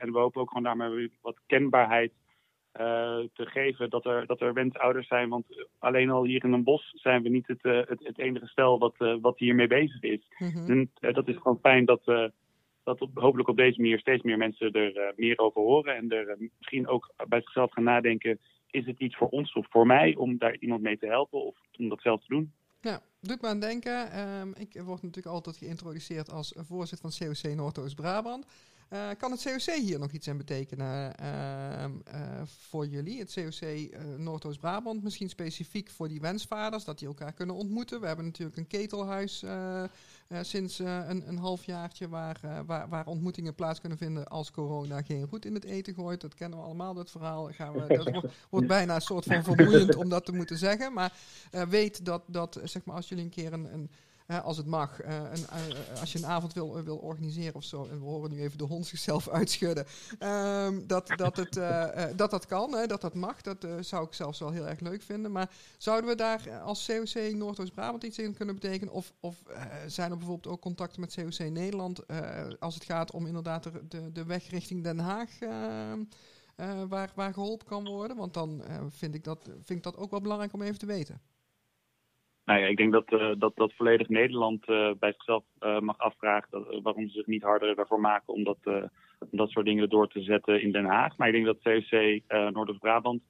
en 0.00 0.12
we 0.12 0.18
hopen 0.18 0.40
ook 0.40 0.48
gewoon 0.48 0.62
daarmee 0.62 1.12
wat 1.20 1.40
kenbaarheid 1.46 2.12
te 3.32 3.46
geven. 3.46 3.90
Dat 3.90 4.06
er, 4.06 4.26
dat 4.26 4.40
er 4.40 4.52
wensouders 4.52 5.08
zijn. 5.08 5.28
Want 5.28 5.46
alleen 5.78 6.10
al 6.10 6.24
hier 6.24 6.44
in 6.44 6.52
een 6.52 6.64
bos 6.64 6.92
zijn 6.94 7.22
we 7.22 7.28
niet 7.28 7.46
het, 7.46 7.62
eh, 7.62 7.80
het, 7.86 8.04
het 8.04 8.18
enige 8.18 8.46
stel 8.46 8.78
wat, 8.78 8.94
eh, 8.98 9.14
wat 9.20 9.38
hiermee 9.38 9.66
bezig 9.66 10.02
is. 10.02 10.20
Mhm. 10.38 10.70
En 10.70 10.90
eh, 11.00 11.14
dat 11.14 11.28
is 11.28 11.36
gewoon 11.36 11.58
fijn 11.60 11.84
dat, 11.84 12.00
eh, 12.04 12.24
dat 12.88 13.00
op, 13.00 13.10
hopelijk 13.14 13.48
op 13.48 13.56
deze 13.56 13.80
manier 13.80 13.98
steeds 13.98 14.22
meer 14.22 14.38
mensen 14.38 14.72
er 14.72 14.96
eh, 14.96 15.16
meer 15.16 15.38
over 15.38 15.60
horen. 15.60 15.96
En 15.96 16.10
er 16.10 16.28
eh, 16.28 16.48
misschien 16.58 16.88
ook 16.88 17.12
bij 17.28 17.40
zichzelf 17.40 17.72
gaan 17.72 17.84
nadenken. 17.84 18.38
Is 18.70 18.86
het 18.86 19.00
iets 19.00 19.16
voor 19.16 19.28
ons 19.28 19.52
of 19.52 19.66
voor 19.70 19.86
mij 19.86 20.14
om 20.16 20.38
daar 20.38 20.56
iemand 20.58 20.82
mee 20.82 20.98
te 20.98 21.06
helpen 21.06 21.44
of 21.44 21.56
om 21.78 21.88
dat 21.88 22.00
zelf 22.00 22.20
te 22.20 22.34
doen? 22.34 22.52
Ja, 22.80 23.00
doet 23.20 23.42
me 23.42 23.48
aan 23.48 23.60
denken. 23.60 24.10
Ehm, 24.10 24.48
ik 24.48 24.80
word 24.84 25.02
natuurlijk 25.02 25.34
altijd 25.34 25.56
geïntroduceerd 25.56 26.30
als 26.30 26.54
voorzitter 26.56 27.10
van 27.10 27.28
COC 27.28 27.54
Noordoost-Brabant. 27.56 28.46
Eh, 28.88 29.08
kan 29.18 29.30
het 29.30 29.42
COC 29.42 29.74
hier 29.74 29.98
nog 29.98 30.12
iets 30.12 30.28
aan 30.28 30.36
betekenen 30.36 31.16
ehm, 31.16 31.92
eh, 32.04 32.42
voor 32.46 32.86
jullie? 32.86 33.18
Het 33.18 33.32
COC 33.32 33.60
eh, 33.60 34.00
Noordoost-Brabant, 34.16 35.02
misschien 35.02 35.28
specifiek 35.28 35.90
voor 35.90 36.08
die 36.08 36.20
wensvaders, 36.20 36.84
dat 36.84 36.98
die 36.98 37.08
elkaar 37.08 37.32
kunnen 37.32 37.54
ontmoeten. 37.54 38.00
We 38.00 38.06
hebben 38.06 38.24
natuurlijk 38.24 38.56
een 38.56 38.66
ketelhuis 38.66 39.42
eh, 39.42 39.84
eh, 40.28 40.38
sinds 40.42 40.78
eh, 40.78 41.00
een, 41.06 41.28
een 41.28 41.38
halfjaartje 41.38 42.08
waar, 42.08 42.38
eh, 42.42 42.58
waar, 42.66 42.88
waar 42.88 43.06
ontmoetingen 43.06 43.54
plaats 43.54 43.80
kunnen 43.80 43.98
vinden 43.98 44.28
als 44.28 44.50
corona 44.50 45.02
geen 45.02 45.26
roet 45.30 45.44
in 45.44 45.54
het 45.54 45.64
eten 45.64 45.94
gooit. 45.94 46.20
Dat 46.20 46.34
kennen 46.34 46.58
we 46.58 46.64
allemaal, 46.64 46.94
dat 46.94 47.10
verhaal. 47.10 47.48
Gaan 47.52 47.72
we, 47.72 47.96
dat 47.96 48.10
wordt, 48.10 48.34
wordt 48.50 48.66
bijna 48.76 48.94
een 48.94 49.00
soort 49.00 49.24
van 49.24 49.44
vermoeiend 49.44 49.96
om 49.96 50.08
dat 50.08 50.24
te 50.24 50.32
moeten 50.32 50.58
zeggen. 50.58 50.92
Maar 50.92 51.12
eh, 51.50 51.62
weet 51.62 52.04
dat, 52.04 52.22
dat 52.26 52.56
eh, 52.56 52.66
zeg 52.66 52.84
maar, 52.84 52.96
als 52.96 53.08
jullie 53.08 53.24
een 53.24 53.30
keer 53.30 53.52
een, 53.52 53.72
een 53.72 53.90
eh, 54.28 54.44
als 54.44 54.56
het 54.56 54.66
mag, 54.66 55.00
eh, 55.00 55.16
een, 55.16 55.46
eh, 55.46 56.00
als 56.00 56.12
je 56.12 56.18
een 56.18 56.26
avond 56.26 56.52
wil, 56.52 56.82
wil 56.82 56.96
organiseren 56.96 57.54
of 57.54 57.64
zo, 57.64 57.86
en 57.90 57.98
we 57.98 58.04
horen 58.04 58.30
nu 58.30 58.40
even 58.40 58.58
de 58.58 58.64
hond 58.64 58.86
zichzelf 58.86 59.28
uitschudden, 59.38 59.86
ehm, 60.18 60.86
dat, 60.86 61.08
dat, 61.16 61.36
het, 61.36 61.56
eh, 61.56 62.04
eh, 62.04 62.16
dat 62.16 62.30
dat 62.30 62.46
kan, 62.46 62.72
hè, 62.74 62.86
dat 62.86 63.00
dat 63.00 63.14
mag, 63.14 63.40
dat 63.40 63.64
eh, 63.64 63.74
zou 63.80 64.06
ik 64.06 64.12
zelfs 64.14 64.38
wel 64.38 64.50
heel 64.50 64.66
erg 64.66 64.80
leuk 64.80 65.02
vinden. 65.02 65.32
Maar 65.32 65.50
zouden 65.78 66.10
we 66.10 66.16
daar 66.16 66.46
eh, 66.46 66.62
als 66.62 66.86
COC 66.86 67.32
Noordoost-Brabant 67.34 68.04
iets 68.04 68.18
in 68.18 68.34
kunnen 68.34 68.54
betekenen? 68.54 68.94
Of, 68.94 69.12
of 69.20 69.42
eh, 69.46 69.62
zijn 69.86 70.10
er 70.10 70.16
bijvoorbeeld 70.18 70.54
ook 70.54 70.60
contacten 70.60 71.00
met 71.00 71.14
COC 71.14 71.50
Nederland 71.50 72.06
eh, 72.06 72.46
als 72.58 72.74
het 72.74 72.84
gaat 72.84 73.10
om 73.10 73.26
inderdaad 73.26 73.62
de, 73.88 74.12
de, 74.12 74.24
weg 74.24 74.50
richting 74.50 74.82
Den 74.82 74.98
Haag? 74.98 75.30
eh, 76.58 76.82
waar, 76.88 77.12
waar 77.14 77.32
geholpen 77.32 77.66
kan 77.66 77.84
worden? 77.84 78.16
Want 78.16 78.34
dan 78.34 78.64
eh, 78.64 78.76
vind, 78.88 79.14
ik 79.14 79.24
dat, 79.24 79.38
vind 79.44 79.70
ik 79.70 79.82
dat 79.82 79.96
ook 79.96 80.10
wel 80.10 80.20
belangrijk 80.20 80.52
om 80.52 80.62
even 80.62 80.78
te 80.78 80.86
weten. 80.86 81.20
Nou 82.48 82.60
ja, 82.60 82.66
ik 82.66 82.76
denk 82.76 82.92
dat, 82.92 83.12
eh, 83.12 83.30
dat, 83.38 83.56
dat 83.56 83.72
volledig 83.72 84.08
Nederland 84.08 84.64
eh, 84.66 84.90
bij 84.98 85.12
zichzelf 85.12 85.44
eh, 85.58 85.78
mag 85.78 85.98
afvragen 85.98 86.48
dat, 86.50 86.80
waarom 86.82 87.08
ze 87.08 87.14
zich 87.14 87.26
niet 87.26 87.42
harder 87.42 87.78
ervoor 87.78 88.00
maken 88.00 88.34
om 88.34 88.44
dat, 88.44 88.58
om 89.18 89.28
dat 89.30 89.50
soort 89.50 89.66
dingen 89.66 89.88
door 89.88 90.08
te 90.08 90.22
zetten 90.22 90.62
in 90.62 90.72
Den 90.72 90.84
Haag. 90.84 91.16
Maar 91.16 91.28
ik 91.28 91.34
denk 91.34 91.46
dat 91.46 91.82
eh 92.26 92.48
Noord-Brabant 92.48 93.22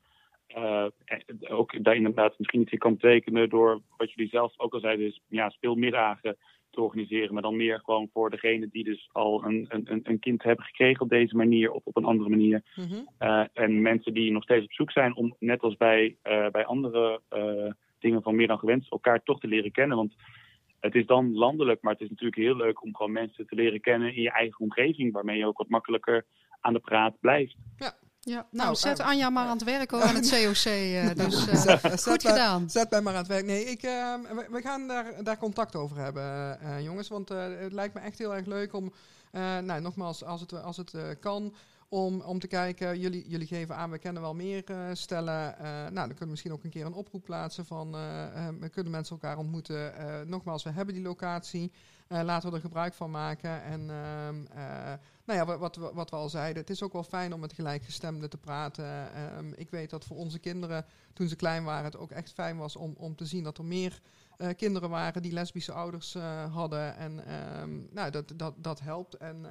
ook 1.48 1.84
daar 1.84 1.96
inderdaad 1.96 2.38
misschien 2.38 2.60
iets 2.60 2.72
in 2.72 2.78
kan 2.78 2.92
betekenen 2.92 3.48
door 3.48 3.80
wat 3.96 4.12
jullie 4.12 4.30
zelf 4.30 4.52
ook 4.56 4.74
al 4.74 4.80
zeiden, 4.80 5.06
is 5.06 5.20
ja, 5.28 5.48
speelmiddagen 5.48 6.36
te 6.70 6.80
organiseren. 6.80 7.32
Maar 7.32 7.42
dan 7.42 7.56
meer 7.56 7.80
gewoon 7.84 8.08
voor 8.12 8.30
degene 8.30 8.68
die 8.72 8.84
dus 8.84 9.08
al 9.12 9.44
een, 9.44 9.66
een, 9.68 10.00
een 10.02 10.18
kind 10.18 10.42
hebben 10.42 10.64
gekregen 10.64 11.02
op 11.02 11.08
deze 11.08 11.36
manier 11.36 11.70
of 11.70 11.84
op 11.84 11.96
een 11.96 12.04
andere 12.04 12.28
manier. 12.28 12.62
Mhm. 12.74 13.02
En 13.52 13.82
mensen 13.82 14.14
die 14.14 14.32
nog 14.32 14.42
steeds 14.42 14.64
op 14.64 14.72
zoek 14.72 14.90
zijn 14.90 15.14
om, 15.14 15.36
net 15.38 15.62
als 15.62 15.76
bij, 15.76 16.16
bij 16.50 16.64
andere 16.64 17.20
dingen 18.00 18.22
van 18.22 18.36
meer 18.36 18.46
dan 18.46 18.58
gewenst, 18.58 18.90
elkaar 18.90 19.22
toch 19.22 19.40
te 19.40 19.46
leren 19.46 19.72
kennen. 19.72 19.96
Want 19.96 20.14
het 20.80 20.94
is 20.94 21.06
dan 21.06 21.34
landelijk, 21.34 21.82
maar 21.82 21.92
het 21.92 22.02
is 22.02 22.08
natuurlijk 22.10 22.36
heel 22.42 22.56
leuk 22.56 22.82
om 22.82 22.96
gewoon 22.96 23.12
mensen 23.12 23.46
te 23.46 23.54
leren 23.54 23.80
kennen 23.80 24.14
in 24.14 24.22
je 24.22 24.30
eigen 24.32 24.60
omgeving, 24.60 25.12
waarmee 25.12 25.38
je 25.38 25.46
ook 25.46 25.58
wat 25.58 25.68
makkelijker 25.68 26.24
aan 26.60 26.72
de 26.72 26.78
praat 26.80 27.20
blijft. 27.20 27.56
Ja, 27.76 27.92
nou, 28.34 28.44
Nou, 28.50 28.74
zet 28.74 28.98
eh, 28.98 29.06
Anja 29.06 29.30
maar 29.30 29.44
aan 29.46 29.56
het 29.56 29.64
werk 29.64 29.90
hoor, 29.90 30.02
aan 30.02 30.14
het 30.14 30.30
COC. 30.44 30.64
eh, 30.72 31.14
dus 31.14 31.46
eh, 31.48 31.54
Zet- 31.54 31.80
zet 31.80 32.02
goed 32.02 32.22
mij- 32.22 32.32
gedaan. 32.32 32.70
Zet 32.70 32.90
mij 32.90 33.00
maar 33.00 33.12
aan 33.12 33.18
het 33.18 33.28
werk. 33.28 33.44
Nee, 33.44 33.64
ik, 33.64 33.82
eh, 33.82 34.14
we, 34.14 34.46
we 34.50 34.60
gaan 34.60 34.88
daar, 34.88 35.24
daar 35.24 35.38
contact 35.38 35.76
over 35.76 35.96
hebben, 35.96 36.58
jongens. 36.82 37.08
Want 37.08 37.30
eh, 37.30 37.46
het 37.58 37.72
lijkt 37.72 37.94
me 37.94 38.00
echt 38.00 38.18
heel 38.18 38.34
erg 38.34 38.46
leuk 38.46 38.72
om, 38.74 38.92
eh, 39.32 39.58
nou, 39.58 39.80
nogmaals, 39.80 40.24
als 40.24 40.40
het, 40.40 40.62
als 40.62 40.76
het 40.76 40.94
eh, 40.94 41.02
kan, 41.20 41.54
om, 41.88 42.20
om 42.20 42.38
te 42.38 42.46
kijken. 42.46 42.98
Jullie, 42.98 43.28
jullie 43.28 43.46
geven 43.46 43.76
aan, 43.76 43.90
we 43.90 43.98
kennen 43.98 44.22
wel 44.22 44.34
meer 44.34 44.64
eh, 44.64 44.88
stellen. 44.92 45.58
Eh, 45.58 45.64
nou, 45.64 45.92
dan 45.92 46.08
kunnen 46.08 46.18
we 46.18 46.30
misschien 46.30 46.52
ook 46.52 46.64
een 46.64 46.70
keer 46.70 46.86
een 46.86 46.92
oproep 46.92 47.24
plaatsen 47.24 47.66
van, 47.66 47.94
eh, 47.94 48.48
we 48.60 48.68
kunnen 48.68 48.92
mensen 48.92 49.14
elkaar 49.20 49.38
ontmoeten. 49.38 49.92
Nogmaals, 50.28 50.62
we 50.62 50.70
hebben 50.70 50.94
die 50.94 51.02
locatie. 51.02 51.72
Laten 52.08 52.50
we 52.50 52.54
er 52.54 52.62
gebruik 52.62 52.94
van 52.94 53.10
maken. 53.10 53.62
En 53.62 53.90
ehm, 53.90 54.46
eh, 54.46 54.92
nou 55.24 55.38
ja, 55.38 55.44
wat, 55.44 55.76
wat, 55.76 55.92
wat 55.94 56.10
we 56.10 56.16
al 56.16 56.28
zeiden, 56.28 56.60
het 56.60 56.70
is 56.70 56.82
ook 56.82 56.92
wel 56.92 57.02
fijn 57.02 57.32
om 57.32 57.40
met 57.40 57.52
gelijkgestemden 57.52 58.30
te 58.30 58.38
praten. 58.38 59.12
Ehm, 59.14 59.52
ik 59.56 59.70
weet 59.70 59.90
dat 59.90 60.04
voor 60.04 60.16
onze 60.16 60.38
kinderen, 60.38 60.84
toen 61.12 61.28
ze 61.28 61.36
klein 61.36 61.64
waren, 61.64 61.84
het 61.84 61.96
ook 61.96 62.10
echt 62.10 62.32
fijn 62.32 62.56
was 62.56 62.76
om, 62.76 62.94
om 62.96 63.16
te 63.16 63.26
zien 63.26 63.44
dat 63.44 63.58
er 63.58 63.64
meer 63.64 64.00
kinderen 64.56 64.90
waren 64.90 65.22
die 65.22 65.32
lesbische 65.32 65.72
ouders 65.72 66.16
hadden. 66.52 66.96
En 66.96 67.26
ehm, 67.26 67.70
nou, 67.90 68.10
dat, 68.10 68.32
dat, 68.36 68.54
dat 68.56 68.80
helpt. 68.80 69.14
En 69.14 69.46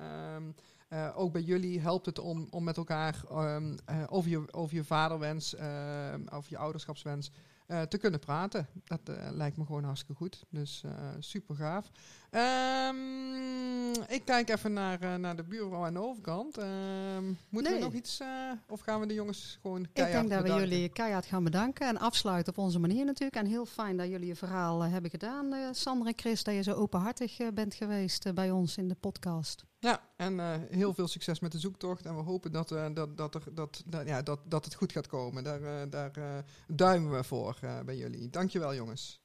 eh, 0.87 1.09
ook 1.15 1.31
bij 1.31 1.41
jullie 1.41 1.79
helpt 1.79 2.05
het 2.05 2.19
om, 2.19 2.47
om 2.49 2.63
met 2.63 2.77
elkaar 2.77 3.23
ehm, 3.29 3.77
eh, 3.85 4.03
over, 4.07 4.29
je, 4.29 4.53
over 4.53 4.75
je 4.75 4.83
vaderwens, 4.83 5.55
ehm, 5.55 6.21
over 6.31 6.49
je 6.49 6.57
ouderschapswens 6.57 7.31
eh, 7.65 7.81
te 7.81 7.97
kunnen 7.97 8.19
praten. 8.19 8.67
Dat 8.83 9.01
lijkt 9.31 9.57
me 9.57 9.65
gewoon 9.65 9.83
hartstikke 9.83 10.15
goed. 10.15 10.45
Dus 10.49 10.83
super 11.19 11.55
gaaf. 11.55 11.91
Ehm, 12.29 13.93
ik 14.07 14.21
kijk 14.25 14.49
even 14.49 14.73
naar, 14.73 15.01
eh, 15.01 15.15
naar 15.15 15.35
de 15.35 15.43
buurvrouw 15.43 15.85
aan 15.85 15.93
de 15.93 16.01
overkant. 16.01 16.57
Ehm, 16.57 17.33
moeten 17.49 17.73
we 17.73 17.79
nog 17.79 17.93
iets, 17.93 18.19
eh, 18.19 18.51
of 18.67 18.79
gaan 18.79 18.99
we 18.99 19.05
de 19.05 19.13
jongens 19.13 19.57
gewoon 19.61 19.81
Ik 19.81 19.89
keihard 19.93 20.29
denk 20.29 20.41
dat 20.41 20.53
we 20.53 20.59
jullie 20.59 20.89
keihard 20.89 21.25
gaan 21.25 21.43
bedanken 21.43 21.87
en 21.87 21.97
afsluiten 21.97 22.53
op 22.53 22.63
onze 22.63 22.79
manier 22.79 23.05
natuurlijk. 23.05 23.35
En 23.35 23.45
heel 23.45 23.65
fijn 23.65 23.97
dat 23.97 24.07
jullie 24.07 24.27
je 24.27 24.35
verhaal 24.35 24.83
eh, 24.83 24.91
hebben 24.91 25.11
gedaan, 25.11 25.75
Sander 25.75 26.07
en 26.07 26.13
Chris, 26.15 26.43
dat 26.43 26.55
je 26.55 26.63
zo 26.63 26.73
openhartig 26.73 27.37
bent 27.53 27.73
geweest 27.73 28.33
bij 28.33 28.51
ons 28.51 28.77
in 28.77 28.87
de 28.87 28.95
podcast. 28.95 29.65
Ja, 29.79 30.01
en 30.15 30.39
heel 30.69 30.93
veel 30.93 31.07
succes 31.07 31.39
met 31.39 31.51
de 31.51 31.59
zoektocht. 31.59 32.05
En 32.05 32.15
we 32.15 32.21
hopen 32.21 32.51
dat, 32.51 32.69
dat, 32.69 33.17
dat, 33.17 33.35
er, 33.35 33.41
dat, 33.53 33.83
dat, 33.85 34.07
ja, 34.07 34.21
dat, 34.21 34.39
dat 34.43 34.65
het 34.65 34.75
goed 34.75 34.91
gaat 34.91 35.07
komen. 35.07 35.43
Daar, 35.43 35.89
daar 35.89 36.43
duimen 36.67 37.11
we 37.11 37.23
voor 37.23 37.59
bij 37.85 37.97
jullie. 37.97 38.29
Dankjewel, 38.29 38.75
jongens. 38.75 39.21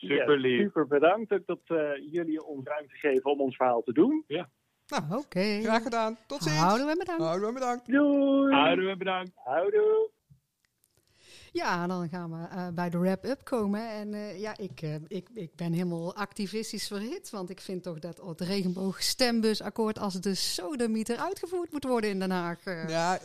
Super 0.00 0.34
Ja, 0.34 0.40
lief. 0.40 0.60
super 0.60 0.86
bedankt 0.86 1.32
ook 1.32 1.46
dat 1.46 1.60
eh, 1.66 2.12
jullie 2.12 2.44
ons 2.44 2.66
ruimte 2.66 2.94
geven 2.94 3.30
om 3.30 3.40
ons 3.40 3.56
verhaal 3.56 3.82
te 3.82 3.92
doen. 3.92 4.24
Oké. 5.10 5.60
Graag 5.62 5.82
gedaan. 5.82 6.16
Tot 6.26 6.42
ziens. 6.42 6.56
Houden 6.56 6.86
we 6.86 6.96
bedankt. 6.98 7.22
Houden 7.22 7.46
we 7.48 7.54
bedankt. 7.54 7.86
Doei! 7.86 8.54
Houden 8.54 8.86
we 8.86 8.96
bedankt. 8.96 9.30
Houdoe! 9.34 10.10
Ja, 11.52 11.86
dan 11.86 12.08
gaan 12.08 12.30
we 12.30 12.46
eh, 12.48 12.68
bij 12.74 12.90
de 12.90 12.98
wrap-up 12.98 13.44
komen. 13.44 13.88
En 13.90 14.14
eh, 14.14 14.40
ja, 14.40 14.56
ik, 14.56 14.82
eh, 14.82 14.94
ik, 15.08 15.28
ik 15.34 15.54
ben 15.56 15.72
helemaal 15.72 16.14
activistisch 16.16 16.86
verhit. 16.86 17.30
Want 17.30 17.50
ik 17.50 17.60
vind 17.60 17.82
toch 17.82 17.98
dat 17.98 18.20
het 18.26 18.40
regenboogsstembusakkoord 18.40 19.98
als 19.98 20.14
de 20.20 20.34
sodemieter 20.34 21.16
uitgevoerd 21.16 21.72
moet 21.72 21.84
worden 21.84 22.10
in 22.10 22.18
Den 22.18 22.30
Haag. 22.30 22.64
eh. 22.64 22.88
Ja, 22.88 23.18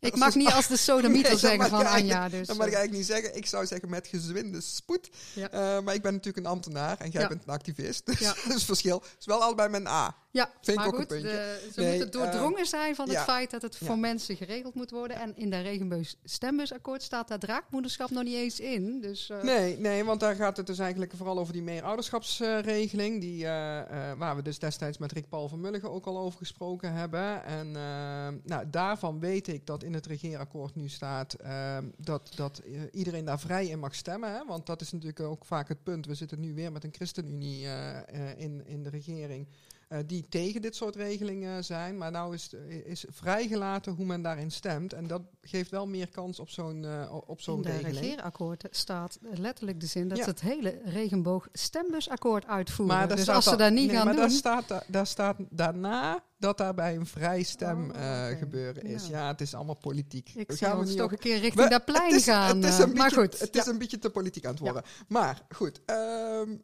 ik 0.00 0.16
mag 0.16 0.34
niet 0.34 0.52
als 0.52 0.66
de 0.66 0.74
Nee, 1.08 1.22
dat 1.22 1.38
zeggen 1.38 1.68
van 1.68 1.86
Anja. 1.86 2.28
Dus, 2.28 2.46
dat 2.46 2.56
mag 2.56 2.66
ik 2.66 2.72
eh, 2.72 2.78
eigenlijk 2.78 2.92
niet 2.92 3.06
zeggen. 3.06 3.36
Ik 3.36 3.46
zou 3.46 3.66
zeggen 3.66 3.88
met 3.90 4.06
gezwinde 4.06 4.60
spoed. 4.60 5.10
Ja. 5.34 5.50
Eh, 5.50 5.82
maar 5.82 5.94
ik 5.94 6.02
ben 6.02 6.12
natuurlijk 6.12 6.46
een 6.46 6.52
ambtenaar 6.52 6.98
en 6.98 7.10
jij 7.10 7.22
Ja. 7.22 7.28
bent 7.28 7.42
een 7.46 7.52
activist. 7.54 8.06
Dus 8.06 8.18
Ja. 8.18 8.28
dat 8.34 8.44
is 8.46 8.52
het 8.54 8.62
verschil. 8.64 8.96
Het 9.00 9.16
is 9.20 9.26
wel 9.26 9.42
allebei 9.42 9.68
met 9.68 9.80
een 9.80 9.86
A. 9.86 10.16
ja, 10.30 10.50
vind 10.54 10.68
ik 10.68 10.74
maar 10.76 10.86
ook 10.86 10.92
een 10.92 10.98
goed, 10.98 11.08
puntje. 11.08 11.28
de- 11.28 11.68
ze 11.74 11.80
Nee, 11.80 11.90
moeten 11.98 12.10
doordrongen 12.20 12.66
zijn 12.66 12.94
van 12.94 13.08
het 13.08 13.18
feit 13.18 13.50
dat 13.50 13.62
het 13.62 13.76
voor 13.76 13.98
mensen 13.98 14.36
geregeld 14.36 14.74
moet 14.74 14.90
worden. 14.90 15.16
En 15.20 15.36
in 15.36 15.50
de 15.50 15.60
regenboogstembusakkoord 15.60 17.02
staat 17.02 17.28
dat 17.28 17.40
draakmoederschap 17.40 18.10
nog 18.10 18.22
niet 18.24 18.34
eens 18.34 18.60
in. 18.60 19.00
Dus 19.00 19.30
eh, 19.30 19.42
Nee, 19.42 19.78
nee, 19.78 20.04
want 20.04 20.20
daar 20.20 20.34
gaat 20.34 20.56
het 20.56 20.66
dus 20.66 20.78
eigenlijk 20.78 21.12
vooral 21.16 21.38
over 21.38 21.52
die 21.52 21.62
meerouderschapsregeling. 21.62 23.20
die, 23.20 23.44
eh, 23.44 23.78
eh, 24.10 24.18
waar 24.18 24.36
we 24.36 24.42
dus 24.42 24.58
destijds 24.58 24.98
met 24.98 25.12
Rick 25.12 25.28
Paul 25.28 25.48
van 25.48 25.60
Mulligen 25.60 25.90
ook 25.90 26.06
al 26.06 26.18
over 26.18 26.38
gesproken 26.38 26.92
hebben. 26.92 27.44
En 27.44 27.66
eh, 27.76 28.28
nou, 28.44 28.64
daarvan 28.70 29.20
weet 29.20 29.48
ik 29.48 29.66
dat 29.66 29.82
in 29.86 29.94
het 29.94 30.06
regeerakkoord 30.06 30.74
nu 30.74 30.88
staat 30.88 31.34
eh, 31.34 31.78
dat, 31.96 32.32
dat 32.34 32.58
eh, 32.58 32.80
iedereen 32.92 33.24
daar 33.24 33.40
vrij 33.40 33.66
in 33.66 33.78
mag 33.78 33.94
stemmen. 33.94 34.32
Hè? 34.32 34.44
Want 34.46 34.66
dat 34.66 34.80
is 34.80 34.92
natuurlijk 34.92 35.20
ook 35.20 35.44
vaak 35.44 35.68
het 35.68 35.82
punt. 35.82 36.06
We 36.06 36.14
zitten 36.14 36.40
nu 36.40 36.54
weer 36.54 36.72
met 36.72 36.84
een 36.84 36.94
ChristenUnie 36.94 37.66
eh, 37.66 37.96
eh, 37.96 38.38
in, 38.38 38.66
in 38.66 38.82
de 38.82 38.88
regering. 38.90 39.46
Eh, 39.88 39.98
die 40.06 40.26
tegen 40.28 40.62
dit 40.62 40.76
soort 40.76 40.96
regelingen 40.96 41.64
zijn. 41.64 41.98
Maar 41.98 42.10
nou 42.10 42.34
is, 42.34 42.50
is 42.84 43.04
vrijgelaten 43.08 43.92
hoe 43.92 44.06
men 44.06 44.22
daarin 44.22 44.50
stemt. 44.50 44.92
En 44.92 45.06
dat 45.06 45.22
geeft 45.40 45.70
wel 45.70 45.86
meer 45.86 46.08
kans 46.08 46.40
op 46.40 46.48
zo'n 46.48 46.84
eh, 46.84 47.14
op 47.26 47.40
zo'n 47.40 47.56
in 47.56 47.62
de 47.62 47.70
regeling. 47.70 47.96
regeerakkoord 47.98 48.64
staat 48.70 49.18
letterlijk 49.20 49.80
de 49.80 49.86
zin 49.86 50.08
dat 50.08 50.18
Ja. 50.18 50.24
ze 50.24 50.30
het 50.30 50.40
hele 50.40 50.80
regenboogstembusakkoord 50.84 52.46
uitvoeren. 52.46 53.08
daar 53.08 53.16
dus 53.16 53.28
als 53.28 53.44
ze 53.44 53.56
dat 53.56 53.72
niet 53.72 53.86
nee, 53.86 53.96
gaan 53.96 54.04
maar 54.04 54.14
doen... 54.14 54.22
Daar 54.22 54.30
staat, 54.32 54.68
da- 54.68 54.82
daar 54.88 55.06
staat 55.06 55.36
daarna 55.50 56.24
dat 56.38 56.58
daarbij 56.58 56.96
een 56.96 57.06
vrij 57.06 57.42
stem 57.42 57.90
Oh, 57.90 57.96
eh, 58.30 58.38
gebeuren 58.38 58.82
is. 58.82 59.06
Ja, 59.06 59.28
het 59.28 59.40
is 59.40 59.54
allemaal 59.54 59.74
politiek. 59.76 60.30
Ik 60.34 60.48
We 60.50 60.56
gaan 60.56 60.78
ons 60.78 60.94
toch 60.94 61.04
op- 61.04 61.12
een 61.12 61.18
keer 61.18 61.38
richting 61.38 61.64
We- 61.64 61.70
dat 61.70 61.84
plein 61.84 62.04
het 62.10 62.14
is, 62.14 62.24
gaan. 62.24 62.56
Het 62.56 62.64
is 62.72 62.78
eh, 62.78 62.86
een 62.86 62.92
maar 62.92 63.08
beetje, 63.08 63.20
goed, 63.20 63.38
het 63.40 63.54
ja. 63.54 63.60
is 63.60 63.66
een 63.66 63.78
beetje 63.78 63.98
te 63.98 64.10
politiek 64.10 64.44
aan 64.44 64.50
het 64.50 64.60
worden. 64.60 64.82
Maar 65.08 65.42
goed, 65.54 65.80
ehm, 65.86 66.56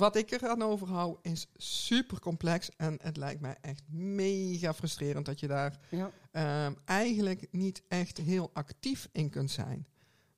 wat 0.00 0.16
ik 0.16 0.30
er 0.30 0.48
aan 0.48 0.62
overhoud 0.62 1.18
is 1.22 1.46
super 1.56 2.20
complex. 2.20 2.68
En 2.76 2.98
het 3.02 3.16
lijkt 3.16 3.40
mij 3.40 3.56
echt 3.60 3.82
mega 3.92 4.74
frustrerend 4.74 5.26
dat 5.26 5.40
je 5.40 5.46
daar 5.46 5.78
Ja. 5.90 6.10
ehm, 6.30 6.72
eigenlijk 6.84 7.46
niet 7.50 7.82
echt 7.88 8.18
heel 8.18 8.50
actief 8.52 9.08
in 9.12 9.30
kunt 9.30 9.50
zijn. 9.50 9.86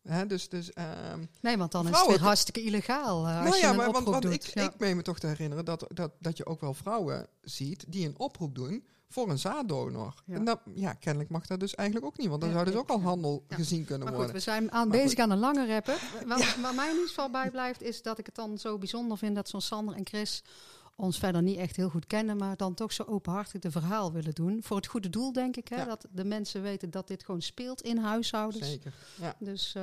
Hè, 0.03 0.27
dus 0.27 0.49
dus 0.49 0.73
ehm, 0.73 1.25
Nee, 1.41 1.57
want 1.57 1.73
dan 1.73 1.89
is 1.89 1.99
het 1.99 2.07
weer 2.07 2.21
hartstikke 2.21 2.63
illegaal 2.63 3.27
eh, 3.27 3.37
als 3.37 3.45
nou 3.45 3.57
je 3.57 3.63
ja, 3.63 3.71
een 3.71 3.77
maar 3.77 3.85
want, 3.85 3.97
oproep 3.97 4.13
want 4.13 4.23
doet. 4.23 4.47
ik, 4.49 4.55
ja. 4.55 4.63
ik 4.63 4.79
meen 4.79 4.97
me 4.97 5.03
toch 5.03 5.19
te 5.19 5.27
herinneren 5.27 5.65
dat, 5.65 5.85
dat, 5.95 6.13
dat 6.21 6.37
je 6.37 6.47
ook 6.47 6.61
wel 6.61 6.75
vrouwen 6.75 7.27
ziet 7.41 7.85
die 7.89 8.07
een 8.07 8.19
oproep 8.19 8.55
doen 8.55 8.87
voor 9.13 9.31
een 9.31 9.39
zaaddonor. 9.39 10.15
Ja. 10.27 10.35
En 10.35 10.45
dat, 10.45 10.61
ja, 10.75 10.93
kennelijk 10.93 11.31
mag 11.31 11.47
dat 11.47 11.61
dus 11.61 11.75
eigenlijk 11.75 12.07
ook 12.09 12.19
niet, 12.19 12.29
want 12.29 12.41
dan 12.41 12.51
Ja, 12.51 12.57
zou 12.57 12.71
dus 12.71 12.77
ook 12.81 12.89
al 12.89 13.01
handel 13.03 13.45
ja. 13.49 13.57
gezien 13.57 13.85
kunnen 13.85 13.99
Maar 14.07 14.17
goed, 14.17 14.17
worden. 14.25 14.35
we 14.35 14.43
zijn 14.43 14.73
aan, 14.73 14.89
Maar 14.89 14.97
bezig 14.99 15.11
goed. 15.11 15.19
aan 15.19 15.31
een 15.31 15.39
lange 15.39 15.67
rappen. 15.67 15.95
Wat, 16.27 16.57
Waar 16.63 16.75
mij 16.75 16.87
in 16.87 16.93
ieder 16.93 17.09
geval 17.09 17.31
bij 17.31 17.51
blijft, 17.51 17.83
is 17.83 18.03
dat 18.03 18.19
ik 18.19 18.27
het 18.27 18.35
dan 18.35 18.59
zo 18.59 18.79
bijzonder 18.79 19.19
vind 19.19 19.35
dat 19.35 19.49
zo'n 19.49 19.61
Sander 19.61 19.95
en 19.95 20.07
Chris 20.07 20.43
ons 20.97 21.19
verder 21.19 21.43
niet 21.43 21.57
echt 21.59 21.77
heel 21.77 21.89
goed 21.89 22.07
kennen, 22.07 22.37
maar 22.37 22.57
dan 22.57 22.75
toch 22.75 22.93
zo 22.93 23.03
openhartig 23.03 23.61
de 23.61 23.71
verhaal 23.71 24.13
willen 24.13 24.35
doen. 24.35 24.63
Voor 24.63 24.77
het 24.77 24.87
goede 24.87 25.11
doel, 25.11 25.33
denk 25.33 25.57
ik. 25.57 25.69
Hè? 25.69 25.77
Ja. 25.77 25.85
Dat 25.85 26.07
de 26.11 26.25
mensen 26.25 26.63
weten 26.63 26.91
dat 26.91 27.09
dit 27.09 27.25
gewoon 27.25 27.43
speelt 27.43 27.81
in 27.83 27.97
huishoudens. 27.99 28.69
Zeker. 28.69 28.95
Ja. 29.21 29.35
Dus 29.39 29.75
eh, 29.75 29.83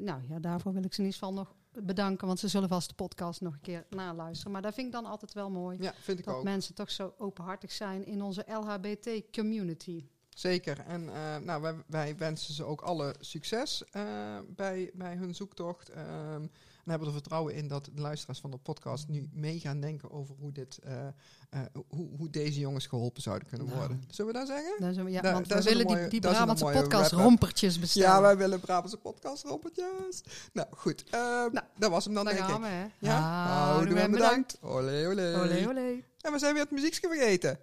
nou 0.00 0.20
ja, 0.28 0.38
daarvoor 0.38 0.72
wil 0.72 0.84
ik 0.84 0.94
ze 0.94 1.00
in 1.00 1.04
ieder 1.06 1.18
geval 1.20 1.34
nog 1.34 1.54
bedanken, 1.82 2.26
want 2.26 2.38
ze 2.38 2.48
zullen 2.48 2.68
vast 2.68 2.88
de 2.88 2.94
podcast 2.94 3.40
nog 3.40 3.52
een 3.52 3.60
keer 3.60 3.86
naluisteren. 3.90 4.52
Maar 4.52 4.62
dat 4.62 4.74
vind 4.74 4.86
ik 4.86 4.92
dan 4.92 5.06
altijd 5.06 5.32
wel 5.32 5.50
mooi. 5.50 5.78
ja, 5.80 5.94
vind 6.00 6.18
ik 6.18 6.24
dat 6.24 6.34
ook. 6.34 6.44
mensen 6.44 6.74
toch 6.74 6.90
zo 6.90 7.14
openhartig 7.18 7.72
zijn 7.72 8.06
in 8.06 8.22
onze 8.22 8.44
LHBT-community. 8.48 10.04
Zeker. 10.28 10.78
En 10.80 11.14
eh, 11.14 11.36
nou, 11.36 11.62
wij, 11.62 11.74
wij 11.86 12.16
wensen 12.16 12.54
ze 12.54 12.64
ook 12.64 12.80
alle 12.80 13.14
succes 13.20 13.84
eh, 13.90 14.38
bij, 14.48 14.90
bij 14.94 15.14
hun 15.14 15.34
zoektocht. 15.34 15.88
Ehm, 15.88 16.46
en 16.84 16.90
hebben 16.90 17.08
er 17.08 17.14
vertrouwen 17.14 17.54
in 17.54 17.68
dat 17.68 17.84
de 17.94 18.00
luisteraars 18.00 18.40
van 18.40 18.50
de 18.50 18.56
podcast 18.56 19.08
nu 19.08 19.28
mee 19.32 19.60
gaan 19.60 19.80
denken 19.80 20.10
over 20.10 20.34
hoe, 20.38 20.52
dit, 20.52 20.78
eh, 20.82 21.06
eh, 21.06 21.60
hoe, 21.88 22.08
hoe 22.16 22.30
deze 22.30 22.60
jongens 22.60 22.86
geholpen 22.86 23.22
zouden 23.22 23.48
kunnen 23.48 23.66
Nou. 23.66 23.78
worden. 23.78 24.04
Zullen 24.10 24.32
we 24.32 24.38
dat 24.38 24.46
zeggen? 24.48 24.94
Dan 24.94 25.04
we, 25.04 25.10
ja, 25.10 25.32
want 25.32 25.46
we 25.46 25.62
willen 25.62 25.86
mooie- 25.86 26.00
die, 26.00 26.08
die 26.08 26.30
Brabantse 26.30 26.64
podcast 26.64 27.12
rompertjes 27.12 27.78
bestellen. 27.78 28.08
Ja, 28.08 28.20
wij 28.20 28.36
willen 28.36 28.60
Brabantse 28.60 28.96
podcast 28.96 29.44
robotjes. 29.44 30.22
Nou 30.52 30.68
goed, 30.70 31.04
eh, 31.10 31.44
dat 31.78 31.90
was 31.90 32.04
hem 32.04 32.14
dan, 32.14 32.24
Daar 32.24 32.34
denk 32.34 32.46
gaan 32.46 32.64
ik. 32.64 32.70
we. 33.00 33.06
Ja, 33.06 33.20
Houdoe 33.46 33.98
en 33.98 34.10
bedankt. 34.10 34.58
Olé, 34.60 35.06
olé. 35.08 35.40
Olé, 35.40 35.68
olé. 35.68 36.02
En 36.20 36.32
we 36.32 36.38
zijn 36.38 36.52
weer 36.54 36.62
het 36.62 36.70
muziekje 36.72 37.08
vergeten. 37.08 37.58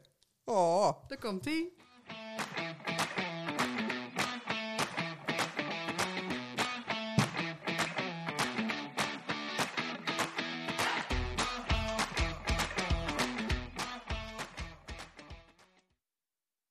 Oh. 0.45 0.89
Daar 1.07 1.19
komt 1.19 1.45
ie. 1.45 1.73